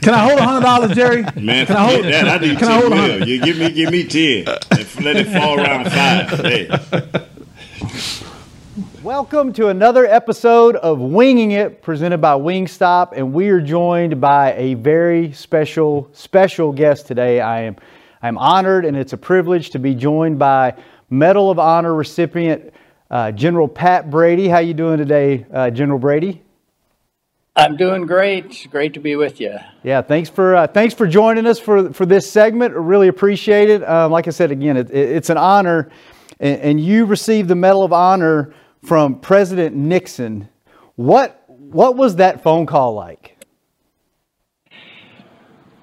Can 0.00 0.14
I 0.14 0.26
hold 0.26 0.38
a 0.38 0.42
hundred 0.42 0.62
dollars, 0.62 0.92
Jerry? 0.92 1.22
Man, 1.36 1.66
can 1.66 1.76
I 1.76 1.90
hold 1.90 2.04
that? 2.06 2.28
I 2.28 2.38
need 2.38 2.58
can 2.58 2.68
I 2.68 2.80
hold 2.80 2.92
a 2.92 3.26
You 3.26 3.42
give 3.42 3.58
me, 3.58 3.70
give 3.70 3.90
me 3.90 4.04
ten, 4.04 4.44
let 5.04 5.16
it 5.16 5.26
fall 5.26 5.60
around 5.60 5.90
five. 5.90 6.30
Hey. 6.40 6.70
Welcome 9.02 9.52
to 9.52 9.68
another 9.68 10.06
episode 10.06 10.76
of 10.76 10.98
Winging 10.98 11.52
It, 11.52 11.82
presented 11.82 12.18
by 12.18 12.32
Wingstop, 12.32 13.12
and 13.14 13.32
we 13.32 13.50
are 13.50 13.60
joined 13.60 14.20
by 14.20 14.54
a 14.54 14.74
very 14.74 15.32
special, 15.32 16.08
special 16.12 16.72
guest 16.72 17.06
today. 17.06 17.40
I 17.40 17.60
am, 17.60 17.76
I 18.22 18.28
am 18.28 18.38
honored, 18.38 18.86
and 18.86 18.96
it's 18.96 19.12
a 19.12 19.18
privilege 19.18 19.70
to 19.70 19.78
be 19.78 19.94
joined 19.94 20.38
by 20.38 20.74
Medal 21.10 21.50
of 21.50 21.58
Honor 21.58 21.94
recipient 21.94 22.72
uh, 23.10 23.30
General 23.30 23.68
Pat 23.68 24.10
Brady. 24.10 24.48
How 24.48 24.58
you 24.58 24.74
doing 24.74 24.98
today, 24.98 25.44
uh, 25.52 25.70
General 25.70 25.98
Brady? 25.98 26.42
I'm 27.58 27.78
doing 27.78 28.04
great. 28.04 28.68
Great 28.70 28.92
to 28.94 29.00
be 29.00 29.16
with 29.16 29.40
you. 29.40 29.56
Yeah, 29.82 30.02
thanks 30.02 30.28
for 30.28 30.54
uh, 30.54 30.66
thanks 30.66 30.92
for 30.92 31.06
joining 31.06 31.46
us 31.46 31.58
for 31.58 31.90
for 31.90 32.04
this 32.04 32.30
segment. 32.30 32.74
Really 32.74 33.08
appreciate 33.08 33.70
it. 33.70 33.82
Um, 33.88 34.12
like 34.12 34.26
I 34.26 34.30
said 34.30 34.50
again, 34.50 34.76
it, 34.76 34.90
it, 34.90 35.10
it's 35.16 35.30
an 35.30 35.38
honor, 35.38 35.88
and, 36.38 36.60
and 36.60 36.80
you 36.80 37.06
received 37.06 37.48
the 37.48 37.54
Medal 37.54 37.82
of 37.82 37.94
Honor 37.94 38.52
from 38.82 39.18
President 39.20 39.74
Nixon. 39.74 40.50
What 40.96 41.42
what 41.48 41.96
was 41.96 42.16
that 42.16 42.42
phone 42.42 42.66
call 42.66 42.92
like? 42.92 43.38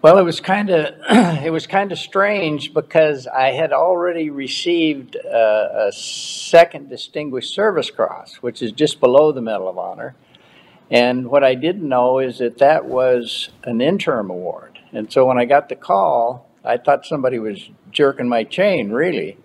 Well, 0.03 0.19
it 0.19 0.23
was 0.23 0.39
kind 0.41 0.69
of 0.69 0.93
it 1.43 1.51
was 1.51 1.65
kind 1.65 1.91
of 1.91 1.97
strange 1.97 2.71
because 2.75 3.25
I 3.25 3.47
had 3.47 3.73
already 3.73 4.29
received 4.29 5.15
a, 5.15 5.87
a 5.87 5.91
second 5.91 6.89
Distinguished 6.89 7.51
Service 7.51 7.89
Cross, 7.89 8.35
which 8.41 8.61
is 8.61 8.71
just 8.73 8.99
below 8.99 9.31
the 9.31 9.41
Medal 9.41 9.67
of 9.67 9.79
Honor. 9.79 10.13
And 10.93 11.31
what 11.31 11.43
I 11.43 11.55
didn't 11.55 11.89
know 11.89 12.19
is 12.19 12.37
that 12.37 12.59
that 12.59 12.85
was 12.85 13.49
an 13.63 13.81
interim 13.81 14.29
award. 14.29 14.77
And 14.91 15.11
so 15.11 15.25
when 15.25 15.39
I 15.39 15.45
got 15.45 15.67
the 15.67 15.75
call, 15.75 16.47
I 16.63 16.77
thought 16.77 17.03
somebody 17.03 17.39
was 17.39 17.71
jerking 17.89 18.29
my 18.29 18.43
chain, 18.43 18.91
really. 18.91 19.37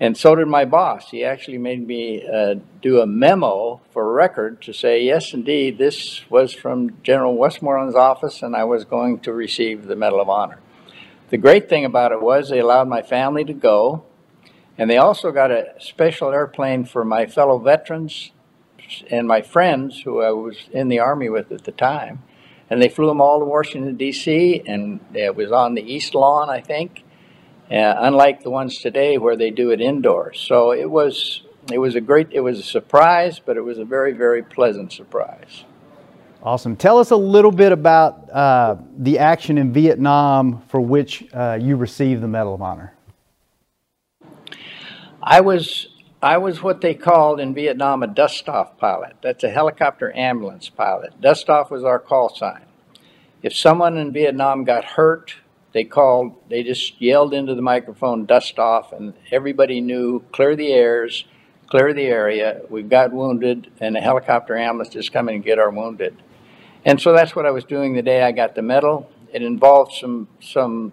And 0.00 0.16
so 0.16 0.34
did 0.34 0.48
my 0.48 0.64
boss. 0.64 1.10
He 1.10 1.24
actually 1.24 1.58
made 1.58 1.86
me 1.86 2.26
uh, 2.26 2.56
do 2.82 3.00
a 3.00 3.06
memo 3.06 3.82
for 3.92 4.12
record 4.12 4.60
to 4.62 4.72
say, 4.72 5.04
yes, 5.04 5.32
indeed, 5.32 5.78
this 5.78 6.28
was 6.28 6.52
from 6.52 7.00
General 7.04 7.36
Westmoreland's 7.36 7.94
office, 7.94 8.42
and 8.42 8.56
I 8.56 8.64
was 8.64 8.84
going 8.84 9.20
to 9.20 9.32
receive 9.32 9.86
the 9.86 9.94
Medal 9.94 10.20
of 10.20 10.28
Honor. 10.28 10.58
The 11.30 11.38
great 11.38 11.68
thing 11.68 11.84
about 11.84 12.10
it 12.10 12.20
was 12.20 12.48
they 12.48 12.58
allowed 12.58 12.88
my 12.88 13.02
family 13.02 13.44
to 13.44 13.52
go, 13.52 14.02
and 14.76 14.90
they 14.90 14.98
also 14.98 15.30
got 15.30 15.52
a 15.52 15.74
special 15.78 16.32
airplane 16.32 16.84
for 16.84 17.04
my 17.04 17.26
fellow 17.26 17.60
veterans 17.60 18.32
and 19.10 19.26
my 19.26 19.42
friends 19.42 20.02
who 20.02 20.22
I 20.22 20.30
was 20.30 20.56
in 20.72 20.88
the 20.88 21.00
Army 21.00 21.28
with 21.28 21.50
at 21.50 21.64
the 21.64 21.72
time. 21.72 22.22
And 22.70 22.80
they 22.80 22.88
flew 22.88 23.06
them 23.06 23.20
all 23.20 23.40
to 23.40 23.44
Washington, 23.44 23.96
D.C., 23.96 24.62
and 24.66 25.00
it 25.12 25.36
was 25.36 25.52
on 25.52 25.74
the 25.74 25.82
East 25.82 26.14
Lawn, 26.14 26.48
I 26.48 26.60
think 26.60 27.04
uh, 27.70 27.94
unlike 27.98 28.42
the 28.42 28.50
ones 28.50 28.78
today 28.78 29.18
where 29.18 29.36
they 29.36 29.50
do 29.50 29.70
it 29.70 29.80
indoors. 29.80 30.40
So 30.40 30.72
it 30.72 30.90
was 30.90 31.42
it 31.72 31.78
was 31.78 31.94
a 31.94 32.00
great 32.00 32.28
it 32.30 32.40
was 32.40 32.58
a 32.58 32.62
surprise, 32.62 33.38
but 33.38 33.56
it 33.56 33.62
was 33.62 33.78
a 33.78 33.84
very 33.84 34.12
very 34.12 34.42
pleasant 34.42 34.92
surprise. 34.92 35.64
Awesome. 36.42 36.76
Tell 36.76 36.98
us 36.98 37.10
a 37.10 37.16
little 37.16 37.50
bit 37.50 37.72
about 37.72 38.28
uh, 38.30 38.76
the 38.98 39.18
action 39.18 39.56
in 39.56 39.72
Vietnam 39.72 40.62
for 40.68 40.78
which 40.78 41.24
uh, 41.32 41.58
you 41.58 41.74
received 41.76 42.20
the 42.20 42.28
Medal 42.28 42.54
of 42.54 42.60
Honor. 42.60 42.92
I 45.22 45.40
was 45.40 45.88
I 46.24 46.38
was 46.38 46.62
what 46.62 46.80
they 46.80 46.94
called 46.94 47.38
in 47.38 47.52
Vietnam 47.52 48.02
a 48.02 48.06
dust-off 48.06 48.78
pilot. 48.78 49.16
That's 49.22 49.44
a 49.44 49.50
helicopter 49.50 50.10
ambulance 50.16 50.70
pilot. 50.70 51.20
Dust-off 51.20 51.70
was 51.70 51.84
our 51.84 51.98
call 51.98 52.34
sign. 52.34 52.64
If 53.42 53.54
someone 53.54 53.98
in 53.98 54.10
Vietnam 54.10 54.64
got 54.64 54.84
hurt 54.84 55.34
they 55.74 55.84
called, 55.84 56.36
they 56.48 56.62
just 56.62 56.98
yelled 57.02 57.34
into 57.34 57.54
the 57.54 57.60
microphone, 57.60 58.24
dust 58.24 58.58
off, 58.58 58.92
and 58.92 59.12
everybody 59.30 59.80
knew, 59.80 60.20
clear 60.32 60.56
the 60.56 60.72
airs, 60.72 61.26
clear 61.68 61.92
the 61.92 62.06
area, 62.06 62.62
we've 62.70 62.88
got 62.88 63.12
wounded, 63.12 63.70
and 63.80 63.96
a 63.96 64.00
helicopter 64.00 64.56
ambulance 64.56 64.94
is 64.94 65.10
coming 65.10 65.42
to 65.42 65.44
get 65.44 65.58
our 65.58 65.70
wounded. 65.70 66.16
And 66.84 67.00
so 67.00 67.12
that's 67.12 67.34
what 67.34 67.44
I 67.44 67.50
was 67.50 67.64
doing 67.64 67.92
the 67.94 68.02
day 68.02 68.22
I 68.22 68.30
got 68.30 68.54
the 68.54 68.62
medal. 68.62 69.10
It 69.32 69.42
involved 69.42 69.92
some, 69.92 70.28
some 70.40 70.92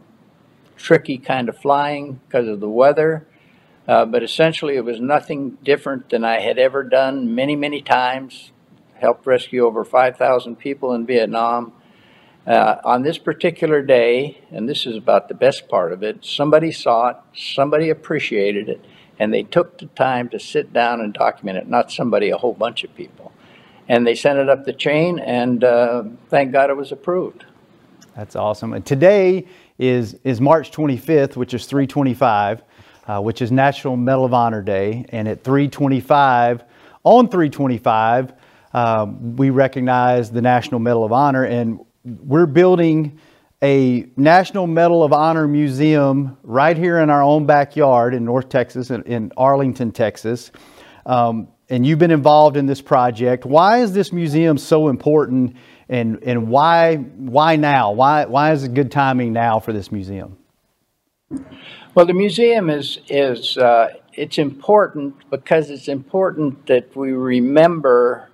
tricky 0.76 1.20
kind 1.20 1.48
of 1.48 1.58
flying 1.58 2.20
because 2.28 2.48
of 2.48 2.60
the 2.60 2.70
weather, 2.70 3.28
Uh, 3.92 4.06
but 4.06 4.24
essentially, 4.24 4.78
it 4.78 4.86
was 4.86 5.02
nothing 5.02 5.58
different 5.66 6.12
than 6.12 6.24
I 6.24 6.40
had 6.40 6.58
ever 6.58 6.82
done 6.82 7.36
many, 7.36 7.58
many 7.58 7.82
times. 7.82 8.54
Helped 8.94 9.28
rescue 9.28 9.66
over 9.66 9.84
5,000 9.84 10.56
people 10.56 10.94
in 10.94 11.06
Vietnam. 11.06 11.74
Uh, 12.48 12.78
on 12.86 13.02
this 13.02 13.18
particular 13.18 13.82
day, 13.82 14.38
and 14.50 14.70
this 14.70 14.86
is 14.86 14.96
about 14.96 15.28
the 15.28 15.34
best 15.34 15.68
part 15.68 15.92
of 15.92 16.04
it, 16.04 16.24
somebody 16.24 16.72
saw 16.72 17.10
it, 17.10 17.18
somebody 17.36 17.90
appreciated 17.90 18.70
it, 18.70 18.86
and 19.20 19.34
they 19.34 19.44
took 19.44 19.78
the 19.80 19.88
time 19.88 20.30
to 20.30 20.40
sit 20.40 20.72
down 20.72 21.02
and 21.02 21.14
document 21.14 21.58
it, 21.58 21.68
not 21.68 21.92
somebody, 21.92 22.30
a 22.30 22.38
whole 22.38 22.54
bunch 22.54 22.86
of 22.86 22.96
people. 22.96 23.34
And 23.90 24.08
they 24.08 24.16
sent 24.16 24.40
it 24.40 24.48
up 24.48 24.64
the 24.64 24.72
chain, 24.72 25.20
and 25.20 25.66
uh, 25.66 26.04
thank 26.30 26.54
God 26.54 26.70
it 26.70 26.78
was 26.78 26.94
approved. 26.94 27.44
That's 28.16 28.38
awesome. 28.38 28.72
And 28.72 28.86
today 28.86 29.48
is, 29.78 30.18
is 30.24 30.40
March 30.40 30.72
25th, 30.72 31.36
which 31.36 31.54
is 31.54 31.66
325 31.66 32.64
uh, 33.08 33.22
which 33.22 33.42
is 33.42 33.52
National 33.52 33.98
Medal 33.98 34.26
of 34.26 34.34
Honor 34.34 34.62
Day. 34.62 35.06
And 35.10 35.28
at 35.28 35.44
325, 35.44 36.64
on 37.04 37.28
325, 37.30 38.34
um, 38.74 39.36
we 39.36 39.50
recognize 39.50 40.32
the 40.32 40.42
National 40.42 40.80
Medal 40.80 41.04
of 41.04 41.12
Honor. 41.12 41.44
And 41.44 41.80
we're 42.04 42.46
building 42.46 43.20
a 43.62 44.08
National 44.18 44.66
Medal 44.66 45.04
of 45.04 45.14
Honor 45.14 45.48
museum 45.48 46.38
right 46.44 46.78
here 46.78 47.00
in 47.00 47.10
our 47.10 47.22
own 47.22 47.46
backyard 47.46 48.14
in 48.14 48.26
North 48.26 48.50
Texas, 48.50 48.90
in, 48.90 49.04
in 49.04 49.32
Arlington, 49.38 49.92
Texas. 49.92 50.52
Um, 51.06 51.48
and 51.70 51.86
you've 51.86 52.00
been 52.00 52.12
involved 52.12 52.58
in 52.58 52.66
this 52.66 52.82
project. 52.82 53.46
Why 53.46 53.80
is 53.80 53.94
this 53.94 54.12
museum 54.12 54.58
so 54.58 54.90
important 54.90 55.56
and, 55.88 56.24
and 56.24 56.48
why, 56.48 56.96
why 56.96 57.56
now? 57.56 57.92
Why, 57.92 58.26
why 58.26 58.52
is 58.52 58.64
it 58.64 58.74
good 58.74 58.92
timing 58.92 59.34
now 59.34 59.60
for 59.60 59.74
this 59.74 59.92
museum? 59.92 60.38
Well, 61.94 62.06
the 62.06 62.14
museum 62.14 62.70
is 62.70 63.00
is 63.10 63.58
uh, 63.58 63.96
it's 64.14 64.38
important 64.38 65.30
because 65.30 65.70
it's 65.70 65.90
important 65.90 66.68
that 66.68 66.96
we 66.96 67.12
remember 67.12 68.30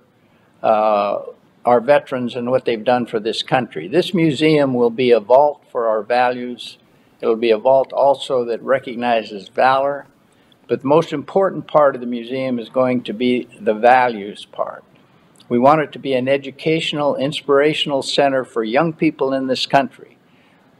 uh, 0.62 1.22
our 1.64 1.80
veterans 1.80 2.36
and 2.36 2.52
what 2.52 2.66
they've 2.66 2.84
done 2.84 3.06
for 3.06 3.18
this 3.18 3.42
country. 3.42 3.88
This 3.88 4.14
museum 4.14 4.74
will 4.74 4.90
be 4.90 5.10
a 5.10 5.18
vault 5.18 5.64
for 5.72 5.88
our 5.88 6.04
values. 6.04 6.78
It'll 7.20 7.34
be 7.34 7.50
a 7.50 7.58
vault 7.58 7.92
also 7.92 8.44
that 8.44 8.62
recognizes 8.62 9.48
valor. 9.48 10.06
But 10.68 10.82
the 10.82 10.86
most 10.86 11.12
important 11.12 11.66
part 11.66 11.96
of 11.96 12.00
the 12.00 12.06
museum 12.06 12.60
is 12.60 12.68
going 12.68 13.02
to 13.04 13.12
be 13.12 13.48
the 13.60 13.74
values 13.74 14.44
part. 14.44 14.84
We 15.48 15.58
want 15.58 15.80
it 15.80 15.90
to 15.92 15.98
be 15.98 16.12
an 16.12 16.28
educational, 16.28 17.16
inspirational 17.16 18.02
center 18.02 18.44
for 18.44 18.62
young 18.62 18.92
people 18.92 19.32
in 19.32 19.48
this 19.48 19.66
country. 19.66 20.17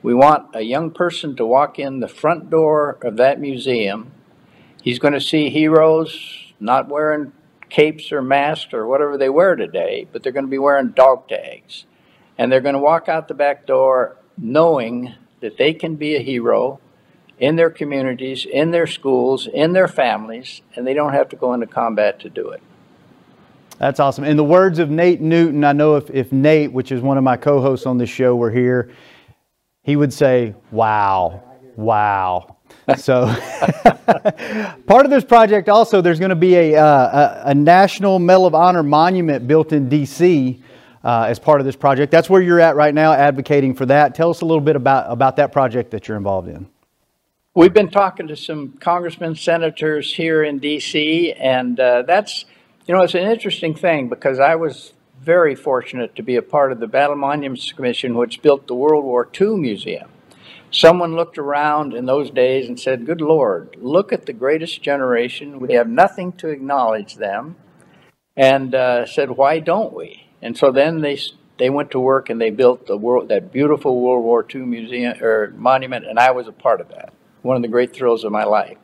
We 0.02 0.14
want 0.14 0.54
a 0.54 0.62
young 0.62 0.90
person 0.90 1.34
to 1.36 1.46
walk 1.46 1.78
in 1.78 2.00
the 2.00 2.08
front 2.08 2.50
door 2.50 2.98
of 3.02 3.16
that 3.16 3.40
museum. 3.40 4.12
He's 4.82 4.98
going 4.98 5.14
to 5.14 5.20
see 5.20 5.50
heroes 5.50 6.52
not 6.60 6.88
wearing 6.88 7.32
capes 7.68 8.12
or 8.12 8.22
masks 8.22 8.72
or 8.72 8.86
whatever 8.86 9.18
they 9.18 9.28
wear 9.28 9.56
today, 9.56 10.06
but 10.12 10.22
they're 10.22 10.32
going 10.32 10.46
to 10.46 10.50
be 10.50 10.58
wearing 10.58 10.90
dog 10.90 11.28
tags. 11.28 11.84
And 12.36 12.50
they're 12.50 12.60
going 12.60 12.74
to 12.74 12.80
walk 12.80 13.08
out 13.08 13.28
the 13.28 13.34
back 13.34 13.66
door 13.66 14.16
knowing 14.36 15.14
that 15.40 15.58
they 15.58 15.74
can 15.74 15.96
be 15.96 16.14
a 16.14 16.22
hero 16.22 16.80
in 17.38 17.56
their 17.56 17.70
communities, 17.70 18.46
in 18.46 18.70
their 18.70 18.86
schools, 18.86 19.48
in 19.52 19.72
their 19.72 19.88
families, 19.88 20.62
and 20.74 20.86
they 20.86 20.94
don't 20.94 21.12
have 21.12 21.28
to 21.30 21.36
go 21.36 21.54
into 21.54 21.66
combat 21.66 22.20
to 22.20 22.28
do 22.28 22.50
it. 22.50 22.62
That's 23.78 24.00
awesome. 24.00 24.24
In 24.24 24.36
the 24.36 24.44
words 24.44 24.80
of 24.80 24.90
Nate 24.90 25.20
Newton, 25.20 25.62
I 25.62 25.72
know 25.72 25.96
if, 25.96 26.10
if 26.10 26.32
Nate, 26.32 26.72
which 26.72 26.90
is 26.90 27.00
one 27.00 27.16
of 27.16 27.22
my 27.22 27.36
co 27.36 27.60
hosts 27.60 27.86
on 27.86 27.98
this 27.98 28.10
show, 28.10 28.34
were 28.34 28.50
here, 28.50 28.90
he 29.88 29.96
would 29.96 30.12
say, 30.12 30.54
wow, 30.70 31.42
wow. 31.74 32.56
So, 32.98 33.26
part 34.86 35.04
of 35.04 35.10
this 35.10 35.24
project 35.24 35.70
also, 35.70 36.02
there's 36.02 36.18
going 36.18 36.28
to 36.28 36.36
be 36.36 36.54
a, 36.56 36.76
uh, 36.76 37.42
a, 37.44 37.50
a, 37.50 37.54
National 37.54 38.18
Medal 38.18 38.46
of 38.46 38.54
Honor 38.54 38.82
monument 38.82 39.46
built 39.46 39.72
in 39.72 39.88
D.C. 39.88 40.62
Uh, 41.02 41.26
as 41.28 41.38
part 41.38 41.60
of 41.60 41.66
this 41.66 41.76
project. 41.76 42.10
That's 42.10 42.28
where 42.28 42.40
you're 42.42 42.60
at 42.60 42.76
right 42.76 42.94
now, 42.94 43.12
advocating 43.12 43.74
for 43.74 43.86
that. 43.86 44.14
Tell 44.14 44.28
us 44.30 44.42
a 44.42 44.46
little 44.46 44.62
bit 44.62 44.76
about, 44.76 45.10
about 45.10 45.36
that 45.36 45.52
project 45.52 45.90
that 45.90 46.08
you're 46.08 46.16
involved 46.16 46.48
in. 46.48 46.66
We've 47.54 47.74
been 47.74 47.90
talking 47.90 48.28
to 48.28 48.36
some 48.36 48.72
congressmen, 48.80 49.36
senators 49.36 50.12
here 50.14 50.42
in 50.42 50.58
D.C., 50.58 51.32
and 51.32 51.80
uh, 51.80 52.02
that's, 52.02 52.44
you 52.86 52.94
know, 52.94 53.02
it's 53.02 53.14
an 53.14 53.30
interesting 53.30 53.74
thing 53.74 54.08
because 54.08 54.38
I 54.38 54.54
was 54.54 54.92
very 55.20 55.54
fortunate 55.54 56.14
to 56.16 56.22
be 56.22 56.36
a 56.36 56.42
part 56.42 56.72
of 56.72 56.80
the 56.80 56.86
Battle 56.86 57.16
Monuments 57.16 57.72
Commission, 57.72 58.14
which 58.14 58.42
built 58.42 58.66
the 58.66 58.74
World 58.74 59.04
War 59.04 59.28
II 59.38 59.56
Museum. 59.56 60.10
Someone 60.70 61.16
looked 61.16 61.38
around 61.38 61.94
in 61.94 62.06
those 62.06 62.30
days 62.30 62.68
and 62.68 62.78
said, 62.78 63.06
Good 63.06 63.20
Lord, 63.20 63.76
look 63.78 64.12
at 64.12 64.26
the 64.26 64.32
greatest 64.32 64.82
generation. 64.82 65.60
We 65.60 65.74
have 65.74 65.88
nothing 65.88 66.32
to 66.34 66.48
acknowledge 66.48 67.16
them. 67.16 67.56
And 68.36 68.74
uh, 68.74 69.06
said, 69.06 69.30
Why 69.30 69.58
don't 69.58 69.92
we? 69.92 70.28
And 70.40 70.56
so 70.56 70.70
then 70.70 71.00
they, 71.00 71.18
they 71.58 71.70
went 71.70 71.90
to 71.92 72.00
work 72.00 72.30
and 72.30 72.40
they 72.40 72.50
built 72.50 72.86
the 72.86 72.96
world, 72.96 73.28
that 73.28 73.50
beautiful 73.52 74.00
World 74.00 74.24
War 74.24 74.46
II 74.48 74.62
museum 74.62 75.22
or 75.22 75.50
monument, 75.56 76.06
and 76.06 76.18
I 76.18 76.30
was 76.30 76.46
a 76.46 76.52
part 76.52 76.80
of 76.80 76.88
that. 76.90 77.12
One 77.42 77.56
of 77.56 77.62
the 77.62 77.68
great 77.68 77.94
thrills 77.94 78.24
of 78.24 78.32
my 78.32 78.44
life. 78.44 78.76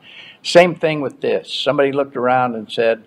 Same 0.43 0.75
thing 0.75 1.01
with 1.01 1.21
this. 1.21 1.53
Somebody 1.53 1.91
looked 1.91 2.17
around 2.17 2.55
and 2.55 2.69
said, 2.69 3.05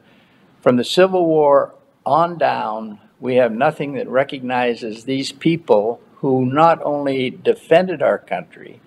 From 0.60 0.76
the 0.76 0.84
Civil 0.84 1.26
War 1.26 1.74
on 2.06 2.38
down, 2.38 3.00
we 3.20 3.36
have 3.36 3.52
nothing 3.52 3.94
that 3.94 4.08
recognizes 4.08 5.04
these 5.04 5.32
people 5.32 6.00
who 6.16 6.44
not 6.46 6.80
only 6.82 7.30
defended 7.30 8.02
our 8.02 8.18
country, 8.18 8.80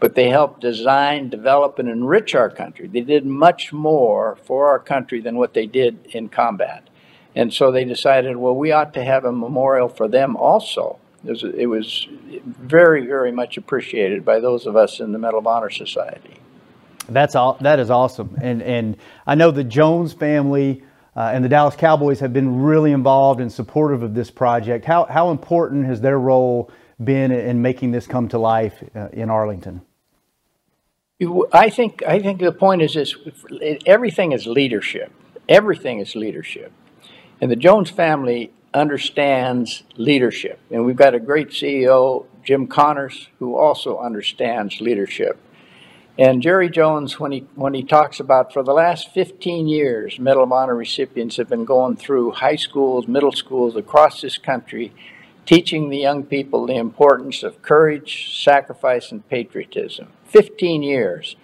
but 0.00 0.14
they 0.14 0.28
helped 0.28 0.60
design, 0.60 1.28
develop, 1.28 1.78
and 1.78 1.88
enrich 1.88 2.34
our 2.34 2.50
country. 2.50 2.86
They 2.86 3.00
did 3.00 3.24
much 3.24 3.72
more 3.72 4.36
for 4.44 4.68
our 4.68 4.78
country 4.78 5.20
than 5.20 5.36
what 5.36 5.54
they 5.54 5.66
did 5.66 6.06
in 6.12 6.28
combat. 6.28 6.88
And 7.34 7.52
so 7.52 7.72
they 7.72 7.84
decided, 7.84 8.36
well, 8.36 8.54
we 8.54 8.70
ought 8.70 8.94
to 8.94 9.04
have 9.04 9.24
a 9.24 9.32
memorial 9.32 9.88
for 9.88 10.08
them 10.08 10.36
also. 10.36 10.98
It 11.24 11.68
was, 11.68 12.06
very, 12.44 13.06
very 13.06 13.32
much 13.32 13.56
appreciated 13.56 14.24
by 14.24 14.40
those 14.40 14.66
of 14.66 14.76
us 14.76 15.00
in 15.00 15.12
the 15.12 15.18
Medal 15.18 15.38
of 15.38 15.46
Honor 15.46 15.70
Society. 15.70 16.36
That's 17.08 17.34
all. 17.34 17.56
That 17.60 17.80
is 17.80 17.90
awesome. 17.90 18.36
And 18.40 18.62
and 18.62 18.96
I 19.26 19.34
know 19.34 19.50
the 19.50 19.64
Jones 19.64 20.12
family 20.12 20.82
uh, 21.16 21.30
and 21.32 21.44
the 21.44 21.48
Dallas 21.48 21.76
Cowboys 21.76 22.20
have 22.20 22.32
been 22.32 22.62
really 22.62 22.92
involved 22.92 23.40
and 23.40 23.52
supportive 23.52 24.02
of 24.02 24.14
this 24.14 24.30
project. 24.30 24.84
How, 24.84 25.04
how 25.04 25.30
important 25.30 25.86
has 25.86 26.00
their 26.00 26.18
role 26.18 26.70
been 27.02 27.30
in 27.32 27.62
making 27.62 27.92
this 27.92 28.06
come 28.06 28.28
to 28.28 28.38
life 28.38 28.82
uh, 28.94 29.08
in 29.12 29.30
Arlington? 29.30 29.82
I 31.52 31.70
think 31.70 32.02
I 32.06 32.18
think 32.18 32.40
the 32.40 32.52
point 32.52 32.82
is 32.82 32.94
this: 32.94 33.14
everything 33.86 34.32
is 34.32 34.46
leadership. 34.46 35.12
Everything 35.48 36.00
is 36.00 36.14
leadership, 36.14 36.72
and 37.40 37.50
the 37.50 37.56
Jones 37.56 37.88
family 37.88 38.52
understands 38.74 39.84
leadership. 39.96 40.58
And 40.70 40.84
we've 40.84 40.96
got 40.96 41.14
a 41.14 41.20
great 41.20 41.50
CEO, 41.50 42.26
Jim 42.42 42.66
Connors, 42.66 43.28
who 43.38 43.56
also 43.56 43.98
understands 43.98 44.80
leadership. 44.80 45.38
And 46.16 46.42
Jerry 46.42 46.70
Jones, 46.70 47.18
when 47.18 47.32
he, 47.32 47.40
when 47.56 47.74
he 47.74 47.82
talks 47.82 48.20
about 48.20 48.52
for 48.52 48.62
the 48.62 48.72
last 48.72 49.12
15 49.12 49.66
years, 49.66 50.20
Medal 50.20 50.44
of 50.44 50.52
Honor 50.52 50.76
recipients 50.76 51.36
have 51.38 51.48
been 51.48 51.64
going 51.64 51.96
through 51.96 52.32
high 52.32 52.54
schools, 52.54 53.08
middle 53.08 53.32
schools 53.32 53.74
across 53.74 54.20
this 54.20 54.38
country, 54.38 54.92
teaching 55.44 55.88
the 55.88 55.98
young 55.98 56.22
people 56.22 56.66
the 56.66 56.76
importance 56.76 57.42
of 57.42 57.62
courage, 57.62 58.40
sacrifice, 58.40 59.10
and 59.10 59.28
patriotism. 59.28 60.06
15 60.26 60.84
years. 60.84 61.34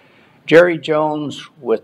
Jerry 0.47 0.79
Jones, 0.79 1.49
with 1.61 1.83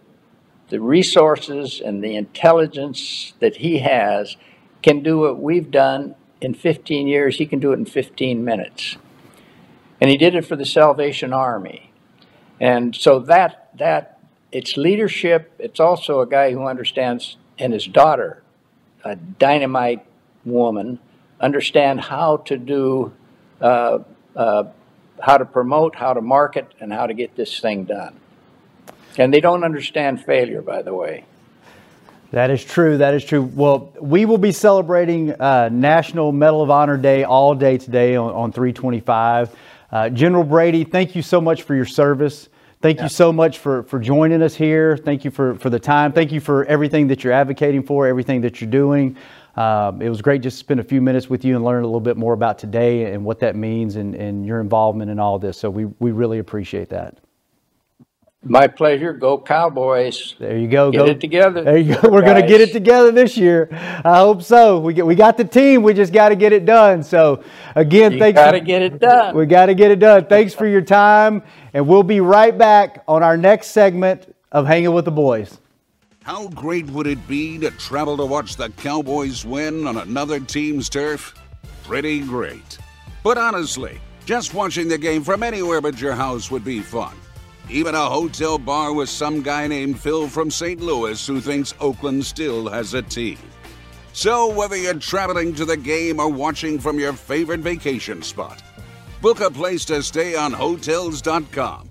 the 0.68 0.80
resources 0.80 1.80
and 1.84 2.05
the 2.05 2.14
intelligence 2.14 3.34
that 3.41 3.57
he 3.57 3.78
has, 3.78 4.37
can 4.82 5.03
do 5.03 5.18
what 5.18 5.41
we've 5.41 5.72
done 5.72 6.14
in 6.41 6.55
15 6.55 7.09
years. 7.09 7.39
He 7.39 7.47
can 7.47 7.59
do 7.59 7.72
it 7.72 7.80
in 7.80 7.84
15 7.84 8.45
minutes. 8.45 8.97
And 10.01 10.09
he 10.09 10.16
did 10.16 10.37
it 10.37 10.45
for 10.45 10.55
the 10.55 10.64
Salvation 10.64 11.32
Army. 11.32 11.91
And 12.61 12.95
so 12.95 13.21
that 13.21 13.71
that 13.79 14.17
it's 14.53 14.77
leadership. 14.77 15.53
It's 15.59 15.81
also 15.81 16.21
a 16.21 16.27
guy 16.27 16.53
who 16.53 16.67
understands, 16.67 17.37
and 17.59 17.73
his 17.73 17.87
daughter, 17.87 18.43
a 19.05 19.17
dynamite 19.17 20.07
woman, 20.45 20.99
understand 21.41 22.01
how 22.01 22.39
to 22.39 22.57
do, 22.57 23.13
uh, 23.61 23.99
uh, 24.35 24.65
how 25.21 25.37
to 25.37 25.45
promote, 25.45 25.95
how 25.95 26.15
to 26.15 26.21
market, 26.21 26.73
and 26.81 26.93
how 26.93 27.07
to 27.07 27.15
get 27.15 27.37
this 27.37 27.61
thing 27.61 27.85
done. 27.85 28.19
And 29.19 29.33
they 29.33 29.41
don't 29.41 29.65
understand 29.65 30.25
failure, 30.25 30.63
by 30.63 30.83
the 30.83 30.95
way. 30.95 31.25
That 32.33 32.51
is 32.51 32.65
true. 32.65 32.99
That 32.99 33.15
is 33.15 33.25
true. 33.25 33.43
Well, 33.43 33.93
we 34.01 34.25
will 34.25 34.39
be 34.39 34.53
celebrating 34.53 35.33
uh, 35.33 35.69
National 35.73 36.33
Medal 36.33 36.63
of 36.63 36.71
Honor 36.71 36.97
Day 36.97 37.25
all 37.25 37.55
day 37.55 37.79
today 37.79 38.17
on, 38.17 38.33
on 38.33 38.53
325. 38.53 39.55
Uh, 39.91 40.09
General 40.09 40.45
Brady, 40.45 40.84
thank 40.84 41.14
you 41.14 41.22
so 41.22 41.41
much 41.41 41.62
for 41.62 41.74
your 41.74 41.84
service. 41.84 42.49
Thank 42.82 42.99
yeah. 42.99 43.05
you 43.05 43.09
so 43.09 43.32
much 43.32 43.59
for, 43.59 43.84
for 43.84 43.99
joining 43.99 44.43
us 44.43 44.55
here. 44.55 44.97
Thank 44.97 45.24
you 45.24 45.30
for, 45.30 45.55
for 45.57 45.70
the 45.70 45.80
time. 45.80 46.12
Thank 46.12 46.30
you 46.30 46.41
for 46.41 46.64
everything 46.66 47.09
that 47.09 47.24
you're 47.24 47.32
advocating 47.32 47.82
for, 47.82 48.07
everything 48.07 48.41
that 48.43 48.61
you're 48.61 48.70
doing. 48.70 49.16
Um, 49.57 50.03
it 50.03 50.11
was 50.11 50.20
great 50.20 50.43
just 50.43 50.59
to 50.59 50.64
spend 50.64 50.80
a 50.80 50.84
few 50.84 51.01
minutes 51.01 51.30
with 51.30 51.45
you 51.45 51.57
and 51.57 51.64
learn 51.64 51.82
a 51.82 51.87
little 51.87 52.01
bit 52.01 52.18
more 52.18 52.34
about 52.34 52.59
today 52.59 53.12
and 53.12 53.24
what 53.24 53.41
that 53.41 53.57
means 53.57 53.97
and, 53.97 54.14
and 54.14 54.45
your 54.45 54.61
involvement 54.61 55.11
in 55.11 55.18
all 55.18 55.39
this. 55.39 55.59
So 55.59 55.70
we, 55.70 55.87
we 55.99 56.11
really 56.11 56.39
appreciate 56.39 56.91
that. 56.91 57.18
My 58.49 58.66
pleasure. 58.66 59.12
Go 59.12 59.38
Cowboys. 59.38 60.34
There 60.38 60.57
you 60.57 60.68
go. 60.68 60.90
Get 60.90 60.99
go. 60.99 61.05
it 61.07 61.20
together. 61.20 61.62
There 61.64 61.78
you 61.78 61.94
go. 61.94 62.09
We're 62.09 62.22
going 62.22 62.40
to 62.40 62.47
get 62.47 62.61
it 62.61 62.72
together 62.72 63.11
this 63.12 63.36
year. 63.36 63.68
I 63.72 64.18
hope 64.18 64.42
so. 64.42 64.78
We 64.78 64.94
get 64.94 65.07
we 65.07 65.14
got 65.14 65.36
the 65.36 65.44
team. 65.44 65.82
We 65.82 65.94
just 65.94 66.12
got 66.12 66.28
to 66.30 66.36
get 66.36 66.53
it 66.53 66.64
done. 66.64 67.03
So 67.03 67.42
again, 67.74 68.12
You 68.12 68.18
thanks. 68.18 68.38
got 68.38 68.53
to 68.53 68.61
get 68.61 68.82
it 68.82 68.99
done. 68.99 69.36
We 69.36 69.47
got 69.47 69.66
to 69.66 69.74
get 69.74 69.90
it 69.90 69.99
done. 69.99 70.26
Thanks 70.26 70.55
for 70.55 70.66
your 70.66 70.82
time, 70.82 71.42
and 71.74 71.86
we'll 71.88 72.03
be 72.03 72.20
right 72.20 72.57
back 72.57 73.03
on 73.09 73.22
our 73.22 73.36
next 73.36 73.68
segment 73.68 74.34
of 74.53 74.66
Hanging 74.66 74.92
with 74.92 75.05
the 75.05 75.11
Boys. 75.11 75.59
How 76.22 76.49
great 76.49 76.86
would 76.90 77.07
it 77.07 77.26
be 77.28 77.59
to 77.59 77.70
travel 77.72 78.16
to 78.16 78.26
watch 78.26 78.57
the 78.57 78.70
Cowboys 78.70 79.44
win 79.44 79.86
on 79.86 79.97
another 79.97 80.40
team's 80.40 80.88
turf? 80.88 81.34
Pretty 81.84 82.20
great. 82.20 82.78
But 83.22 83.38
honestly, 83.38 84.01
just 84.24 84.53
watching 84.55 84.88
the 84.88 84.99
game 84.99 85.22
from 85.22 85.44
anywhere 85.44 85.80
but 85.80 86.01
your 86.01 86.14
house 86.14 86.51
would 86.51 86.64
be 86.64 86.80
fun. 86.80 87.14
Even 87.69 87.97
a 87.97 88.09
hotel 88.09 88.59
bar 88.59 88.93
with 88.93 89.09
some 89.09 89.43
guy 89.43 89.67
named 89.67 89.99
Phil 89.99 90.29
from 90.29 90.53
St. 90.53 90.81
Louis 90.81 91.27
who 91.27 91.41
thinks 91.41 91.75
Oakland 91.81 92.25
still 92.25 92.69
has 92.69 92.95
a 92.95 93.03
team. 93.03 93.39
So, 94.12 94.53
whether 94.55 94.77
you're 94.77 94.95
traveling 94.95 95.53
to 95.57 95.64
the 95.64 95.77
game 95.77 96.21
or 96.21 96.29
watching 96.29 96.79
from 96.79 96.99
your 96.99 97.12
favorite 97.12 97.61
vacation 97.61 98.23
spot, 98.23 98.62
book 99.21 99.41
a 99.41 99.51
place 99.51 99.85
to 99.87 100.03
stay 100.03 100.37
on 100.37 100.53
Hotels.com, 100.53 101.91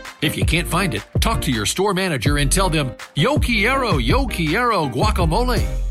If 0.21 0.37
you 0.37 0.45
can't 0.45 0.67
find 0.67 0.93
it, 0.93 1.03
talk 1.19 1.41
to 1.41 1.51
your 1.51 1.65
store 1.65 1.95
manager 1.95 2.37
and 2.37 2.51
tell 2.51 2.69
them, 2.69 2.95
Yo 3.15 3.39
quiero, 3.39 3.97
yo 3.97 4.27
quiero 4.27 4.87
guacamole. 4.87 5.90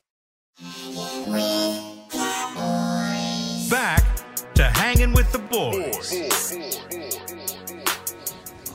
Back 3.69 4.03
to 4.55 4.63
hanging 4.63 5.13
with 5.13 5.31
the 5.31 5.39
boys. 5.39 6.27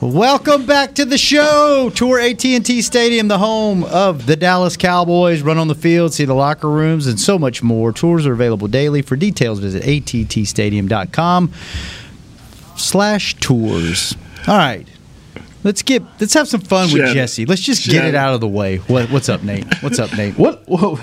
Welcome 0.00 0.66
back 0.66 0.94
to 0.94 1.04
the 1.04 1.18
show. 1.18 1.90
Tour 1.94 2.20
AT&T 2.20 2.82
Stadium, 2.82 3.28
the 3.28 3.38
home 3.38 3.84
of 3.84 4.26
the 4.26 4.36
Dallas 4.36 4.76
Cowboys. 4.76 5.42
Run 5.42 5.58
on 5.58 5.68
the 5.68 5.74
field, 5.74 6.14
see 6.14 6.24
the 6.24 6.34
locker 6.34 6.70
rooms, 6.70 7.06
and 7.06 7.18
so 7.18 7.38
much 7.38 7.62
more. 7.62 7.92
Tours 7.92 8.26
are 8.26 8.32
available 8.32 8.68
daily. 8.68 9.02
For 9.02 9.16
details, 9.16 9.58
visit 9.58 9.82
attstadium.com 9.82 11.52
slash 12.76 13.34
tours. 13.36 14.16
All 14.46 14.56
right. 14.56 14.86
Let's 15.64 15.82
get 15.82 16.02
let's 16.20 16.34
have 16.34 16.46
some 16.46 16.60
fun 16.60 16.92
with 16.92 17.02
Shut 17.02 17.10
it. 17.10 17.14
Jesse. 17.14 17.44
Let's 17.46 17.62
just 17.62 17.82
Shut 17.82 17.92
get 17.92 18.04
it 18.04 18.08
it. 18.08 18.14
out 18.14 18.34
of 18.34 18.40
the 18.40 18.48
way. 18.48 18.76
What, 18.76 19.10
what's 19.10 19.28
up, 19.28 19.42
Nate? 19.42 19.66
What's 19.82 19.98
up, 19.98 20.16
Nate? 20.16 20.38
What? 20.38 20.62
Whoa. 20.68 20.98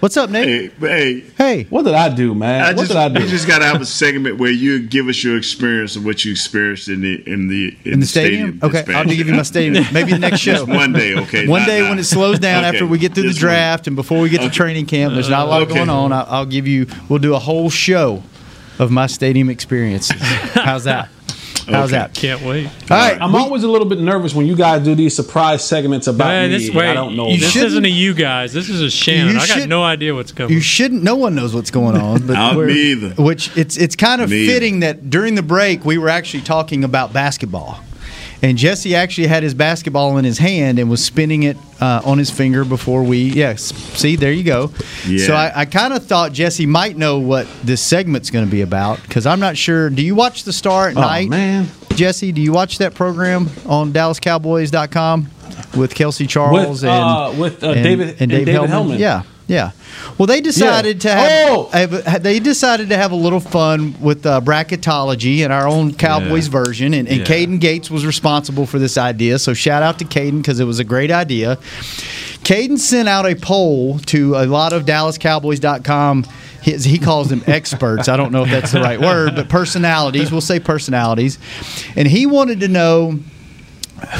What's 0.00 0.18
up, 0.18 0.28
Nate? 0.28 0.72
Hey, 0.72 0.86
hey, 0.86 1.20
Hey. 1.38 1.64
What 1.70 1.84
did 1.84 1.94
I 1.94 2.14
do, 2.14 2.34
man? 2.34 2.60
I 2.60 2.68
what 2.68 2.76
just, 2.76 2.88
did 2.88 2.96
I 2.98 3.08
do? 3.08 3.22
You 3.22 3.28
just 3.28 3.46
got 3.48 3.60
to 3.60 3.64
have 3.64 3.80
a 3.80 3.86
segment 3.86 4.36
where 4.38 4.50
you 4.50 4.86
give 4.86 5.08
us 5.08 5.24
your 5.24 5.38
experience 5.38 5.96
of 5.96 6.04
what 6.04 6.24
you 6.26 6.32
experienced 6.32 6.88
in 6.88 7.00
the 7.00 7.22
in 7.26 7.48
the 7.48 7.74
in, 7.84 7.94
In 7.94 8.00
the 8.00 8.06
stadium? 8.06 8.58
this 8.58 8.64
Okay, 8.68 8.92
I'll 8.92 9.04
past 9.04 9.16
give 9.16 9.26
you 9.28 9.34
my 9.34 9.42
stadium. 9.42 9.84
Maybe 9.94 10.12
the 10.12 10.18
next 10.18 10.40
show. 10.40 10.66
One 10.66 10.92
day, 10.92 11.14
okay. 11.14 11.46
One 11.48 11.62
Not- 11.62 11.68
day 11.68 11.80
not- 11.80 11.88
when 11.90 11.98
it 11.98 12.04
slows 12.04 12.38
down 12.38 12.64
Okay, 12.66 12.76
after 12.76 12.86
we 12.86 12.98
get 12.98 13.14
through 13.14 13.22
the 13.24 13.28
just 13.30 13.42
one. 13.42 13.50
draft 13.52 13.86
and 13.86 13.96
before 13.96 14.20
we 14.20 14.28
get 14.28 14.42
to 14.42 14.50
training 14.50 14.84
camp, 14.86 15.14
there's 15.14 15.30
not 15.30 15.46
a 15.46 15.50
lot 15.50 15.62
Okay. 15.62 15.74
going 15.74 15.88
on. 15.88 16.12
I'll, 16.12 16.26
I'll 16.28 16.46
give 16.46 16.66
you. 16.66 16.86
We'll 17.08 17.18
do 17.18 17.34
a 17.34 17.38
whole 17.38 17.70
show 17.70 18.22
of 18.78 18.90
my 18.90 19.06
stadium 19.06 19.48
experiences. 19.48 20.20
How's 20.20 20.84
that? 20.84 21.08
How's 21.66 21.90
Okay. 21.92 21.98
that? 21.98 22.14
Can't 22.14 22.42
wait. 22.42 22.66
All 22.90 22.96
right. 22.96 23.18
I'm 23.20 23.34
always 23.34 23.62
a 23.62 23.68
little 23.68 23.86
bit 23.88 23.98
nervous 23.98 24.34
when 24.34 24.46
you 24.46 24.54
guys 24.54 24.84
do 24.84 24.94
these 24.94 25.14
surprise 25.16 25.64
segments 25.64 26.06
about 26.06 26.28
Man, 26.28 26.50
me. 26.50 26.56
this 26.58 26.68
and 26.68 26.76
way, 26.76 26.88
I 26.88 26.94
don't 26.94 27.16
know. 27.16 27.28
You 27.28 27.38
this 27.38 27.56
isn't 27.56 27.84
a 27.84 27.88
you 27.88 28.12
guys. 28.14 28.52
This 28.52 28.68
is 28.68 28.80
a 28.82 28.90
Shannon. 28.90 29.34
You 29.34 29.40
I 29.40 29.46
got 29.46 29.68
no 29.68 29.82
idea 29.82 30.14
what's 30.14 30.32
coming. 30.32 30.52
You 30.52 30.60
shouldn't. 30.60 31.02
No 31.02 31.16
one 31.16 31.34
knows 31.34 31.54
what's 31.54 31.70
going 31.70 31.96
on. 31.96 32.26
But 32.26 32.56
we're- 32.56 32.72
me 32.72 32.80
either. 32.92 33.22
Which 33.22 33.50
it's 33.56 33.76
it's 33.76 33.96
kind 33.96 34.20
of 34.20 34.30
Me 34.30 34.42
either. 34.44 34.52
fitting 34.52 34.80
that 34.80 35.08
during 35.10 35.34
the 35.34 35.42
break 35.42 35.84
we 35.84 35.96
were 35.98 36.08
actually 36.08 36.42
talking 36.42 36.84
about 36.84 37.12
basketball, 37.12 37.80
and 38.42 38.58
Jesse 38.58 38.94
actually 38.94 39.26
had 39.26 39.42
his 39.42 39.54
basketball 39.54 40.18
in 40.18 40.24
his 40.24 40.38
hand 40.38 40.78
and 40.78 40.90
was 40.90 41.04
spinning 41.04 41.44
it 41.44 41.56
uh, 41.80 42.02
on 42.04 42.18
his 42.18 42.30
finger 42.30 42.64
before 42.64 43.02
we. 43.02 43.18
Yes, 43.30 43.74
see 43.98 44.16
there 44.16 44.32
you 44.32 44.44
go. 44.44 44.70
Yeah. 45.06 45.26
So 45.26 45.34
I, 45.34 45.52
I 45.60 45.64
kind 45.64 45.92
of 45.94 46.04
thought 46.04 46.32
Jesse 46.32 46.66
might 46.66 46.96
know 46.96 47.18
what 47.18 47.46
this 47.62 47.80
segment's 47.80 48.30
going 48.30 48.44
to 48.44 48.50
be 48.50 48.60
about 48.62 49.02
because 49.02 49.26
I'm 49.26 49.40
not 49.40 49.56
sure. 49.56 49.90
Do 49.90 50.02
you 50.02 50.14
watch 50.14 50.44
the 50.44 50.52
Star 50.52 50.88
at 50.88 50.96
oh 50.96 51.00
night? 51.00 51.28
man, 51.28 51.68
Jesse, 51.94 52.32
do 52.32 52.40
you 52.40 52.52
watch 52.52 52.78
that 52.78 52.94
program 52.94 53.48
on 53.66 53.92
DallasCowboys.com 53.92 55.28
with 55.76 55.94
Kelsey 55.94 56.26
Charles 56.26 56.82
With, 56.82 56.90
uh, 56.90 57.30
and 57.30 57.40
with, 57.40 57.62
uh, 57.64 57.74
David- 57.74 58.16
and 58.20 58.30
David 58.30 58.54
Helman. 58.68 58.98
Yeah, 58.98 59.22
yeah. 59.46 59.72
Well, 60.18 60.26
they 60.26 60.40
decided 60.40 61.00
to 61.02 61.10
have, 61.10 61.50
Oh! 61.50 61.68
have- 61.72 62.22
they 62.22 62.38
decided 62.40 62.88
to 62.88 62.96
have 62.96 63.12
a 63.12 63.16
little 63.16 63.40
fun 63.40 63.94
with 64.00 64.24
uh, 64.24 64.40
bracketology 64.40 65.40
and 65.44 65.52
our 65.52 65.66
own 65.68 65.94
Cowboys 65.94 66.46
Yeah. 66.46 66.52
version, 66.64 66.94
and, 66.94 67.06
and 67.08 67.18
Yeah. 67.18 67.24
Caden 67.24 67.60
Gates 67.60 67.90
was 67.90 68.06
responsible 68.06 68.64
for 68.66 68.78
this 68.78 68.96
idea. 68.96 69.38
So 69.38 69.52
shout 69.54 69.82
out 69.82 69.98
to 69.98 70.04
Caden 70.04 70.38
because 70.38 70.60
it 70.60 70.64
was 70.64 70.78
a 70.78 70.84
great 70.84 71.10
idea. 71.10 71.56
Caden 72.42 72.78
sent 72.78 73.08
out 73.08 73.26
a 73.26 73.34
poll 73.34 73.98
to 74.06 74.34
a 74.36 74.46
lot 74.46 74.72
of 74.72 74.84
DallasCowboys.com. 74.84 76.24
His, 76.62 76.84
he 76.84 76.98
calls 76.98 77.28
them 77.28 77.42
experts. 77.46 78.08
I 78.08 78.16
don't 78.16 78.32
know 78.32 78.44
if 78.44 78.50
that's 78.50 78.72
the 78.72 78.80
right 78.80 78.98
word, 79.00 79.34
but 79.36 79.50
personalities. 79.50 80.32
We'll 80.32 80.40
say 80.40 80.58
personalities. 80.60 81.38
And 81.94 82.08
he 82.08 82.24
wanted 82.24 82.60
to 82.60 82.68
know 82.68 83.18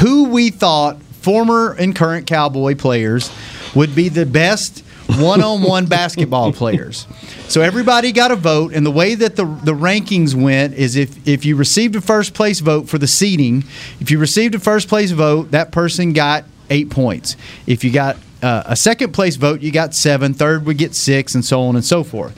who 0.03 0.25
we 0.29 0.51
thought 0.51 1.03
former 1.03 1.73
and 1.73 1.97
current 1.97 2.27
Cowboy 2.27 2.75
players 2.75 3.31
would 3.75 3.95
be 3.95 4.11
the 4.11 4.27
best 4.27 4.84
one-on-one 5.09 5.87
basketball 5.87 6.53
players. 6.53 7.07
So 7.49 7.61
everybody 7.61 8.13
got 8.13 8.31
a 8.31 8.37
vote, 8.37 8.73
and 8.73 8.85
the 8.85 8.91
way 8.91 9.15
that 9.15 9.37
the 9.37 9.45
the 9.45 9.73
rankings 9.73 10.35
went 10.35 10.75
is 10.75 10.97
if 10.97 11.27
if 11.27 11.45
you 11.45 11.57
received 11.57 11.95
a 11.97 12.01
first 12.01 12.35
place 12.35 12.61
vote 12.61 12.89
for 12.89 12.99
the 12.99 13.07
seating, 13.07 13.65
if 14.01 14.11
you 14.11 14.19
received 14.19 14.55
a 14.55 14.59
first 14.59 14.89
place 14.89 15.11
vote, 15.11 15.51
that 15.51 15.73
person 15.73 16.13
got 16.13 16.45
eight 16.71 16.91
points. 16.91 17.37
If 17.67 17.85
you 17.85 17.93
got 17.93 18.17
uh, 18.43 18.63
a 18.67 18.77
second 18.77 19.13
place 19.13 19.37
vote, 19.37 19.61
you 19.61 19.71
got 19.71 19.95
seven. 19.95 20.35
Third 20.35 20.67
would 20.67 20.79
get 20.79 20.95
six, 20.95 21.35
and 21.35 21.45
so 21.45 21.63
on 21.63 21.77
and 21.77 21.85
so 21.85 22.03
forth. 22.03 22.37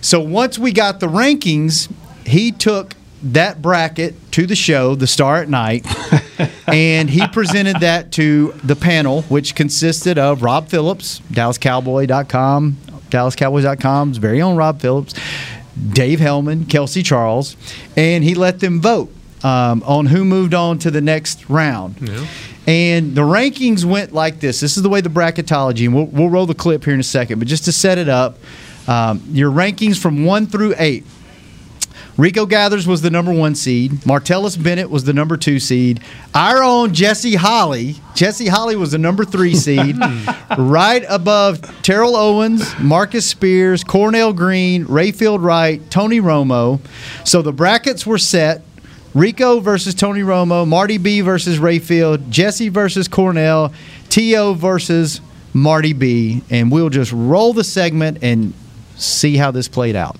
So 0.00 0.20
once 0.20 0.58
we 0.58 0.72
got 0.72 1.00
the 1.00 1.06
rankings, 1.06 1.92
he 2.26 2.52
took 2.52 2.94
that 3.22 3.62
bracket 3.62 4.14
to 4.32 4.46
the 4.46 4.56
show, 4.56 4.94
the 4.94 5.06
Star 5.06 5.36
at 5.42 5.48
Night, 5.48 5.86
and 6.66 7.08
he 7.08 7.26
presented 7.28 7.80
that 7.80 8.12
to 8.12 8.52
the 8.64 8.76
panel, 8.76 9.22
which 9.22 9.54
consisted 9.54 10.18
of 10.18 10.42
Rob 10.42 10.68
Phillips, 10.68 11.20
DallasCowboy.com, 11.32 12.76
DallasCowboys.com's 13.10 14.18
very 14.18 14.42
own 14.42 14.56
Rob 14.56 14.80
Phillips, 14.80 15.14
Dave 15.92 16.20
Helman, 16.20 16.66
Kelsey 16.66 17.02
Charles, 17.02 17.56
and 17.96 18.24
he 18.24 18.34
let 18.34 18.60
them 18.60 18.80
vote 18.80 19.12
um, 19.44 19.82
on 19.84 20.06
who 20.06 20.24
moved 20.24 20.54
on 20.54 20.78
to 20.80 20.90
the 20.90 21.00
next 21.00 21.48
round. 21.48 21.96
And 22.66 23.14
the 23.14 23.22
rankings 23.22 23.84
went 23.84 24.12
like 24.12 24.38
this. 24.40 24.60
This 24.60 24.76
is 24.76 24.82
the 24.82 24.88
way 24.88 25.00
the 25.00 25.08
bracketology, 25.08 25.84
and 25.86 25.94
we'll, 25.94 26.06
we'll 26.06 26.30
roll 26.30 26.46
the 26.46 26.54
clip 26.54 26.84
here 26.84 26.94
in 26.94 27.00
a 27.00 27.04
second. 27.04 27.38
But 27.38 27.48
just 27.48 27.64
to 27.64 27.72
set 27.72 27.98
it 27.98 28.08
up, 28.08 28.38
um, 28.86 29.22
your 29.30 29.50
rankings 29.50 29.98
from 30.00 30.24
one 30.24 30.46
through 30.46 30.74
eight. 30.78 31.04
Rico 32.18 32.44
Gathers 32.44 32.86
was 32.86 33.00
the 33.00 33.10
number 33.10 33.32
one 33.32 33.54
seed. 33.54 33.92
Martellus 34.04 34.62
Bennett 34.62 34.90
was 34.90 35.04
the 35.04 35.14
number 35.14 35.36
two 35.36 35.58
seed. 35.58 36.00
Our 36.34 36.62
own 36.62 36.92
Jesse 36.92 37.36
Holley. 37.36 37.96
Jesse 38.14 38.48
Holley 38.48 38.76
was 38.76 38.92
the 38.92 38.98
number 38.98 39.24
three 39.24 39.54
seed. 39.54 39.96
right 40.58 41.04
above 41.08 41.62
Terrell 41.82 42.14
Owens, 42.14 42.78
Marcus 42.78 43.24
Spears, 43.24 43.82
Cornell 43.82 44.34
Green, 44.34 44.84
Rayfield 44.84 45.42
Wright, 45.42 45.80
Tony 45.90 46.20
Romo. 46.20 46.80
So 47.24 47.40
the 47.40 47.52
brackets 47.52 48.06
were 48.06 48.18
set. 48.18 48.62
Rico 49.14 49.60
versus 49.60 49.94
Tony 49.94 50.20
Romo, 50.20 50.66
Marty 50.66 50.96
B 50.96 51.20
versus 51.20 51.58
Rayfield, 51.58 52.30
Jesse 52.30 52.70
versus 52.70 53.08
Cornell, 53.08 53.72
T.O. 54.08 54.54
versus 54.54 55.20
Marty 55.52 55.92
B. 55.92 56.42
And 56.48 56.72
we'll 56.72 56.88
just 56.88 57.12
roll 57.12 57.52
the 57.52 57.64
segment 57.64 58.18
and 58.22 58.54
see 58.96 59.36
how 59.36 59.50
this 59.50 59.68
played 59.68 59.96
out. 59.96 60.16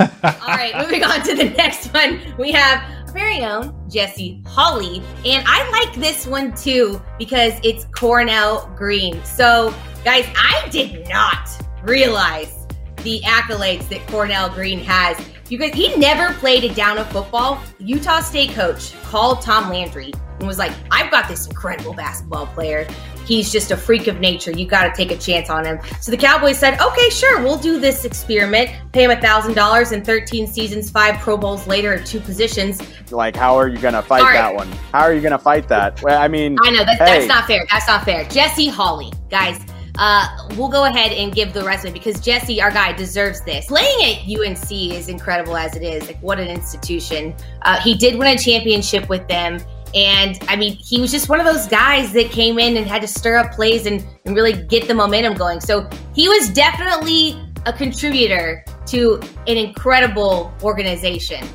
All 0.00 0.48
right, 0.48 0.76
moving 0.78 1.04
on 1.04 1.22
to 1.24 1.34
the 1.34 1.50
next 1.50 1.92
one. 1.92 2.20
We 2.38 2.52
have 2.52 2.82
our 3.06 3.12
very 3.12 3.44
own 3.44 3.74
Jesse 3.88 4.42
Holley. 4.46 5.02
And 5.24 5.44
I 5.46 5.68
like 5.70 5.94
this 5.94 6.26
one 6.26 6.54
too 6.54 7.00
because 7.18 7.54
it's 7.62 7.84
Cornell 7.86 8.72
Green. 8.76 9.22
So, 9.24 9.74
guys, 10.04 10.26
I 10.36 10.68
did 10.70 11.08
not 11.08 11.48
realize 11.82 12.66
the 12.98 13.20
accolades 13.24 13.88
that 13.88 14.06
Cornell 14.08 14.48
Green 14.50 14.78
has. 14.80 15.20
Because 15.50 15.72
he 15.72 15.94
never 15.96 16.32
played 16.34 16.64
a 16.64 16.72
down 16.72 16.96
of 16.96 17.10
football. 17.10 17.60
Utah 17.78 18.20
State 18.20 18.52
coach 18.52 18.94
called 19.02 19.42
Tom 19.42 19.68
Landry 19.68 20.12
and 20.38 20.46
was 20.46 20.58
like, 20.58 20.72
I've 20.90 21.10
got 21.10 21.28
this 21.28 21.46
incredible 21.46 21.92
basketball 21.92 22.46
player. 22.46 22.86
He's 23.26 23.52
just 23.52 23.70
a 23.70 23.76
freak 23.76 24.06
of 24.06 24.18
nature. 24.18 24.50
You 24.50 24.66
got 24.66 24.84
to 24.84 24.96
take 24.96 25.10
a 25.10 25.18
chance 25.18 25.50
on 25.50 25.64
him. 25.64 25.78
So 26.00 26.10
the 26.10 26.16
Cowboys 26.16 26.58
said, 26.58 26.80
okay, 26.80 27.10
sure, 27.10 27.42
we'll 27.42 27.58
do 27.58 27.78
this 27.78 28.04
experiment. 28.04 28.70
Pay 28.92 29.04
him 29.04 29.10
$1,000 29.10 29.92
and 29.92 30.04
13 30.06 30.46
seasons, 30.46 30.90
five 30.90 31.20
Pro 31.20 31.36
Bowls 31.36 31.66
later 31.66 31.94
at 31.94 32.06
two 32.06 32.20
positions. 32.20 32.80
Like, 33.12 33.36
how 33.36 33.56
are 33.56 33.68
you 33.68 33.78
going 33.78 33.94
to 33.94 34.02
fight 34.02 34.22
right. 34.22 34.34
that 34.34 34.54
one? 34.54 34.68
How 34.92 35.02
are 35.02 35.12
you 35.12 35.20
going 35.20 35.32
to 35.32 35.38
fight 35.38 35.68
that? 35.68 36.02
Well, 36.02 36.20
I 36.20 36.28
mean, 36.28 36.56
I 36.62 36.70
know, 36.70 36.84
that, 36.84 36.98
hey, 36.98 37.18
that's 37.18 37.26
not 37.26 37.46
fair. 37.46 37.66
That's 37.70 37.86
not 37.86 38.04
fair. 38.04 38.24
Jesse 38.24 38.68
Holley, 38.68 39.12
guys. 39.30 39.60
Uh, 39.96 40.48
we'll 40.56 40.68
go 40.68 40.84
ahead 40.84 41.12
and 41.12 41.34
give 41.34 41.52
the 41.52 41.62
resume 41.62 41.92
because 41.92 42.20
Jesse, 42.20 42.60
our 42.60 42.70
guy, 42.70 42.92
deserves 42.92 43.40
this. 43.42 43.66
Playing 43.66 44.16
at 44.16 44.40
UNC 44.40 44.70
is 44.70 45.08
incredible 45.08 45.56
as 45.56 45.76
it 45.76 45.82
is. 45.82 46.06
Like, 46.06 46.20
what 46.22 46.38
an 46.38 46.48
institution. 46.48 47.34
Uh, 47.62 47.80
he 47.80 47.94
did 47.94 48.18
win 48.18 48.36
a 48.36 48.38
championship 48.38 49.08
with 49.08 49.26
them. 49.28 49.60
And 49.94 50.38
I 50.48 50.56
mean, 50.56 50.74
he 50.74 51.00
was 51.00 51.10
just 51.10 51.28
one 51.28 51.40
of 51.40 51.46
those 51.46 51.66
guys 51.66 52.12
that 52.12 52.30
came 52.30 52.58
in 52.58 52.76
and 52.76 52.86
had 52.86 53.02
to 53.02 53.08
stir 53.08 53.36
up 53.36 53.52
plays 53.52 53.86
and, 53.86 54.06
and 54.24 54.36
really 54.36 54.52
get 54.52 54.86
the 54.86 54.94
momentum 54.94 55.34
going. 55.34 55.60
So 55.60 55.88
he 56.14 56.28
was 56.28 56.48
definitely 56.50 57.40
a 57.66 57.72
contributor 57.72 58.64
to 58.86 59.20
an 59.46 59.56
incredible 59.56 60.54
organization. 60.62 61.46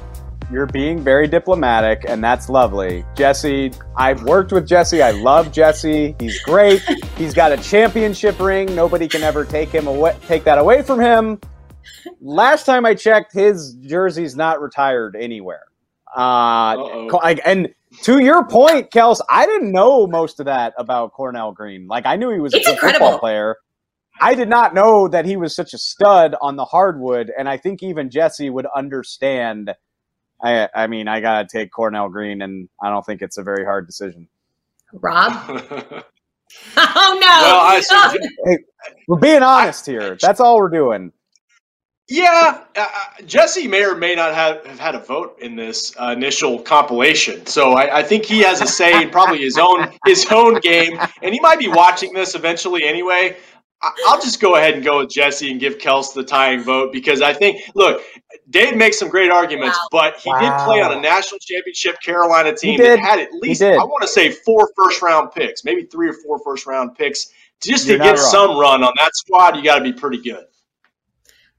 You're 0.51 0.67
being 0.67 1.01
very 1.03 1.27
diplomatic, 1.27 2.05
and 2.07 2.23
that's 2.23 2.49
lovely. 2.49 3.03
Jesse, 3.15 3.73
I've 3.97 4.23
worked 4.23 4.51
with 4.51 4.67
Jesse. 4.67 5.01
I 5.01 5.11
love 5.11 5.51
Jesse. 5.51 6.15
He's 6.19 6.39
great. 6.41 6.81
He's 7.17 7.33
got 7.33 7.51
a 7.51 7.57
championship 7.57 8.39
ring. 8.39 8.73
Nobody 8.75 9.07
can 9.07 9.23
ever 9.23 9.43
take 9.43 9.69
him 9.69 9.87
away, 9.87 10.15
take 10.27 10.43
that 10.43 10.59
away 10.59 10.83
from 10.83 10.99
him. 11.01 11.39
Last 12.21 12.65
time 12.65 12.85
I 12.85 12.93
checked, 12.93 13.33
his 13.33 13.73
jersey's 13.73 14.35
not 14.35 14.61
retired 14.61 15.15
anywhere. 15.19 15.63
Uh, 16.15 17.07
like, 17.07 17.41
and 17.43 17.69
to 18.03 18.19
your 18.19 18.45
point, 18.45 18.91
Kels, 18.91 19.19
I 19.29 19.47
didn't 19.47 19.71
know 19.71 20.05
most 20.05 20.39
of 20.39 20.45
that 20.45 20.73
about 20.77 21.11
Cornell 21.13 21.53
Green. 21.53 21.87
Like, 21.87 22.05
I 22.05 22.15
knew 22.17 22.29
he 22.31 22.39
was 22.39 22.53
a 22.53 22.57
It's 22.57 22.67
good 22.67 22.73
incredible. 22.73 23.07
football 23.07 23.19
player. 23.19 23.55
I 24.21 24.35
did 24.35 24.47
not 24.47 24.73
know 24.73 25.07
that 25.09 25.25
he 25.25 25.35
was 25.37 25.55
such 25.55 25.73
a 25.73 25.77
stud 25.77 26.35
on 26.39 26.55
the 26.55 26.65
hardwood, 26.65 27.31
and 27.37 27.49
I 27.49 27.57
think 27.57 27.81
even 27.83 28.09
Jesse 28.11 28.49
would 28.49 28.67
understand. 28.75 29.73
I, 30.43 30.69
I 30.75 30.88
mean, 30.88 31.07
I 31.07 31.21
gotta 31.21 31.47
take 31.51 31.71
Cornell 31.71 32.09
Green, 32.09 32.41
and 32.41 32.69
I 32.83 32.89
don't 32.89 33.05
think 33.05 33.21
it's 33.21 33.38
a 33.38 33.43
very 33.43 33.63
hard 33.65 33.88
decision. 33.88 34.27
Rob? 34.93 35.31
oh 36.77 37.17
no! 37.19 37.27
Well, 37.27 37.59
I- 37.61 38.17
Hey, 38.45 38.57
we're 39.07 39.17
being 39.19 39.43
honest 39.43 39.86
here. 39.86 40.17
That's 40.21 40.39
all 40.39 40.57
we're 40.57 40.69
doing. 40.69 41.11
Yeah, 42.07 42.61
uh, 42.75 42.81
uh, 42.81 43.23
Jesse 43.25 43.67
may 43.67 43.83
or 43.83 43.95
may 43.95 44.13
not 44.13 44.36
have, 44.36 44.63
have 44.67 44.77
had 44.77 44.93
a 44.93 44.99
vote 44.99 45.39
in 45.41 45.55
this 45.55 45.91
uh, 45.99 46.13
initial 46.15 46.59
compilation, 46.59 47.47
so 47.47 47.71
I, 47.73 47.97
I 47.99 48.03
think 48.03 48.25
he 48.25 48.41
has 48.41 48.61
a 48.61 48.67
say 48.67 49.01
in 49.01 49.09
probably 49.09 49.39
his 49.39 49.57
own 49.57 49.91
his 50.05 50.27
own 50.31 50.59
game, 50.59 50.99
and 51.23 51.33
he 51.33 51.39
might 51.39 51.57
be 51.57 51.67
watching 51.67 52.13
this 52.13 52.36
eventually 52.36 52.83
anyway. 52.83 53.36
I, 53.81 53.91
I'll 54.07 54.21
just 54.21 54.39
go 54.39 54.55
ahead 54.55 54.75
and 54.75 54.83
go 54.83 54.99
with 54.99 55.09
Jesse 55.09 55.49
and 55.49 55.59
give 55.59 55.79
Kels 55.79 56.13
the 56.13 56.23
tying 56.23 56.61
vote 56.61 56.93
because 56.93 57.23
I 57.23 57.33
think 57.33 57.61
look, 57.73 58.03
Dave 58.49 58.75
makes 58.75 58.99
some 58.99 59.09
great 59.09 59.31
arguments, 59.31 59.77
but 59.91 60.17
he 60.19 60.31
did 60.39 60.51
play 60.65 60.81
on 60.81 60.95
a 60.95 60.99
national 61.01 61.39
championship 61.39 61.99
Carolina 62.01 62.55
team 62.55 62.79
that 62.79 62.99
had 62.99 63.19
at 63.19 63.31
least, 63.33 63.61
I 63.61 63.77
want 63.83 64.01
to 64.03 64.07
say 64.07 64.29
four 64.31 64.69
first 64.75 65.01
round 65.01 65.31
picks, 65.31 65.63
maybe 65.63 65.83
three 65.85 66.09
or 66.09 66.13
four 66.13 66.39
first 66.43 66.65
round 66.67 66.95
picks. 66.95 67.27
Just 67.63 67.87
You're 67.87 67.97
to 67.97 68.03
get 68.03 68.17
wrong. 68.17 68.29
some 68.31 68.57
run 68.57 68.83
on 68.83 68.93
that 68.97 69.11
squad, 69.15 69.55
you 69.55 69.63
got 69.63 69.77
to 69.79 69.83
be 69.83 69.93
pretty 69.93 70.21
good. 70.21 70.45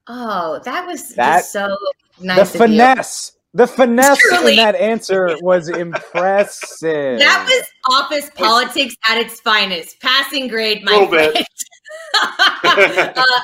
Oh, 0.07 0.59
that 0.63 0.85
was 0.85 1.09
That- 1.15 1.39
just 1.39 1.51
so 1.51 1.75
nice. 2.21 2.35
the 2.37 2.41
of 2.43 2.53
you. 2.53 2.59
finesse, 2.77 3.31
the 3.53 3.67
finesse 3.67 4.17
Truly. 4.19 4.51
in 4.51 4.57
that 4.57 4.75
answer 4.75 5.35
was 5.41 5.67
impressive. 5.69 7.19
That 7.19 7.45
was 7.49 7.67
office 7.95 8.29
politics 8.35 8.95
at 9.09 9.17
its 9.17 9.41
finest. 9.41 9.99
Passing 9.99 10.47
grade, 10.47 10.83
my 10.85 10.93
Little 10.93 11.07
bit. 11.07 11.31
friend. 11.33 11.47
uh, 13.17 13.39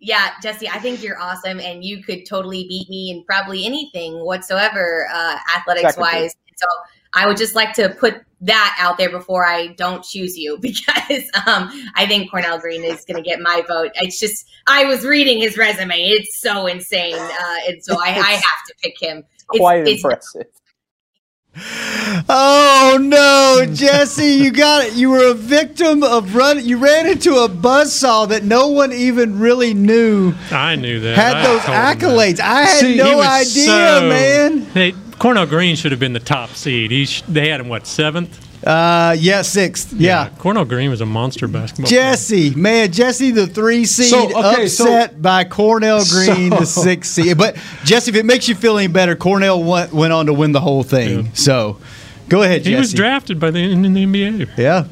yeah, 0.00 0.30
Jesse, 0.42 0.68
I 0.68 0.78
think 0.78 1.02
you're 1.02 1.20
awesome, 1.20 1.58
and 1.58 1.84
you 1.84 2.02
could 2.02 2.24
totally 2.24 2.66
beat 2.68 2.88
me 2.88 3.10
in 3.10 3.24
probably 3.24 3.66
anything 3.66 4.24
whatsoever, 4.24 5.08
uh, 5.12 5.36
athletics 5.56 5.96
wise. 5.96 6.34
So 6.56 6.66
I 7.14 7.26
would 7.26 7.36
just 7.36 7.54
like 7.54 7.72
to 7.74 7.88
put 7.88 8.22
that 8.42 8.76
out 8.80 8.98
there 8.98 9.10
before 9.10 9.44
I 9.44 9.68
don't 9.68 10.04
choose 10.04 10.38
you 10.38 10.58
because 10.60 11.24
um, 11.46 11.70
I 11.96 12.06
think 12.06 12.30
Cornell 12.30 12.58
Green 12.58 12.84
is 12.84 13.04
going 13.04 13.22
to 13.22 13.28
get 13.28 13.40
my 13.40 13.62
vote. 13.66 13.90
It's 13.96 14.20
just 14.20 14.48
I 14.68 14.84
was 14.84 15.04
reading 15.04 15.40
his 15.40 15.56
resume; 15.56 15.96
it's 15.96 16.40
so 16.40 16.66
insane, 16.66 17.16
uh, 17.16 17.56
and 17.68 17.82
so 17.82 17.96
I, 17.98 18.10
I 18.10 18.10
have 18.32 18.64
to 18.68 18.74
pick 18.82 19.00
him. 19.00 19.24
It's, 19.52 19.60
Quite 19.60 19.88
it's 19.88 20.04
impressive. 20.04 20.46
Oh 22.28 22.98
no, 23.00 23.64
Jesse, 23.74 24.24
you 24.26 24.50
got 24.50 24.86
it. 24.86 24.94
You 24.94 25.10
were 25.10 25.30
a 25.30 25.34
victim 25.34 26.02
of 26.02 26.34
run. 26.34 26.64
You 26.64 26.78
ran 26.78 27.06
into 27.06 27.36
a 27.36 27.48
buzzsaw 27.48 28.28
that 28.28 28.44
no 28.44 28.68
one 28.68 28.92
even 28.92 29.38
really 29.38 29.74
knew 29.74 30.34
I 30.50 30.76
knew 30.76 31.00
that. 31.00 31.16
had 31.16 31.36
I 31.36 31.42
those 31.46 31.64
that. 31.66 31.98
accolades. 31.98 32.40
I 32.40 32.62
had 32.62 32.80
See, 32.80 32.96
no 32.96 33.20
idea, 33.20 33.64
so- 33.66 34.08
man. 34.08 34.60
Hey, 34.74 34.94
Cornell 35.18 35.46
Green 35.46 35.74
should 35.76 35.90
have 35.92 36.00
been 36.00 36.12
the 36.12 36.20
top 36.20 36.50
seed. 36.50 36.90
He 36.90 37.04
sh- 37.06 37.22
they 37.28 37.48
had 37.48 37.60
him 37.60 37.68
what 37.68 37.86
seventh? 37.86 38.38
Uh, 38.64 39.14
yeah, 39.18 39.42
sixth. 39.42 39.92
Yeah. 39.92 40.30
Cornell 40.38 40.64
Green 40.64 40.90
was 40.90 41.00
a 41.00 41.06
monster 41.06 41.46
basketball. 41.48 41.88
player. 41.88 42.00
Jesse, 42.10 42.54
man, 42.54 42.90
Jesse, 42.92 43.30
the 43.30 43.46
three 43.46 43.84
seed, 43.84 44.10
So, 44.10 44.24
okay, 44.52 44.66
so- 44.68 44.84
upset 44.84 45.22
by 45.22 45.44
Cornell 45.44 46.04
Green, 46.10 46.50
the 46.50 46.64
six 46.64 47.08
seed. 47.10 47.38
But 47.38 47.56
Jesse, 47.84 48.10
if 48.10 48.16
it 48.16 48.26
makes 48.26 48.48
you 48.48 48.54
feel 48.54 48.76
any 48.78 48.88
better, 48.88 49.14
Cornell 49.16 49.62
went, 49.62 49.92
went 49.92 50.12
on 50.12 50.26
to 50.26 50.32
win 50.32 50.52
the 50.52 50.60
whole 50.60 50.82
thing. 50.82 51.32
So, 51.34 51.78
go 52.28 52.42
ahead, 52.42 52.62
He 52.66 52.70
Jesse. 52.72 52.78
was 52.80 52.92
drafted 52.92 53.38
by 53.38 53.50
the 53.50 53.60
in, 53.60 53.84
in 53.84 53.94
the 53.94 54.04
NBA. 54.04 54.56
Yeah. 54.58 54.86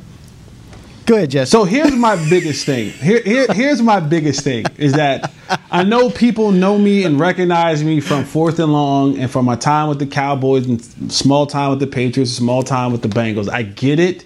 Go 1.07 1.14
ahead, 1.14 1.30
Jesse. 1.30 1.50
So 1.50 1.62
here's 1.62 1.94
my 1.94 2.16
biggest 2.28 2.66
thing. 2.66 2.90
Here, 2.90 3.22
here, 3.22 3.46
here's 3.52 3.80
my 3.80 4.00
biggest 4.00 4.40
thing 4.40 4.66
is 4.76 4.92
that 4.94 5.32
I 5.70 5.84
know 5.84 6.11
people 6.11 6.50
know 6.50 6.76
me 6.78 7.04
and 7.04 7.20
recognize 7.20 7.84
me 7.84 8.00
from 8.00 8.24
Fourth 8.24 8.59
and 8.59 8.72
Long 8.72 9.16
and 9.16 9.30
from 9.30 9.44
my 9.44 9.54
time 9.54 9.88
with 9.88 10.00
the 10.00 10.07
Cowboys 10.07 10.66
and 10.66 10.82
small 11.12 11.46
time 11.46 11.70
with 11.70 11.78
the 11.78 11.86
Patriots, 11.86 12.32
small 12.32 12.64
time 12.64 12.90
with 12.90 13.02
the 13.02 13.09
Bengals. 13.09 13.48
I 13.48 13.62
get 13.62 14.00
it. 14.00 14.24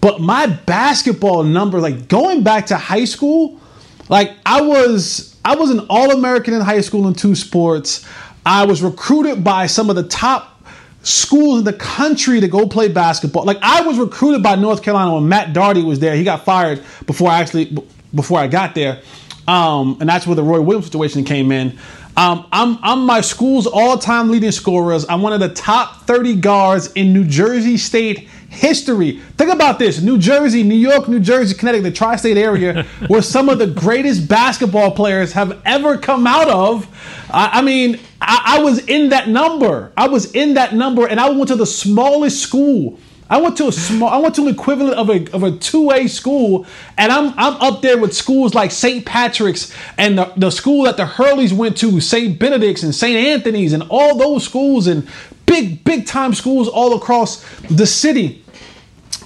But 0.00 0.20
my 0.20 0.46
basketball 0.46 1.44
number, 1.44 1.78
like 1.80 2.08
going 2.08 2.42
back 2.42 2.66
to 2.66 2.76
high 2.76 3.04
school, 3.04 3.60
like 4.08 4.32
I 4.44 4.62
was 4.62 5.36
I 5.44 5.54
was 5.54 5.70
an 5.70 5.86
All-American 5.88 6.54
in 6.54 6.60
high 6.60 6.80
school 6.80 7.06
in 7.06 7.14
two 7.14 7.36
sports. 7.36 8.04
I 8.44 8.64
was 8.64 8.82
recruited 8.82 9.44
by 9.44 9.66
some 9.66 9.88
of 9.88 9.94
the 9.94 10.08
top 10.08 10.59
schools 11.02 11.60
in 11.60 11.64
the 11.64 11.72
country 11.72 12.40
to 12.40 12.48
go 12.48 12.66
play 12.66 12.88
basketball. 12.88 13.44
Like 13.44 13.58
I 13.62 13.82
was 13.82 13.98
recruited 13.98 14.42
by 14.42 14.54
North 14.56 14.82
Carolina 14.82 15.14
when 15.14 15.28
Matt 15.28 15.52
Doherty 15.52 15.82
was 15.82 15.98
there. 15.98 16.14
He 16.14 16.24
got 16.24 16.44
fired 16.44 16.82
before 17.06 17.30
I 17.30 17.40
actually 17.40 17.76
before 18.14 18.38
I 18.38 18.48
got 18.48 18.74
there, 18.74 19.02
um, 19.46 19.96
and 20.00 20.08
that's 20.08 20.26
where 20.26 20.36
the 20.36 20.42
Roy 20.42 20.60
Williams 20.60 20.86
situation 20.86 21.24
came 21.24 21.52
in. 21.52 21.78
Um, 22.16 22.46
I'm 22.52 22.78
I'm 22.82 23.06
my 23.06 23.20
school's 23.20 23.66
all-time 23.66 24.30
leading 24.30 24.52
scorers. 24.52 25.06
I'm 25.08 25.22
one 25.22 25.32
of 25.32 25.40
the 25.40 25.54
top 25.54 26.02
30 26.02 26.36
guards 26.36 26.92
in 26.92 27.12
New 27.12 27.24
Jersey 27.24 27.76
State 27.76 28.28
history. 28.48 29.20
Think 29.38 29.50
about 29.50 29.78
this: 29.78 30.02
New 30.02 30.18
Jersey, 30.18 30.62
New 30.62 30.74
York, 30.74 31.08
New 31.08 31.20
Jersey, 31.20 31.54
Connecticut, 31.54 31.84
the 31.84 31.92
tri-state 31.92 32.36
area, 32.36 32.82
where 33.06 33.22
some 33.22 33.48
of 33.48 33.58
the 33.58 33.68
greatest 33.68 34.28
basketball 34.28 34.90
players 34.90 35.32
have 35.32 35.62
ever 35.64 35.96
come 35.96 36.26
out 36.26 36.48
of. 36.48 36.86
I, 37.30 37.60
I 37.60 37.62
mean, 37.62 38.00
I, 38.20 38.58
I 38.58 38.62
was 38.62 38.78
in 38.86 39.10
that 39.10 39.28
number. 39.28 39.92
I 39.96 40.08
was 40.08 40.32
in 40.32 40.54
that 40.54 40.74
number, 40.74 41.06
and 41.06 41.18
I 41.18 41.30
went 41.30 41.48
to 41.48 41.56
the 41.56 41.66
smallest 41.66 42.42
school 42.42 42.98
I 43.30 43.40
went 43.40 43.56
to 43.58 43.68
a 43.68 43.72
small. 43.72 44.08
I 44.08 44.18
went 44.18 44.34
to 44.34 44.42
an 44.42 44.48
equivalent 44.48 44.96
of 44.96 45.08
a 45.08 45.32
of 45.32 45.44
a 45.44 45.52
two 45.52 45.92
A 45.92 46.08
school, 46.08 46.66
and 46.98 47.12
I'm 47.12 47.32
I'm 47.38 47.54
up 47.62 47.80
there 47.80 47.96
with 47.96 48.12
schools 48.12 48.54
like 48.54 48.72
St. 48.72 49.06
Patrick's 49.06 49.72
and 49.96 50.18
the, 50.18 50.32
the 50.36 50.50
school 50.50 50.82
that 50.84 50.96
the 50.96 51.04
Hurleys 51.04 51.52
went 51.52 51.76
to, 51.78 52.00
St. 52.00 52.36
Benedict's 52.36 52.82
and 52.82 52.92
St. 52.92 53.16
Anthony's, 53.16 53.72
and 53.72 53.84
all 53.88 54.18
those 54.18 54.42
schools 54.42 54.88
and 54.88 55.08
big 55.46 55.84
big 55.84 56.06
time 56.06 56.34
schools 56.34 56.66
all 56.66 56.96
across 56.96 57.44
the 57.68 57.86
city. 57.86 58.44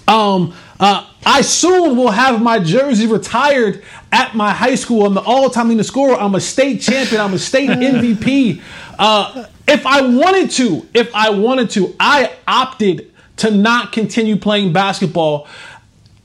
Um, 0.07 0.55
uh, 0.79 1.09
I 1.25 1.41
soon 1.41 1.97
will 1.97 2.11
have 2.11 2.43
my 2.43 2.59
jersey 2.59 3.07
retired 3.07 3.83
at 4.15 4.37
my 4.37 4.53
high 4.53 4.77
school. 4.77 5.07
I'm 5.07 5.15
the 5.15 5.21
all-time 5.21 5.69
leading 5.69 5.83
scorer. 5.83 6.15
I'm 6.15 6.37
a 6.37 6.41
state 6.41 6.81
champion. 6.81 7.21
I'm 7.21 7.35
a 7.35 7.39
state 7.39 7.69
MVP. 7.69 8.63
Uh, 8.97 9.47
if 9.67 9.85
I 9.85 10.03
wanted 10.03 10.53
to, 10.53 10.87
if 10.95 11.13
I 11.15 11.31
wanted 11.31 11.71
to, 11.71 11.97
I 11.99 12.33
opted 12.47 13.13
to 13.39 13.51
not 13.51 13.91
continue 13.91 14.37
playing 14.37 14.73
basketball. 14.73 15.49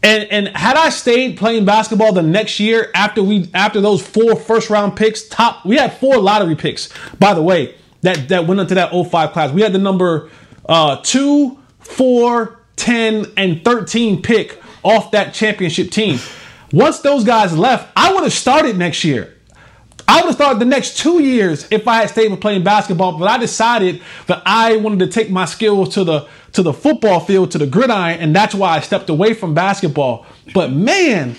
And, 0.04 0.26
and 0.26 0.48
had 0.50 0.78
I 0.78 0.90
stayed 0.90 1.38
playing 1.38 1.66
basketball 1.66 2.14
the 2.14 2.22
next 2.22 2.60
year 2.60 2.92
after 2.94 3.24
we 3.24 3.50
after 3.56 3.82
those 3.82 4.06
four 4.06 4.36
first 4.36 4.70
round 4.70 4.96
picks, 4.96 5.28
top 5.28 5.66
we 5.66 5.76
had 5.76 5.98
four 5.98 6.20
lottery 6.20 6.56
picks, 6.56 6.90
by 7.18 7.34
the 7.34 7.42
way, 7.42 7.74
that, 8.02 8.30
that 8.30 8.46
went 8.46 8.62
into 8.62 8.76
that 8.76 8.92
05 8.92 9.32
class. 9.32 9.52
We 9.52 9.62
had 9.64 9.74
the 9.74 9.80
number 9.80 10.30
uh, 10.68 10.98
two, 11.02 11.58
four, 11.80 12.60
10, 12.76 13.26
and 13.36 13.66
13 13.66 14.22
pick 14.22 14.62
off 14.84 15.12
that 15.12 15.34
championship 15.34 15.90
team. 15.90 16.20
Once 16.72 16.99
those 16.99 17.24
guys 17.24 17.57
left, 17.57 17.88
I 17.95 18.13
would 18.13 18.24
have 18.24 18.34
started 18.34 18.78
next 18.78 19.03
year. 19.03 19.36
I 20.07 20.17
would 20.17 20.26
have 20.28 20.36
started 20.36 20.59
the 20.59 20.65
next 20.65 20.97
two 20.97 21.22
years 21.22 21.67
if 21.70 21.88
I 21.88 21.97
had 21.97 22.09
stayed 22.09 22.32
with 22.32 22.41
playing 22.41 22.63
basketball, 22.63 23.17
but 23.20 23.28
I 23.28 23.38
decided 23.38 24.01
that 24.28 24.41
I 24.45 24.78
wanted 24.78 24.99
to 24.99 25.07
take 25.07 25.30
my 25.30 25.45
skills 25.45 25.93
to 25.95 26.03
the 26.03 26.28
to 26.53 26.63
the 26.63 26.74
football 26.74 27.20
field, 27.20 27.51
to 27.51 27.59
the 27.59 27.67
gridiron, 27.67 28.20
and 28.20 28.36
that's 28.36 28.55
why 28.55 28.70
I 28.76 28.80
stepped 28.80 29.09
away 29.11 29.34
from 29.36 29.53
basketball. 29.53 30.26
But 30.53 30.72
man, 30.72 31.36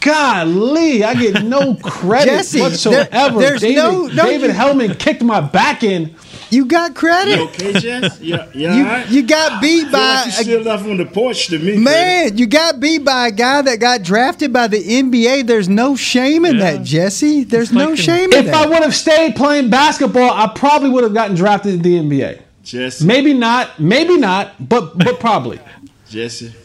golly, 0.00 1.02
I 1.04 1.14
get 1.14 1.42
no 1.44 1.74
credit 1.82 2.30
Jesse, 2.30 2.60
whatsoever. 2.60 3.08
there- 3.10 3.30
there's 3.50 3.60
David, 3.62 3.76
no- 3.76 4.06
no, 4.06 4.24
David 4.24 4.48
you- 4.48 4.52
Helman 4.52 4.94
kicked 4.96 5.22
my 5.22 5.40
back 5.40 5.82
in. 5.82 6.14
You 6.54 6.66
got 6.66 6.94
credit. 6.94 7.36
You 7.36 7.44
okay, 7.46 7.72
Jess? 7.80 8.20
Yeah, 8.20 8.48
yeah. 8.54 8.74
You, 8.76 8.84
all 8.84 8.90
right? 8.92 9.10
you 9.10 9.26
got 9.26 9.60
beat 9.60 9.90
by 9.90 9.98
like 9.98 10.26
you 10.26 10.32
still 10.32 10.62
left 10.62 10.86
on 10.86 10.96
the 10.98 11.04
porch 11.04 11.48
to 11.48 11.58
me. 11.58 11.76
man. 11.76 12.38
You 12.38 12.46
got 12.46 12.78
beat 12.78 13.04
by 13.04 13.28
a 13.28 13.32
guy 13.32 13.62
that 13.62 13.80
got 13.80 14.02
drafted 14.02 14.52
by 14.52 14.68
the 14.68 14.78
NBA. 14.78 15.46
There's 15.48 15.68
no 15.68 15.96
shame 15.96 16.44
in 16.44 16.58
that, 16.58 16.84
Jesse. 16.84 17.42
There's 17.42 17.72
no 17.72 17.96
shame 17.96 18.32
in 18.32 18.46
If 18.46 18.54
I 18.54 18.66
would 18.66 18.82
have 18.82 18.94
stayed 18.94 19.34
playing 19.34 19.68
basketball, 19.70 20.30
I 20.30 20.46
probably 20.54 20.90
would 20.90 21.02
have 21.02 21.14
gotten 21.14 21.34
drafted 21.34 21.74
in 21.74 21.82
the 21.82 21.96
NBA. 21.96 22.40
Jesse. 22.62 23.04
Maybe 23.04 23.34
not, 23.34 23.80
maybe 23.80 24.16
not, 24.16 24.68
but 24.68 24.96
but 24.96 25.18
probably. 25.20 25.60
Jesse. 26.08 26.52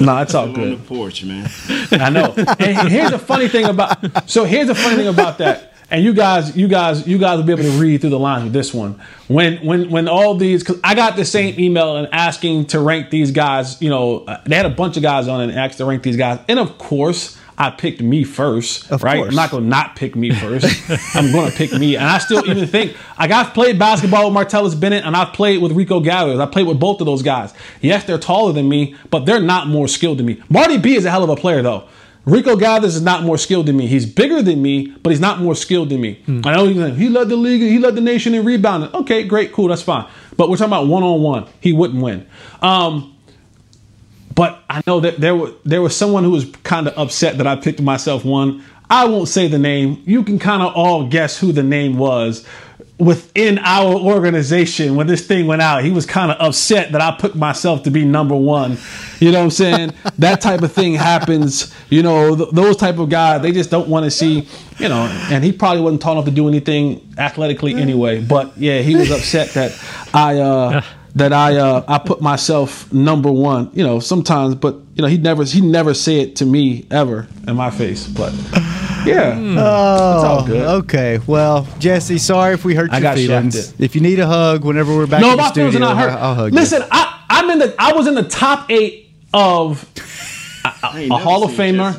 No, 0.00 0.18
it's 0.18 0.34
all 0.34 0.52
good. 0.52 0.64
on 0.64 0.70
the 0.72 0.76
porch, 0.76 1.24
man. 1.24 1.48
I 1.92 2.10
know. 2.10 2.34
And 2.36 2.88
here's 2.88 3.10
the 3.12 3.18
funny 3.18 3.48
thing 3.48 3.64
about 3.64 4.28
so 4.28 4.44
here's 4.44 4.66
the 4.66 4.74
funny 4.74 4.96
thing 4.96 5.06
about 5.08 5.38
that. 5.38 5.71
And 5.92 6.02
you 6.02 6.14
guys, 6.14 6.56
you 6.56 6.68
guys, 6.68 7.06
you 7.06 7.18
guys 7.18 7.36
will 7.36 7.44
be 7.44 7.52
able 7.52 7.64
to 7.64 7.78
read 7.78 8.00
through 8.00 8.10
the 8.10 8.18
lines 8.18 8.44
with 8.44 8.54
this 8.54 8.72
one. 8.72 8.98
When 9.28 9.58
when 9.58 9.90
when 9.90 10.08
all 10.08 10.34
these, 10.34 10.64
because 10.64 10.80
I 10.82 10.94
got 10.94 11.16
the 11.16 11.24
same 11.26 11.60
email 11.60 11.96
and 11.96 12.08
asking 12.12 12.68
to 12.68 12.80
rank 12.80 13.10
these 13.10 13.30
guys. 13.30 13.80
You 13.82 13.90
know, 13.90 14.20
uh, 14.20 14.40
they 14.46 14.56
had 14.56 14.64
a 14.64 14.70
bunch 14.70 14.96
of 14.96 15.02
guys 15.02 15.28
on 15.28 15.42
and 15.42 15.52
asked 15.52 15.76
to 15.78 15.84
rank 15.84 16.02
these 16.02 16.16
guys. 16.16 16.40
And 16.48 16.58
of 16.58 16.78
course, 16.78 17.38
I 17.58 17.68
picked 17.68 18.00
me 18.00 18.24
first. 18.24 18.90
Of 18.90 19.02
right? 19.02 19.18
course. 19.18 19.28
I'm 19.28 19.34
not 19.34 19.50
gonna 19.50 19.66
not 19.66 19.94
pick 19.94 20.16
me 20.16 20.30
first. 20.30 20.64
I'm 21.14 21.30
gonna 21.30 21.50
pick 21.50 21.74
me. 21.74 21.96
And 21.96 22.06
I 22.06 22.16
still 22.16 22.48
even 22.48 22.66
think 22.66 22.96
like 23.18 23.30
I've 23.30 23.52
played 23.52 23.78
basketball 23.78 24.30
with 24.30 24.48
Martellus 24.48 24.78
Bennett 24.78 25.04
and 25.04 25.14
I've 25.14 25.34
played 25.34 25.60
with 25.60 25.72
Rico 25.72 26.00
Gathers. 26.00 26.40
I 26.40 26.46
played 26.46 26.66
with 26.66 26.80
both 26.80 27.02
of 27.02 27.04
those 27.04 27.22
guys. 27.22 27.52
Yes, 27.82 28.04
they're 28.04 28.16
taller 28.16 28.54
than 28.54 28.66
me, 28.66 28.96
but 29.10 29.26
they're 29.26 29.42
not 29.42 29.66
more 29.66 29.88
skilled 29.88 30.20
than 30.20 30.24
me. 30.24 30.42
Marty 30.48 30.78
B 30.78 30.96
is 30.96 31.04
a 31.04 31.10
hell 31.10 31.22
of 31.22 31.28
a 31.28 31.36
player 31.36 31.60
though. 31.60 31.86
Rico 32.24 32.54
Gathers 32.56 32.94
is 32.94 33.02
not 33.02 33.24
more 33.24 33.36
skilled 33.36 33.66
than 33.66 33.76
me. 33.76 33.86
He's 33.88 34.06
bigger 34.06 34.42
than 34.42 34.62
me, 34.62 34.94
but 35.02 35.10
he's 35.10 35.20
not 35.20 35.40
more 35.40 35.56
skilled 35.56 35.88
than 35.88 36.00
me. 36.00 36.22
I 36.44 36.54
know 36.54 36.66
he's 36.68 36.76
like, 36.76 36.94
he 36.94 37.08
led 37.08 37.28
the 37.28 37.36
league, 37.36 37.60
he 37.60 37.78
led 37.78 37.96
the 37.96 38.00
nation 38.00 38.34
in 38.34 38.44
rebounding. 38.44 38.94
Okay, 38.94 39.24
great, 39.24 39.52
cool, 39.52 39.68
that's 39.68 39.82
fine. 39.82 40.08
But 40.36 40.48
we're 40.48 40.56
talking 40.56 40.72
about 40.72 40.86
one 40.86 41.02
on 41.02 41.20
one. 41.20 41.48
He 41.60 41.72
wouldn't 41.72 42.00
win. 42.00 42.26
Um, 42.60 43.16
but 44.34 44.62
I 44.70 44.82
know 44.86 45.00
that 45.00 45.20
there 45.20 45.34
was 45.34 45.52
there 45.64 45.82
was 45.82 45.96
someone 45.96 46.24
who 46.24 46.30
was 46.30 46.46
kind 46.62 46.86
of 46.86 46.96
upset 46.96 47.38
that 47.38 47.46
I 47.46 47.56
picked 47.56 47.82
myself 47.82 48.24
one. 48.24 48.64
I 48.88 49.06
won't 49.06 49.28
say 49.28 49.48
the 49.48 49.58
name. 49.58 50.02
You 50.06 50.22
can 50.22 50.38
kind 50.38 50.62
of 50.62 50.74
all 50.74 51.08
guess 51.08 51.38
who 51.38 51.52
the 51.52 51.62
name 51.62 51.98
was 51.98 52.46
within 53.02 53.58
our 53.58 53.96
organization 53.96 54.94
when 54.94 55.08
this 55.08 55.26
thing 55.26 55.46
went 55.46 55.60
out. 55.60 55.82
He 55.82 55.90
was 55.90 56.06
kind 56.06 56.30
of 56.30 56.40
upset 56.40 56.92
that 56.92 57.00
I 57.00 57.10
put 57.18 57.34
myself 57.34 57.82
to 57.82 57.90
be 57.90 58.04
number 58.04 58.36
one. 58.36 58.78
You 59.18 59.32
know 59.32 59.38
what 59.38 59.44
I'm 59.44 59.50
saying? 59.50 59.94
that 60.18 60.40
type 60.40 60.62
of 60.62 60.72
thing 60.72 60.94
happens. 60.94 61.74
You 61.90 62.02
know, 62.02 62.36
th- 62.36 62.50
those 62.52 62.76
type 62.76 62.98
of 62.98 63.10
guys, 63.10 63.42
they 63.42 63.50
just 63.50 63.70
don't 63.70 63.88
want 63.88 64.04
to 64.04 64.10
see. 64.10 64.46
You 64.78 64.88
know, 64.88 65.02
and 65.30 65.42
he 65.42 65.52
probably 65.52 65.82
wasn't 65.82 66.02
tall 66.02 66.12
enough 66.12 66.24
to 66.26 66.30
do 66.30 66.48
anything 66.48 67.12
athletically 67.18 67.74
anyway. 67.74 68.20
But 68.20 68.56
yeah, 68.56 68.80
he 68.80 68.94
was 68.94 69.10
upset 69.10 69.50
that 69.50 69.78
I. 70.14 70.38
uh 70.38 70.82
that 71.14 71.30
I 71.30 71.56
uh, 71.56 71.84
I 71.86 71.98
put 71.98 72.22
myself 72.22 72.90
number 72.90 73.30
one. 73.30 73.70
You 73.74 73.84
know, 73.84 74.00
sometimes, 74.00 74.54
but 74.54 74.76
you 74.94 75.02
know, 75.02 75.08
he 75.08 75.18
never 75.18 75.44
he 75.44 75.60
never 75.60 75.92
said 75.92 76.28
it 76.28 76.36
to 76.36 76.46
me 76.46 76.86
ever 76.90 77.28
in 77.46 77.54
my 77.54 77.70
face. 77.70 78.06
But 78.06 78.32
yeah, 79.06 79.34
hmm. 79.36 79.56
Oh, 79.58 80.14
it's 80.14 80.24
all 80.24 80.46
good. 80.46 80.66
okay. 80.84 81.20
Well, 81.26 81.66
Jesse, 81.78 82.18
sorry 82.18 82.54
if 82.54 82.64
we 82.64 82.74
hurt 82.74 82.90
I 82.90 82.96
your 82.98 83.02
got 83.02 83.16
feelings. 83.16 83.54
shafted. 83.54 83.80
If 83.80 83.94
you 83.94 84.00
need 84.00 84.18
a 84.18 84.26
hug 84.26 84.64
whenever 84.64 84.94
we're 84.94 85.06
back 85.06 85.20
no, 85.20 85.32
in 85.32 85.36
the 85.36 85.42
my 85.42 85.52
feelings 85.52 85.74
studio, 85.74 85.88
are 85.88 85.94
not 85.94 86.02
hurt. 86.02 86.10
I'll, 86.12 86.24
I'll 86.28 86.34
hug 86.34 86.52
you. 86.52 86.58
Listen, 86.58 86.82
I 86.90 87.24
I'm 87.30 87.50
in 87.50 87.58
the 87.58 87.74
I 87.78 87.92
was 87.92 88.06
in 88.06 88.14
the 88.14 88.24
top 88.24 88.70
eight 88.70 89.10
of 89.34 89.88
a, 90.64 91.08
a 91.10 91.16
Hall 91.18 91.44
of 91.44 91.50
Famer. 91.52 91.92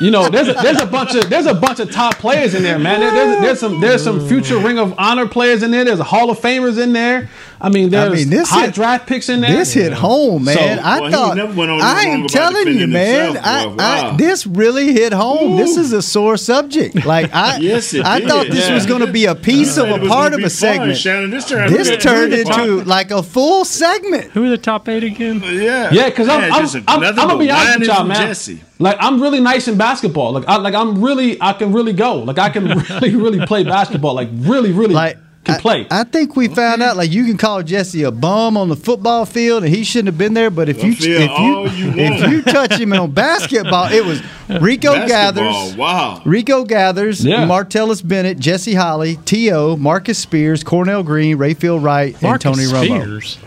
You 0.00 0.10
know, 0.10 0.30
there's 0.30 0.48
a, 0.48 0.54
there's 0.54 0.80
a 0.80 0.86
bunch 0.86 1.14
of 1.14 1.28
there's 1.28 1.44
a 1.46 1.54
bunch 1.54 1.78
of 1.78 1.90
top 1.92 2.14
players 2.16 2.54
in 2.54 2.62
there, 2.62 2.78
man. 2.78 3.00
There- 3.00 3.10
there's, 3.10 3.40
there's 3.42 3.60
some 3.60 3.80
there's 3.80 4.02
some 4.02 4.26
future 4.26 4.56
Ring 4.58 4.78
of 4.78 4.94
Honor 4.98 5.28
players 5.28 5.62
in 5.62 5.70
there. 5.70 5.84
There's 5.84 6.00
Hall 6.00 6.30
of 6.30 6.38
Famers 6.38 6.82
in 6.82 6.92
there. 6.94 7.28
I 7.60 7.68
mean, 7.68 7.90
there's 7.90 8.14
mean, 8.14 8.30
this 8.30 8.48
high 8.48 8.66
hit- 8.66 8.74
draft 8.74 9.06
picks 9.06 9.28
in 9.28 9.42
there. 9.42 9.50
This 9.54 9.74
hit 9.74 9.92
home, 9.92 10.44
man. 10.44 10.78
So- 10.78 10.82
I 10.84 11.00
Well, 11.00 11.10
thought 11.10 11.36
never 11.36 11.52
went 11.52 11.70
on 11.70 11.80
I 11.82 12.04
long 12.06 12.20
am 12.22 12.26
telling 12.28 12.68
you, 12.78 12.86
man. 12.86 13.34
himself, 13.34 13.46
I, 13.46 13.66
boy. 13.66 13.74
I, 14.12 14.16
this 14.16 14.46
really 14.46 14.92
hit 14.94 15.12
home. 15.12 15.58
This 15.58 15.76
is 15.76 15.92
a 15.92 16.00
sore 16.00 16.38
subject. 16.38 17.04
Like 17.04 17.34
I, 17.34 17.58
Yes, 17.58 17.92
it 17.92 18.06
I 18.06 18.26
thought 18.26 18.46
this 18.46 18.68
Yeah. 18.68 18.74
was 18.74 18.86
going 18.86 19.00
to 19.04 19.12
be 19.12 19.26
a 19.26 19.34
piece 19.34 19.76
of 19.76 19.90
a 19.90 20.08
part 20.08 20.32
of 20.32 20.38
a 20.38 20.42
fun, 20.44 20.50
segment. 20.50 20.96
Shannon. 20.96 21.30
This 21.30 21.46
turned- 21.46 21.74
This 21.74 22.02
turned 22.02 22.32
into 22.32 22.78
top- 22.78 22.86
like 22.86 23.10
a 23.10 23.22
full 23.22 23.66
segment. 23.66 24.30
Who 24.32 24.44
are 24.46 24.48
the 24.48 24.56
top 24.56 24.88
eight 24.88 25.04
again? 25.04 25.42
Yeah, 25.44 25.90
Yeah, 25.92 26.08
because 26.08 26.28
I'm, 26.30 26.40
Man, 26.40 26.52
I'm, 26.52 26.62
just 26.62 26.76
I'm, 26.88 27.04
I'm 27.04 27.14
gonna 27.14 27.38
be 27.38 27.50
honest 27.50 27.80
with 27.80 27.88
y'all, 27.88 28.04
man. 28.04 28.26
Jesse. 28.28 28.62
Like 28.80 28.96
I'm 28.98 29.20
really 29.22 29.40
nice 29.40 29.68
in 29.68 29.76
basketball. 29.78 30.32
Like 30.32 30.48
I 30.48 30.56
like 30.56 30.74
I'm 30.74 31.02
really 31.04 31.40
I 31.40 31.52
can 31.52 31.72
really 31.72 31.92
go. 31.92 32.16
Like 32.16 32.38
I 32.38 32.48
can 32.50 32.66
really 32.78 33.14
really 33.14 33.46
play 33.46 33.62
basketball. 33.62 34.14
Like 34.14 34.28
really 34.32 34.72
really 34.72 34.94
Like 34.94 35.18
can 35.44 35.58
play. 35.60 35.86
I 35.90 36.04
think 36.04 36.36
we 36.36 36.48
found 36.48 36.82
out 36.82 36.96
like 36.96 37.10
you 37.10 37.24
can 37.24 37.36
call 37.36 37.62
Jesse 37.62 38.02
a 38.02 38.10
bum 38.10 38.56
on 38.56 38.68
the 38.68 38.76
football 38.76 39.24
field 39.26 39.64
and 39.64 39.74
he 39.74 39.84
shouldn't 39.84 40.08
have 40.08 40.18
been 40.18 40.34
there. 40.34 40.50
But 40.50 40.68
if 40.68 40.82
you 40.82 40.94
if 40.98 41.30
all 41.30 41.68
you, 41.70 41.90
you 41.90 41.92
if 41.96 42.30
you 42.30 42.42
touch 42.42 42.72
him 42.78 42.92
on 42.92 43.10
basketball, 43.12 43.92
it 43.92 44.04
was 44.04 44.20
Rico 44.60 44.92
Basketball, 44.92 45.08
Gathers. 45.08 45.76
Wow. 45.76 46.22
Rico 46.24 46.64
Gathers, 46.64 47.24
Yeah. 47.24 47.46
Martellus 47.46 48.06
Bennett, 48.06 48.38
Jesse 48.38 48.74
Holley, 48.74 49.16
T.O., 49.24 49.76
Marcus 49.76 50.18
Spears, 50.18 50.64
Cornell 50.64 51.02
Green, 51.02 51.38
Rayfield 51.38 51.82
Wright, 51.82 52.14
and 52.14 52.22
Marcus 52.22 52.42
Tony 52.42 52.64
Romo. 52.64 52.84
Spears. 53.00 53.38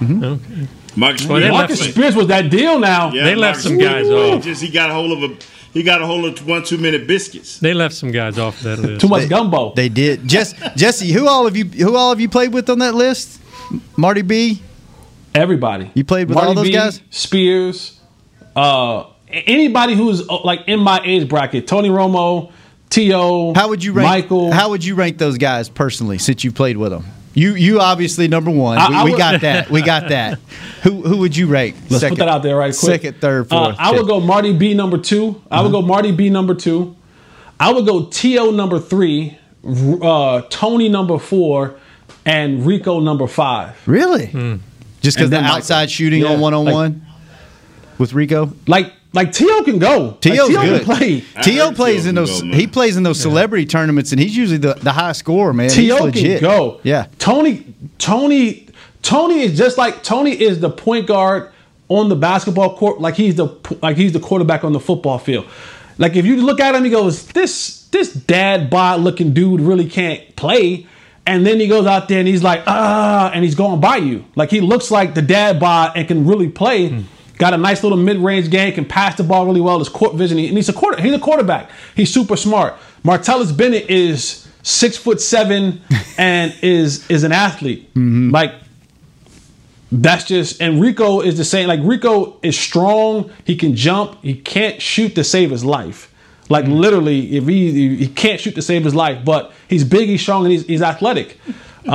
Mm-hmm. 0.00 0.24
Okay. 0.24 0.68
Marcus, 0.96 1.26
Well, 1.26 1.40
they 1.40 1.50
Marcus 1.50 1.80
Spears 1.80 2.16
was 2.16 2.26
that 2.28 2.50
deal 2.50 2.78
now. 2.78 3.12
Yeah, 3.12 3.24
They 3.24 3.34
left 3.34 3.58
Marcus 3.58 3.62
some 3.64 3.78
guys 3.78 4.06
Spears. 4.06 4.34
off. 4.34 4.44
Just 4.44 4.62
he 4.62 4.68
got 4.70 4.90
a 4.90 4.94
hold 4.94 5.22
of 5.22 5.30
a 5.30 5.36
he 5.72 5.82
got 5.84 6.02
a 6.02 6.06
hold 6.06 6.24
of 6.24 6.46
one 6.46 6.64
two 6.64 6.78
minute 6.78 7.06
biscuits. 7.06 7.58
They 7.58 7.74
left 7.74 7.94
some 7.94 8.10
guys 8.10 8.38
off 8.38 8.56
of 8.58 8.62
that 8.64 8.78
list. 8.80 9.00
Too 9.00 9.08
much 9.08 9.28
gumbo. 9.28 9.72
They 9.74 9.88
did. 9.88 10.26
Jess, 10.26 10.54
Jesse, 10.76 11.12
who 11.12 11.28
all 11.28 11.46
of 11.46 11.56
you 11.56 11.64
who 11.64 11.94
all 11.96 12.10
of 12.12 12.20
you 12.20 12.28
played 12.28 12.52
with 12.52 12.68
on 12.70 12.80
that 12.80 12.94
list? 12.94 13.40
Marty 13.96 14.22
B. 14.22 14.62
Everybody. 15.34 15.90
You 15.94 16.04
played 16.04 16.28
with 16.28 16.34
Marty 16.34 16.48
all 16.48 16.54
those 16.54 16.66
B, 16.66 16.72
guys? 16.72 17.00
Spears, 17.10 18.00
uh, 18.56 19.04
anybody 19.28 19.94
who's 19.94 20.28
uh, 20.28 20.40
like 20.42 20.62
in 20.66 20.80
my 20.80 21.00
age 21.04 21.28
bracket. 21.28 21.68
Tony 21.68 21.88
Romo, 21.88 22.50
T.O. 22.90 23.54
How 23.54 23.68
would 23.68 23.84
you 23.84 23.92
rank? 23.92 24.08
Michael? 24.08 24.50
How 24.50 24.70
would 24.70 24.84
you 24.84 24.96
rank 24.96 25.18
those 25.18 25.38
guys 25.38 25.68
personally 25.68 26.18
since 26.18 26.42
you 26.42 26.50
played 26.50 26.76
with 26.76 26.90
them? 26.90 27.04
You 27.32 27.54
you 27.54 27.80
obviously 27.80 28.26
number 28.28 28.50
one. 28.50 28.76
I- 28.78 28.88
we 28.88 28.94
I 28.96 29.04
we 29.04 29.16
got 29.16 29.40
that. 29.42 29.70
We 29.70 29.82
got 29.82 30.08
that. 30.08 30.38
Who 30.82 31.02
who 31.02 31.18
would 31.18 31.36
you 31.36 31.46
rank? 31.46 31.76
Let's 31.90 32.02
put 32.08 32.18
that 32.18 32.28
out 32.28 32.42
there 32.42 32.56
right 32.56 32.74
quick. 32.76 33.02
Second, 33.02 33.20
third, 33.20 33.52
Uh, 33.52 33.64
fourth. 33.66 33.76
I 33.78 33.92
would 33.92 34.06
go 34.06 34.18
Marty 34.18 34.52
B 34.52 34.72
number 34.74 34.96
2 34.98 35.42
I 35.50 35.60
would 35.62 35.72
go 35.72 35.82
Marty 35.82 36.10
B 36.10 36.30
number 36.30 36.54
two. 36.54 36.96
I 37.60 37.70
would 37.72 37.84
go 37.86 38.04
T.O. 38.06 38.50
number 38.52 38.78
three, 38.78 39.36
uh, 40.02 40.40
Tony 40.48 40.88
number 40.88 41.18
four, 41.18 41.74
and 42.24 42.64
Rico 42.64 42.98
number 43.00 43.26
five. 43.26 43.76
Really? 43.86 44.26
Just 45.02 45.18
because 45.18 45.28
the 45.28 45.36
then 45.36 45.42
Michael. 45.42 45.56
outside 45.58 45.90
shooting 45.90 46.22
Yeah, 46.22 46.32
on 46.32 46.40
one 46.40 46.54
on 46.54 46.64
one 46.72 47.06
with 47.98 48.14
Rico. 48.14 48.52
Like 48.66 48.92
like 49.12 49.32
T.O. 49.32 49.62
can 49.64 49.78
go. 49.78 49.98
Like, 49.98 50.20
T.O.'s 50.20 50.48
T.O. 50.48 50.62
good. 50.62 50.84
can 50.84 50.96
play. 50.96 51.20
T.O. 51.42 51.72
plays 51.72 52.06
in 52.06 52.14
those. 52.14 52.42
go, 52.42 52.48
he 52.48 52.66
plays 52.66 52.96
in 52.96 53.02
those 53.02 53.20
celebrity 53.20 53.66
tournaments, 53.66 54.12
and 54.12 54.20
he's 54.20 54.36
usually 54.36 54.58
the, 54.58 54.74
the 54.74 54.92
high 54.92 55.12
scorer, 55.12 55.52
man. 55.52 55.70
He's 55.70 55.74
T.O. 55.74 56.12
can 56.12 56.40
go. 56.40 56.80
Yeah. 56.82 57.06
Tony 57.18 57.74
Tony 57.98 58.68
Tony 59.02 59.40
is 59.40 59.58
just 59.58 59.78
like 59.78 60.02
Tony 60.02 60.32
is 60.32 60.60
the 60.60 60.70
point 60.70 61.06
guard 61.06 61.52
on 61.88 62.08
the 62.08 62.16
basketball 62.16 62.76
court, 62.76 63.00
like 63.00 63.16
he's 63.16 63.34
the 63.34 63.48
like 63.82 63.96
he's 63.96 64.12
the 64.12 64.20
quarterback 64.20 64.64
on 64.64 64.72
the 64.72 64.80
football 64.80 65.18
field. 65.18 65.46
Like 65.98 66.16
if 66.16 66.24
you 66.24 66.36
look 66.36 66.60
at 66.60 66.74
him, 66.74 66.84
he 66.84 66.90
goes, 66.90 67.26
"This 67.28 67.88
this 67.88 68.12
dad 68.12 68.70
bod 68.70 69.00
looking 69.00 69.34
dude 69.34 69.60
really 69.60 69.88
can't 69.88 70.36
play." 70.36 70.86
And 71.26 71.46
then 71.46 71.60
he 71.60 71.68
goes 71.68 71.86
out 71.86 72.08
there 72.08 72.18
and 72.18 72.26
he's 72.26 72.42
like, 72.42 72.62
ah, 72.66 73.30
and 73.32 73.44
he's 73.44 73.54
going 73.54 73.80
by 73.80 73.96
you. 73.96 74.24
Like 74.34 74.50
he 74.50 74.60
looks 74.60 74.90
like 74.90 75.14
the 75.14 75.22
dad 75.22 75.60
bod 75.60 75.92
and 75.94 76.08
can 76.08 76.26
really 76.26 76.48
play. 76.48 77.04
Got 77.40 77.54
a 77.54 77.56
nice 77.56 77.82
little 77.82 77.96
mid 77.96 78.18
range 78.18 78.50
game, 78.50 78.74
can 78.74 78.84
pass 78.84 79.16
the 79.16 79.24
ball 79.24 79.46
really 79.46 79.62
well. 79.62 79.78
His 79.78 79.88
court 79.88 80.14
vision, 80.14 80.38
and 80.38 80.58
he's 80.58 80.68
a 80.68 80.74
quarter. 80.74 81.00
He's 81.00 81.14
a 81.14 81.18
quarterback. 81.18 81.70
He's 81.96 82.12
super 82.12 82.36
smart. 82.36 82.74
Martellus 83.02 83.56
Bennett 83.56 83.88
is 83.88 84.46
six 84.62 84.98
foot 84.98 85.22
seven 85.22 85.80
and 86.18 86.54
is 86.60 87.08
is 87.08 87.24
an 87.24 87.32
athlete. 87.32 87.88
Like 87.96 88.52
that's 89.90 90.24
just 90.24 90.60
and 90.60 90.82
Rico 90.82 91.22
is 91.22 91.38
the 91.38 91.44
same. 91.46 91.66
Like 91.66 91.80
Rico 91.82 92.38
is 92.42 92.58
strong. 92.58 93.30
He 93.46 93.56
can 93.56 93.74
jump. 93.74 94.22
He 94.22 94.34
can't 94.34 94.82
shoot 94.82 95.14
to 95.14 95.24
save 95.24 95.50
his 95.50 95.64
life. 95.64 96.12
Like 96.50 96.66
literally, 96.66 97.38
if 97.38 97.46
he 97.46 97.96
he 97.96 98.08
can't 98.08 98.38
shoot 98.38 98.54
to 98.56 98.62
save 98.62 98.84
his 98.84 98.94
life, 98.94 99.24
but 99.24 99.50
he's 99.66 99.84
big, 99.84 100.10
he's 100.10 100.20
strong, 100.20 100.44
and 100.44 100.52
he's, 100.52 100.66
he's 100.66 100.82
athletic. 100.82 101.38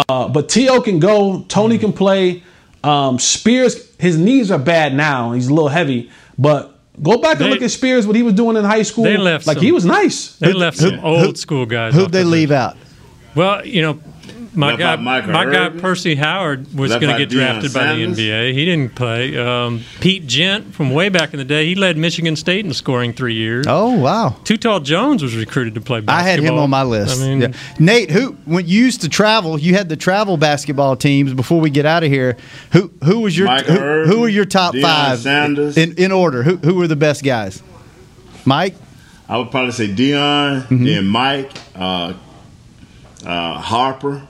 Uh, 0.09 0.27
but 0.27 0.49
To 0.49 0.81
can 0.81 0.99
go. 0.99 1.45
Tony 1.47 1.77
can 1.77 1.93
play. 1.93 2.41
Um, 2.85 3.19
Spears, 3.19 3.89
his 3.97 4.17
knees 4.17 4.51
are 4.51 4.59
bad 4.59 4.93
now. 4.93 5.31
He's 5.31 5.47
a 5.47 5.53
little 5.53 5.69
heavy, 5.69 6.11
but 6.37 6.77
go 7.01 7.17
back 7.17 7.39
and 7.39 7.49
look 7.49 7.61
at 7.61 7.71
Spears 7.71 8.05
what 8.05 8.15
he 8.15 8.23
was 8.23 8.33
doing 8.33 8.57
in 8.57 8.63
high 8.63 8.83
school. 8.83 9.03
They 9.05 9.17
left 9.17 9.47
like 9.47 9.57
some- 9.57 9.65
he 9.65 9.71
was 9.71 9.85
nice. 9.85 10.35
They 10.37 10.53
left 10.53 10.77
some 10.77 10.99
old 11.03 11.37
school 11.37 11.65
guys. 11.65 11.93
Who'd 11.95 12.11
they 12.11 12.23
leave 12.23 12.51
out? 12.51 12.77
Well, 13.33 13.65
you 13.65 13.81
know, 13.81 13.99
my 14.55 14.67
Left 14.67 14.79
guy, 14.79 14.93
out 14.93 15.01
Michael 15.01 15.31
my 15.33 15.45
guy 15.45 15.69
Percy 15.69 16.15
Howard 16.15 16.73
was 16.73 16.91
going 16.91 17.07
to 17.15 17.17
get 17.17 17.29
Deion 17.29 17.59
drafted 17.61 17.73
by 17.73 17.93
the 17.93 18.05
NBA. 18.05 18.53
He 18.53 18.65
didn't 18.65 18.95
play. 18.95 19.37
Um, 19.37 19.81
Pete 19.99 20.25
Gent 20.27 20.73
from 20.73 20.91
way 20.91 21.09
back 21.09 21.33
in 21.33 21.37
the 21.39 21.45
day, 21.45 21.65
he 21.65 21.75
led 21.75 21.97
Michigan 21.97 22.35
State 22.35 22.65
in 22.65 22.73
scoring 22.73 23.13
three 23.13 23.33
years. 23.35 23.65
Oh 23.67 23.97
wow! 23.99 24.35
Too 24.43 24.57
Tall 24.57 24.79
Jones 24.79 25.21
was 25.21 25.35
recruited 25.35 25.75
to 25.75 25.81
play 25.81 25.97
I 25.97 26.01
basketball. 26.01 26.23
had 26.25 26.39
him 26.53 26.59
on 26.59 26.69
my 26.69 26.83
list. 26.83 27.21
I 27.21 27.25
mean, 27.27 27.41
Yeah. 27.41 27.47
Nate, 27.79 28.11
who 28.11 28.33
when 28.45 28.67
you 28.67 28.83
used 28.83 29.01
to 29.01 29.09
travel, 29.09 29.59
you 29.59 29.73
had 29.75 29.89
the 29.89 29.95
travel 29.97 30.37
basketball 30.37 30.95
teams. 30.95 31.33
Before 31.33 31.59
we 31.59 31.69
get 31.69 31.85
out 31.85 32.03
of 32.03 32.09
here, 32.11 32.37
who 32.71 32.91
who 33.03 33.19
was 33.21 33.37
your 33.37 33.47
Mike 33.47 33.65
who, 33.65 33.77
Irvin, 33.77 34.11
who 34.13 34.19
were 34.21 34.29
your 34.29 34.45
top 34.45 34.73
Deion 34.73 34.81
five 34.81 35.19
Sanders. 35.19 35.77
in 35.77 35.93
in 35.97 36.11
order? 36.11 36.43
Who 36.43 36.57
who 36.57 36.75
were 36.75 36.87
the 36.87 36.95
best 36.95 37.23
guys? 37.23 37.61
Mike. 38.45 38.75
I 39.27 39.37
would 39.37 39.49
probably 39.49 39.71
say 39.71 39.87
Deion, 39.87 40.61
Mm-hmm. 40.67 40.85
then 40.85 41.07
Mike, 41.07 41.51
uh, 41.75 42.13
uh, 43.25 43.59
Harper. 43.59 44.21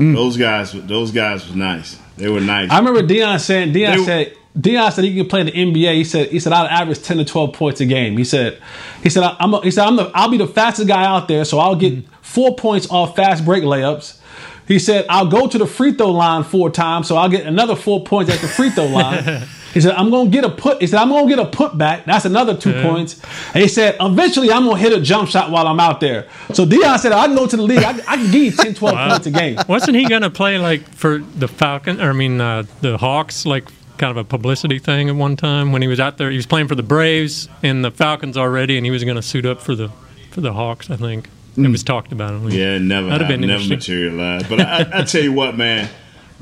Mm. 0.00 0.14
Those 0.14 0.36
guys, 0.38 0.72
those 0.72 1.12
guys 1.12 1.46
was 1.46 1.54
nice. 1.54 1.98
They 2.16 2.28
were 2.28 2.40
nice. 2.40 2.70
I 2.70 2.78
remember 2.78 3.02
Deion 3.02 3.38
saying 3.38 3.72
Deion 3.74 3.96
They- 3.98 4.04
said 4.04 4.36
Deion 4.58 4.90
said 4.92 5.04
he 5.04 5.14
could 5.14 5.28
play 5.28 5.40
in 5.40 5.46
the 5.46 5.52
NBA. 5.52 5.94
He 5.94 6.04
said 6.04 6.28
he 6.30 6.40
said 6.40 6.52
I'll 6.54 6.66
average 6.66 7.02
ten 7.02 7.18
to 7.18 7.24
twelve 7.24 7.52
points 7.52 7.80
a 7.80 7.86
game. 7.86 8.16
He 8.16 8.24
said 8.24 8.58
he 9.02 9.10
said 9.10 9.22
I'm 9.38 9.52
a, 9.54 9.60
he 9.62 9.70
said 9.70 9.84
I'm 9.86 9.96
the 9.96 10.10
I'll 10.14 10.30
be 10.30 10.38
the 10.38 10.46
fastest 10.46 10.88
guy 10.88 11.04
out 11.04 11.28
there, 11.28 11.44
so 11.44 11.58
I'll 11.58 11.76
get 11.76 12.02
four 12.22 12.56
points 12.56 12.88
off 12.90 13.14
fast 13.14 13.44
break 13.44 13.62
layups. 13.62 14.18
He 14.66 14.78
said 14.78 15.04
I'll 15.10 15.28
go 15.28 15.46
to 15.46 15.58
the 15.58 15.66
free 15.66 15.92
throw 15.92 16.12
line 16.12 16.44
four 16.44 16.70
times, 16.70 17.06
so 17.06 17.16
I'll 17.16 17.28
get 17.28 17.44
another 17.46 17.76
four 17.76 18.02
points 18.04 18.30
at 18.32 18.40
the 18.40 18.48
free 18.48 18.70
throw 18.70 18.86
line. 18.86 19.42
He 19.72 19.80
said 19.80 19.94
I'm 19.94 20.10
gonna 20.10 20.30
get 20.30 20.44
a 20.44 20.50
put. 20.50 20.80
He 20.80 20.86
said 20.86 20.98
I'm 20.98 21.08
gonna 21.10 21.28
get 21.28 21.38
a 21.38 21.44
putback. 21.44 22.04
That's 22.04 22.24
another 22.24 22.56
two 22.56 22.70
Yeah. 22.70 22.82
points. 22.82 23.20
And 23.54 23.62
he 23.62 23.68
said 23.68 23.96
eventually 24.00 24.50
I'm 24.50 24.64
gonna 24.64 24.78
hit 24.78 24.92
a 24.92 25.00
jump 25.00 25.28
shot 25.28 25.50
while 25.50 25.66
I'm 25.66 25.78
out 25.80 26.00
there. 26.00 26.26
So 26.52 26.66
Deion 26.66 26.98
said 26.98 27.12
I 27.12 27.26
can 27.26 27.36
go 27.36 27.46
to 27.46 27.56
the 27.56 27.62
league. 27.62 27.82
I, 27.82 27.90
I 28.08 28.16
can 28.16 28.30
give 28.30 28.42
you 28.42 28.50
10, 28.50 28.74
12 28.74 28.94
Wow. 28.94 29.08
points 29.10 29.26
a 29.26 29.30
game. 29.30 29.58
Wasn't 29.68 29.96
he 29.96 30.06
going 30.06 30.22
to 30.22 30.30
play 30.30 30.58
like 30.58 30.82
for 30.94 31.18
the 31.18 31.46
Falcon? 31.48 32.00
Or 32.00 32.10
I 32.10 32.12
mean, 32.12 32.40
uh, 32.40 32.64
the 32.80 32.98
Hawks, 32.98 33.46
like 33.46 33.64
kind 33.98 34.10
of 34.10 34.16
a 34.16 34.24
publicity 34.24 34.78
thing 34.78 35.08
at 35.08 35.14
one 35.14 35.36
time 35.36 35.72
when 35.72 35.82
he 35.82 35.88
was 35.88 36.00
out 36.00 36.16
there. 36.18 36.30
He 36.30 36.36
was 36.36 36.46
playing 36.46 36.68
for 36.68 36.74
the 36.74 36.82
Braves 36.82 37.48
and 37.62 37.84
the 37.84 37.90
Falcons 37.90 38.36
already, 38.36 38.76
and 38.76 38.84
he 38.86 38.90
was 38.90 39.04
going 39.04 39.16
to 39.16 39.22
suit 39.22 39.44
up 39.46 39.60
for 39.60 39.74
the 39.76 39.90
for 40.30 40.40
the 40.40 40.52
Hawks. 40.52 40.90
I 40.90 40.96
think 40.96 41.28
it 41.56 41.68
was 41.68 41.82
talked 41.82 42.10
about. 42.12 42.32
at 42.34 42.40
least. 42.42 42.56
Yeah, 42.56 42.76
it 42.76 42.80
never 42.82 43.08
That'd 43.08 43.26
have 43.28 43.40
been 43.40 43.46
never 43.48 43.64
materialized. 43.68 44.48
But 44.48 44.60
I, 44.60 44.88
I 45.00 45.02
tell 45.02 45.22
you 45.22 45.32
what, 45.32 45.56
man. 45.56 45.88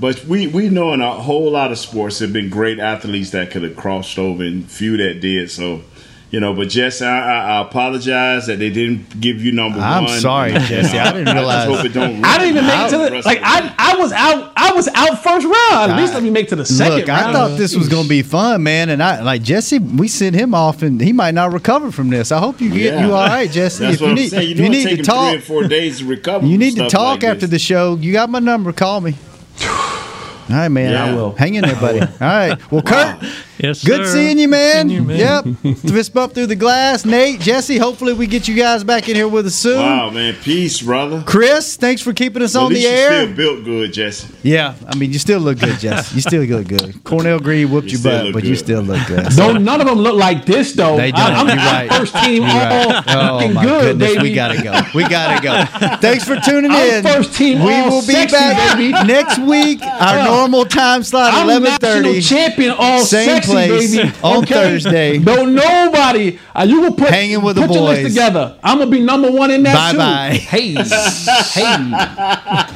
But 0.01 0.24
we 0.26 0.46
we 0.46 0.68
know 0.68 0.92
in 0.92 1.01
a 1.01 1.12
whole 1.12 1.51
lot 1.51 1.72
of 1.72 1.78
sports 1.78 2.18
there 2.20 2.28
have 2.28 2.32
been 2.32 2.51
great 2.51 2.78
athletes 2.78 3.30
that 3.30 3.51
could 3.51 3.62
have 3.64 3.76
crossed 3.76 4.18
over 4.18 4.42
and 4.44 4.70
few 4.70 4.96
that 4.99 5.20
did. 5.20 5.51
So, 5.51 5.80
you 6.30 6.38
know, 6.38 6.55
but 6.55 6.68
Jesse, 6.68 7.05
I, 7.05 7.18
I, 7.18 7.59
I 7.59 7.62
apologize 7.62 8.46
that 8.46 8.59
they 8.61 8.70
didn't 8.70 9.18
give 9.20 9.42
you 9.42 9.51
number 9.51 9.78
one. 9.80 9.88
I'm 9.88 10.05
one. 10.05 10.20
sorry, 10.20 10.53
You 10.53 10.59
know, 10.61 10.64
Jesse. 10.66 10.99
I 10.99 11.12
didn't 11.12 11.34
realize- 11.34 11.66
I 11.66 11.70
just 11.72 11.76
hope 11.78 11.86
it 11.86 11.92
don't. 11.94 12.24
I 12.24 12.38
didn't 12.38 12.51
even 12.59 12.66
make 12.66 12.78
it 12.86 12.90
to 12.90 12.99
the 12.99 13.22
like 13.26 13.40
I 13.42 13.74
I 13.76 13.96
was 13.96 14.12
out 14.12 14.53
I 14.55 14.72
was 14.72 14.86
out 14.94 15.20
first 15.20 15.44
round. 15.46 15.90
At 15.92 15.96
least 16.01 16.14
let 16.14 16.22
me 16.22 16.30
make 16.30 16.46
it 16.46 16.51
to 16.51 16.57
the 16.57 16.64
second 16.66 16.99
Look, 16.99 17.09
round. 17.09 17.26
I 17.26 17.32
thought 17.32 17.57
this 17.59 17.74
was 17.74 17.88
going 17.88 18.05
to 18.05 18.09
be 18.09 18.22
fun, 18.22 18.62
man, 18.62 18.90
and 18.90 19.03
I 19.03 19.22
like 19.22 19.42
Jesse. 19.42 19.80
We 19.80 20.07
sent 20.07 20.36
him 20.36 20.55
off, 20.55 20.82
and 20.82 21.01
he 21.01 21.12
might 21.12 21.34
not 21.34 21.53
recover 21.53 21.90
from 21.90 22.09
this. 22.11 22.30
I 22.30 22.38
hope 22.38 22.61
you 22.61 22.70
get 22.70 22.94
Yeah. 22.94 23.07
you 23.07 23.12
all 23.14 23.26
right, 23.26 23.51
Jesse. 23.51 23.82
That's 23.82 23.94
if 23.96 24.01
what 24.01 24.07
you 24.07 24.11
I'm 24.11 24.14
need, 24.16 24.28
saying. 24.28 24.46
You 24.46 24.53
if 24.53 24.59
know 24.59 24.64
you 24.64 24.70
need 24.70 24.84
take 24.84 24.96
to 24.99 25.03
talk, 25.03 25.30
three 25.30 25.38
or 25.38 25.42
four 25.42 25.64
days 25.66 25.99
to 25.99 26.05
recover. 26.05 26.46
you 26.46 26.57
need 26.57 26.76
to 26.76 26.88
talk 26.88 27.22
like 27.22 27.24
after 27.24 27.40
this. 27.49 27.51
the 27.51 27.59
show. 27.59 27.96
You 27.96 28.12
got 28.12 28.30
my 28.30 28.38
number. 28.38 28.72
Call 28.72 29.01
me. 29.01 29.16
All 30.51 30.57
right, 30.57 30.68
man. 30.68 30.92
Yeah, 30.92 31.05
I 31.05 31.14
will. 31.14 31.32
Hang 31.32 31.55
in 31.55 31.62
there, 31.64 31.76
buddy. 31.76 32.01
All 32.01 32.07
right. 32.20 32.70
Well, 32.72 32.82
Kurt, 32.82 33.22
Yes, 33.59 33.84
good 33.84 34.06
sir. 34.06 34.12
seeing 34.12 34.38
you, 34.38 34.48
man. 34.48 34.88
Seeing 34.88 35.02
you, 35.02 35.06
man. 35.09 35.54
Yep. 35.64 35.76
Fist 35.78 36.14
bump 36.14 36.32
through 36.34 36.46
the 36.46 36.54
glass. 36.56 37.04
Nate, 37.04 37.40
Jesse, 37.40 37.76
hopefully 37.76 38.12
we 38.12 38.26
get 38.26 38.46
you 38.46 38.54
guys 38.54 38.84
back 38.84 39.09
in 39.09 39.16
here 39.16 39.26
with 39.28 39.46
us 39.46 39.54
soon. 39.56 39.78
Wow, 39.80 40.11
man, 40.11 40.34
peace, 40.42 40.80
brother. 40.82 41.22
Chris, 41.26 41.76
thanks 41.76 42.00
for 42.00 42.12
keeping 42.12 42.42
us 42.42 42.54
Well, 42.54 42.66
on 42.66 42.72
at 42.72 42.74
least 42.76 42.86
the 42.88 42.92
you 42.94 42.98
air. 42.98 43.22
still 43.24 43.36
built 43.36 43.64
good, 43.64 43.92
Jesse. 43.92 44.28
Yeah, 44.44 44.74
I 44.86 44.94
mean, 44.96 45.12
you 45.12 45.18
still 45.18 45.40
look 45.40 45.59
good, 45.59 45.78
Jesse. 45.78 46.14
You 46.14 46.20
still 46.22 46.42
look 46.44 46.68
good. 46.68 47.02
Cornell 47.04 47.38
Green 47.40 47.70
whooped 47.70 47.88
You 47.90 47.98
your 47.98 48.12
butt, 48.12 48.24
look 48.26 48.34
but 48.34 48.44
you 48.44 48.54
still 48.56 48.82
look 48.82 49.04
good. 49.09 49.24
Don't 49.36 49.64
none 49.64 49.80
of 49.80 49.86
them 49.86 49.98
look 49.98 50.14
like 50.16 50.44
this 50.46 50.72
though. 50.72 50.96
They 50.96 51.11
don't. 51.11 51.20
I, 51.20 51.40
am 51.40 51.46
You're 51.48 51.56
right. 51.56 51.92
first 51.92 52.14
team 52.24 52.42
You're 52.42 52.52
right. 52.52 53.04
all 53.09 53.32
Oh 53.32 53.36
looking 53.38 53.54
my 53.54 53.64
good, 53.64 53.80
goodness, 53.98 54.12
baby. 54.14 54.22
we 54.30 54.34
gotta 54.34 54.62
go. 54.62 54.80
We 54.94 55.02
gotta 55.09 55.42
go. 55.42 55.96
Thanks 55.98 56.24
for 56.24 56.36
tuning 56.36 56.70
I'm 56.70 56.90
in. 56.90 57.02
first 57.04 57.34
team 57.34 57.62
we 57.62 57.74
all 57.74 57.90
will 57.90 58.00
be 58.06 58.12
sexy, 58.14 58.36
back 58.36 58.76
baby. 58.76 58.92
next 59.06 59.38
week. 59.40 59.80
Our 59.82 60.16
Yeah. 60.18 60.24
normal 60.24 60.64
time 60.64 61.02
slot, 61.02 61.32
I'm 61.34 61.44
eleven 61.44 61.70
national 61.80 62.02
thirty. 62.12 62.20
champion 62.20 62.70
all 62.78 63.00
Same 63.04 63.28
sexy, 63.28 63.47
place 63.53 63.96
baby. 63.96 64.12
on 64.22 64.38
Okay? 64.38 64.55
Thursday. 64.55 65.18
Don't 65.18 65.55
nobody. 65.55 66.38
Uh, 66.55 66.64
you 66.68 66.80
will 66.80 66.92
put 66.94 67.09
Hanging 67.11 67.42
with 67.42 67.57
the 67.57 67.62
put 67.66 67.74
your 67.74 67.84
list 67.84 68.03
boys. 68.03 68.12
together. 68.14 68.59
I'm 68.62 68.78
gonna 68.78 68.90
be 68.90 69.01
number 69.01 69.30
one 69.30 69.51
in 69.51 69.62
that 69.64 69.96
Bye-bye. 69.96 70.36
too. 70.38 70.44
Hey, 70.44 70.72
hey, 70.74 71.92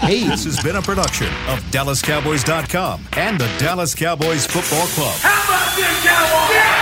hey. 0.06 0.28
This 0.28 0.44
has 0.44 0.60
been 0.62 0.76
a 0.76 0.82
production 0.82 1.28
of 1.48 1.60
DallasCowboys.com 1.70 3.08
and 3.16 3.38
the 3.40 3.48
Dallas 3.58 3.94
Cowboys 3.94 4.46
Football 4.46 4.86
Club. 4.88 5.14
How 5.20 5.44
about 5.44 5.76
this, 5.76 6.04
Cowboys? 6.04 6.81